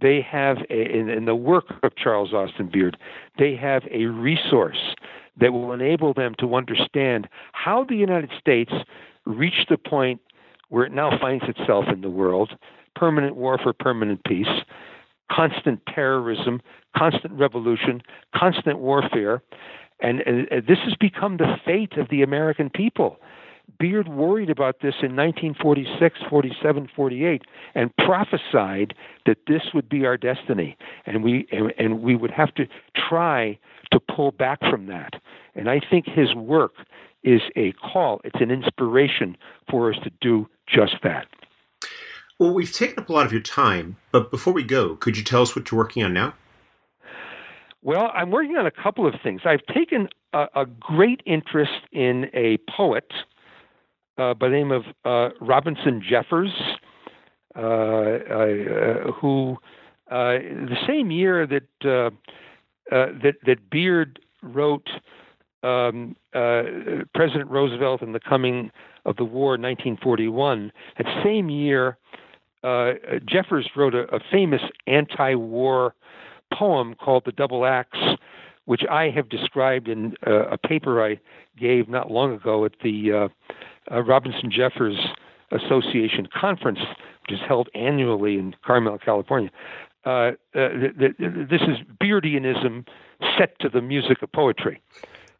they 0.03 0.21
have 0.21 0.59
a, 0.69 0.95
in, 0.95 1.09
in 1.09 1.25
the 1.25 1.35
work 1.35 1.73
of 1.83 1.97
Charles 1.97 2.35
Austin 2.35 2.69
Beard, 2.71 2.99
they 3.39 3.57
have 3.57 3.85
a 3.91 4.05
resource 4.05 4.95
that 5.39 5.53
will 5.53 5.73
enable 5.73 6.15
them 6.15 6.35
to 6.39 6.55
understand 6.55 7.29
how 7.53 7.85
the 7.85 7.97
United 7.97 8.31
States 8.39 8.73
reached 9.25 9.69
the 9.69 9.79
point 9.79 10.21
where 10.69 10.85
it 10.85 10.93
now 10.93 11.19
finds 11.21 11.45
itself 11.49 11.87
in 11.93 12.01
the 12.01 12.11
world 12.11 12.53
permanent 12.95 13.37
war 13.37 13.59
for 13.63 13.73
permanent 13.73 14.25
peace, 14.25 14.47
constant 15.31 15.81
terrorism, 15.95 16.61
constant 16.97 17.35
revolution, 17.35 18.03
constant 18.35 18.79
warfare. 18.79 19.43
And, 20.01 20.21
and, 20.23 20.49
and, 20.51 20.67
this 20.67 20.79
has 20.85 20.95
become 20.99 21.37
the 21.37 21.57
fate 21.65 21.93
of 21.99 22.09
the 22.09 22.23
American 22.23 22.71
people. 22.71 23.19
Beard 23.79 24.09
worried 24.09 24.49
about 24.49 24.77
this 24.81 24.95
in 25.03 25.17
1946, 25.17 26.19
47, 26.31 26.89
48, 26.95 27.43
and 27.75 27.95
prophesied 27.97 28.95
that 29.27 29.39
this 29.47 29.63
would 29.75 29.89
be 29.89 30.07
our 30.07 30.17
destiny, 30.17 30.77
and 31.05 31.23
we 31.23 31.47
and, 31.53 31.73
and 31.79 32.01
we 32.01 32.17
would 32.17 32.31
have 32.31 32.55
to 32.55 32.67
try 33.09 33.59
to 33.93 34.01
pull 34.01 34.31
back 34.31 34.61
from 34.61 34.87
that. 34.87 35.15
And 35.55 35.69
I 35.69 35.81
think 35.91 36.07
his 36.07 36.35
work 36.35 36.75
is 37.23 37.43
a 37.57 37.73
call, 37.73 38.21
it's 38.25 38.41
an 38.41 38.51
inspiration 38.51 39.37
for 39.69 39.93
us 39.93 39.99
to 40.05 40.11
do 40.21 40.49
just 40.67 40.95
that. 41.03 41.27
Well, 42.39 42.53
we've 42.53 42.73
taken 42.73 42.99
up 42.99 43.09
a 43.09 43.13
lot 43.13 43.27
of 43.27 43.33
your 43.33 43.41
time, 43.41 43.97
but 44.13 44.31
before 44.31 44.53
we 44.53 44.63
go, 44.63 44.95
could 44.95 45.17
you 45.17 45.25
tell 45.25 45.43
us 45.43 45.57
what 45.57 45.71
you're 45.71 45.79
working 45.79 46.05
on 46.05 46.13
now? 46.13 46.35
Well, 47.83 48.11
I'm 48.15 48.31
working 48.31 48.57
on 48.57 48.67
a 48.67 48.71
couple 48.71 49.07
of 49.07 49.15
things. 49.23 49.43
I've 49.45 49.65
taken 49.75 50.09
a, 50.33 50.47
a 50.55 50.67
great 50.67 51.23
interest 51.25 51.73
in 51.93 52.27
a 52.35 52.59
poet 52.71 53.11
by 54.17 54.49
the 54.49 54.49
name 54.49 54.73
of 54.73 54.85
uh, 55.05 55.35
Robinson 55.41 56.03
Jeffers, 56.09 56.51
uh, 57.55 57.61
uh 57.61 59.13
who 59.13 59.57
uh, 60.11 60.39
the 60.39 60.77
same 60.87 61.11
year 61.11 61.47
that 61.47 61.63
uh, 61.85 62.11
that 62.91 63.35
that 63.45 63.71
Beard 63.71 64.21
wrote 64.43 64.89
um, 65.63 66.17
President 66.33 67.51
Roosevelt 67.51 68.03
and 68.03 68.15
the 68.15 68.21
Coming 68.21 68.71
of 69.05 69.17
the 69.17 69.25
War, 69.25 69.53
1941. 69.53 70.73
That 70.99 71.23
same 71.25 71.49
year, 71.49 71.99
Jeffers 73.27 73.69
wrote 73.77 73.95
a, 73.95 74.03
a 74.15 74.21
famous 74.31 74.63
anti-war 74.87 75.95
poem 76.53 76.95
called 76.95 77.25
"The 77.27 77.33
Double 77.33 77.67
Axe." 77.67 77.99
which 78.67 78.83
I 78.91 79.11
have 79.11 79.29
described 79.29 79.87
in 79.87 80.15
uh, 80.27 80.49
a 80.49 80.59
paper 80.59 81.01
I 81.01 81.21
gave 81.57 81.89
not 81.89 82.11
long 82.11 82.35
ago 82.35 82.65
at 82.65 82.73
the 82.83 83.31
uh, 83.91 83.97
uh, 83.97 84.03
Robinson 84.03 84.51
Jeffers 84.51 84.99
Association 85.53 86.29
conference, 86.39 86.81
which 87.23 87.39
is 87.39 87.41
held 87.47 87.69
annually 87.75 88.39
in 88.39 88.55
Carmel, 88.65 88.99
California. 88.99 89.51
uh, 90.05 90.33
the, 90.55 91.47
this 91.51 91.63
is 91.63 91.79
Beardianism 92.03 92.87
set 93.39 93.59
to 93.61 93.69
the 93.69 93.81
music 93.81 94.23
of 94.23 94.33
poetry. 94.33 94.81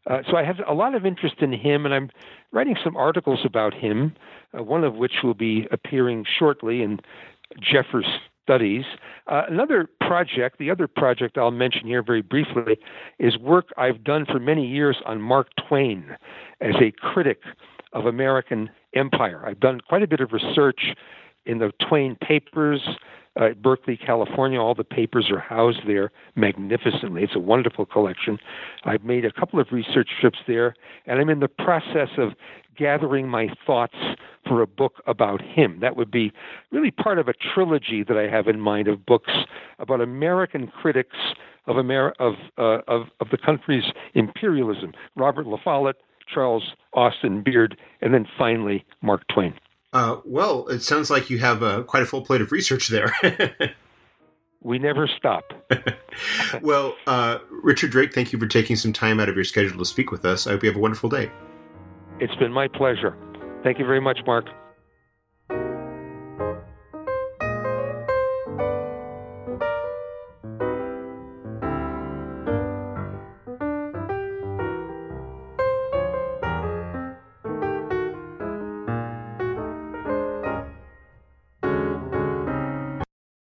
Uh, 0.09 0.19
so 0.31 0.37
I 0.37 0.45
have 0.45 0.57
a 0.67 0.75
lot 0.75 0.95
of 0.95 1.05
interest 1.05 1.37
in 1.41 1.53
him, 1.53 1.85
and 1.85 1.93
I'm 1.93 2.11
writing 2.53 2.77
some 2.83 2.97
articles 2.97 3.41
about 3.45 3.75
him, 3.75 4.15
uh, 4.57 4.63
one 4.63 4.85
of 4.85 4.95
which 4.95 5.15
will 5.25 5.35
be 5.35 5.67
appearing 5.73 6.25
shortly 6.39 6.83
in 6.83 7.01
Jeffers 7.61 8.07
Studies. 8.45 8.85
Uh, 9.27 9.43
another 9.49 9.89
project, 10.01 10.59
the 10.59 10.71
other 10.71 10.87
project 10.87 11.37
I'll 11.37 11.51
mention 11.51 11.87
here 11.87 12.03
very 12.03 12.23
briefly, 12.23 12.79
is 13.19 13.37
work 13.39 13.71
I've 13.77 14.05
done 14.05 14.25
for 14.25 14.39
many 14.39 14.65
years 14.65 14.97
on 15.05 15.21
Mark 15.21 15.49
Twain 15.69 16.17
as 16.61 16.77
a 16.81 16.93
critic 16.93 17.41
of 17.93 18.07
American 18.07 18.71
empire. 18.95 19.45
I've 19.47 19.61
done 19.61 19.81
quite 19.81 20.03
a 20.03 20.07
bit 20.07 20.21
of 20.21 20.33
research 20.33 20.95
in 21.45 21.59
the 21.59 21.73
Twain 21.89 22.17
papers 22.17 22.81
uh, 23.41 23.47
at 23.47 23.63
Berkeley, 23.63 23.97
California. 23.97 24.61
All 24.61 24.75
the 24.75 24.85
papers 24.85 25.31
are 25.31 25.39
housed 25.39 25.87
there 25.87 26.11
magnificently. 26.35 27.23
It's 27.23 27.37
a 27.37 27.41
wonderful 27.41 27.87
collection. 27.87 28.39
I've 28.85 29.05
made 29.05 29.25
a 29.25 29.33
couple 29.33 29.61
of 29.61 29.69
research 29.71 30.09
trips 30.21 30.39
there, 30.47 30.75
and 31.07 31.21
I'm 31.21 31.29
in 31.29 31.41
the 31.41 31.49
process 31.49 32.11
of 32.19 32.33
gathering 32.77 33.29
my 33.29 33.49
thoughts 33.67 33.97
for 34.47 34.61
a 34.61 34.67
book 34.67 34.95
about 35.07 35.41
him. 35.41 35.79
That 35.81 35.97
would 35.97 36.11
be 36.11 36.33
really 36.71 36.91
part 36.91 37.19
of 37.19 37.29
a 37.29 37.33
trilogy 37.33 38.05
that 38.05 38.17
I 38.17 38.29
have 38.29 38.49
in 38.49 38.61
mind 38.61 38.89
of 38.89 39.07
books 39.07 39.33
about 39.79 40.01
American 40.01 40.67
critics 40.69 41.17
of 41.67 41.79
Amer- 41.79 42.15
of, 42.19 42.35
uh, 42.59 42.79
of 42.87 43.09
of 43.21 43.31
the 43.31 43.39
country's 43.39 43.85
imperialism. 44.15 44.93
Robert 45.17 45.47
La 45.47 45.57
Follette, 45.57 45.97
Charles 46.33 46.75
Austin 46.93 47.43
Beard, 47.43 47.77
and 48.01 48.13
then 48.13 48.27
finally 48.39 48.85
Mark 49.03 49.23
Twain. 49.29 49.55
Uh, 49.93 50.21
well, 50.25 50.67
it 50.69 50.83
sounds 50.83 51.11
like 51.11 51.31
you 51.31 51.39
have 51.39 51.63
uh, 51.63 51.83
quite 51.83 52.03
a 52.03 52.07
full 52.07 52.23
plate 52.23 52.41
of 52.41 52.53
research 52.53 52.89
there. 52.89 53.15
we 54.63 54.79
never 54.79 55.09
stop. 55.09 55.45
well, 56.63 56.97
uh, 57.07 57.39
Richard 57.63 57.91
Drake, 57.91 58.13
thank 58.13 58.33
you 58.33 58.39
for 58.39 58.47
taking 58.47 58.77
some 58.77 58.93
time 58.93 59.21
out 59.21 59.29
of 59.29 59.37
your 59.37 59.45
schedule 59.45 59.79
to 59.79 59.85
speak 59.85 60.11
with 60.11 60.25
us. 60.25 60.47
I 60.47 60.51
hope 60.51 60.63
you 60.63 60.69
have 60.69 60.77
a 60.77 60.81
wonderful 60.81 61.09
day. 61.09 61.31
It's 62.19 62.35
been 62.37 62.53
my 62.53 62.69
pleasure. 62.69 63.17
Thank 63.63 63.79
you 63.79 63.87
very 63.87 64.01
much, 64.01 64.19
Mark. 64.27 64.47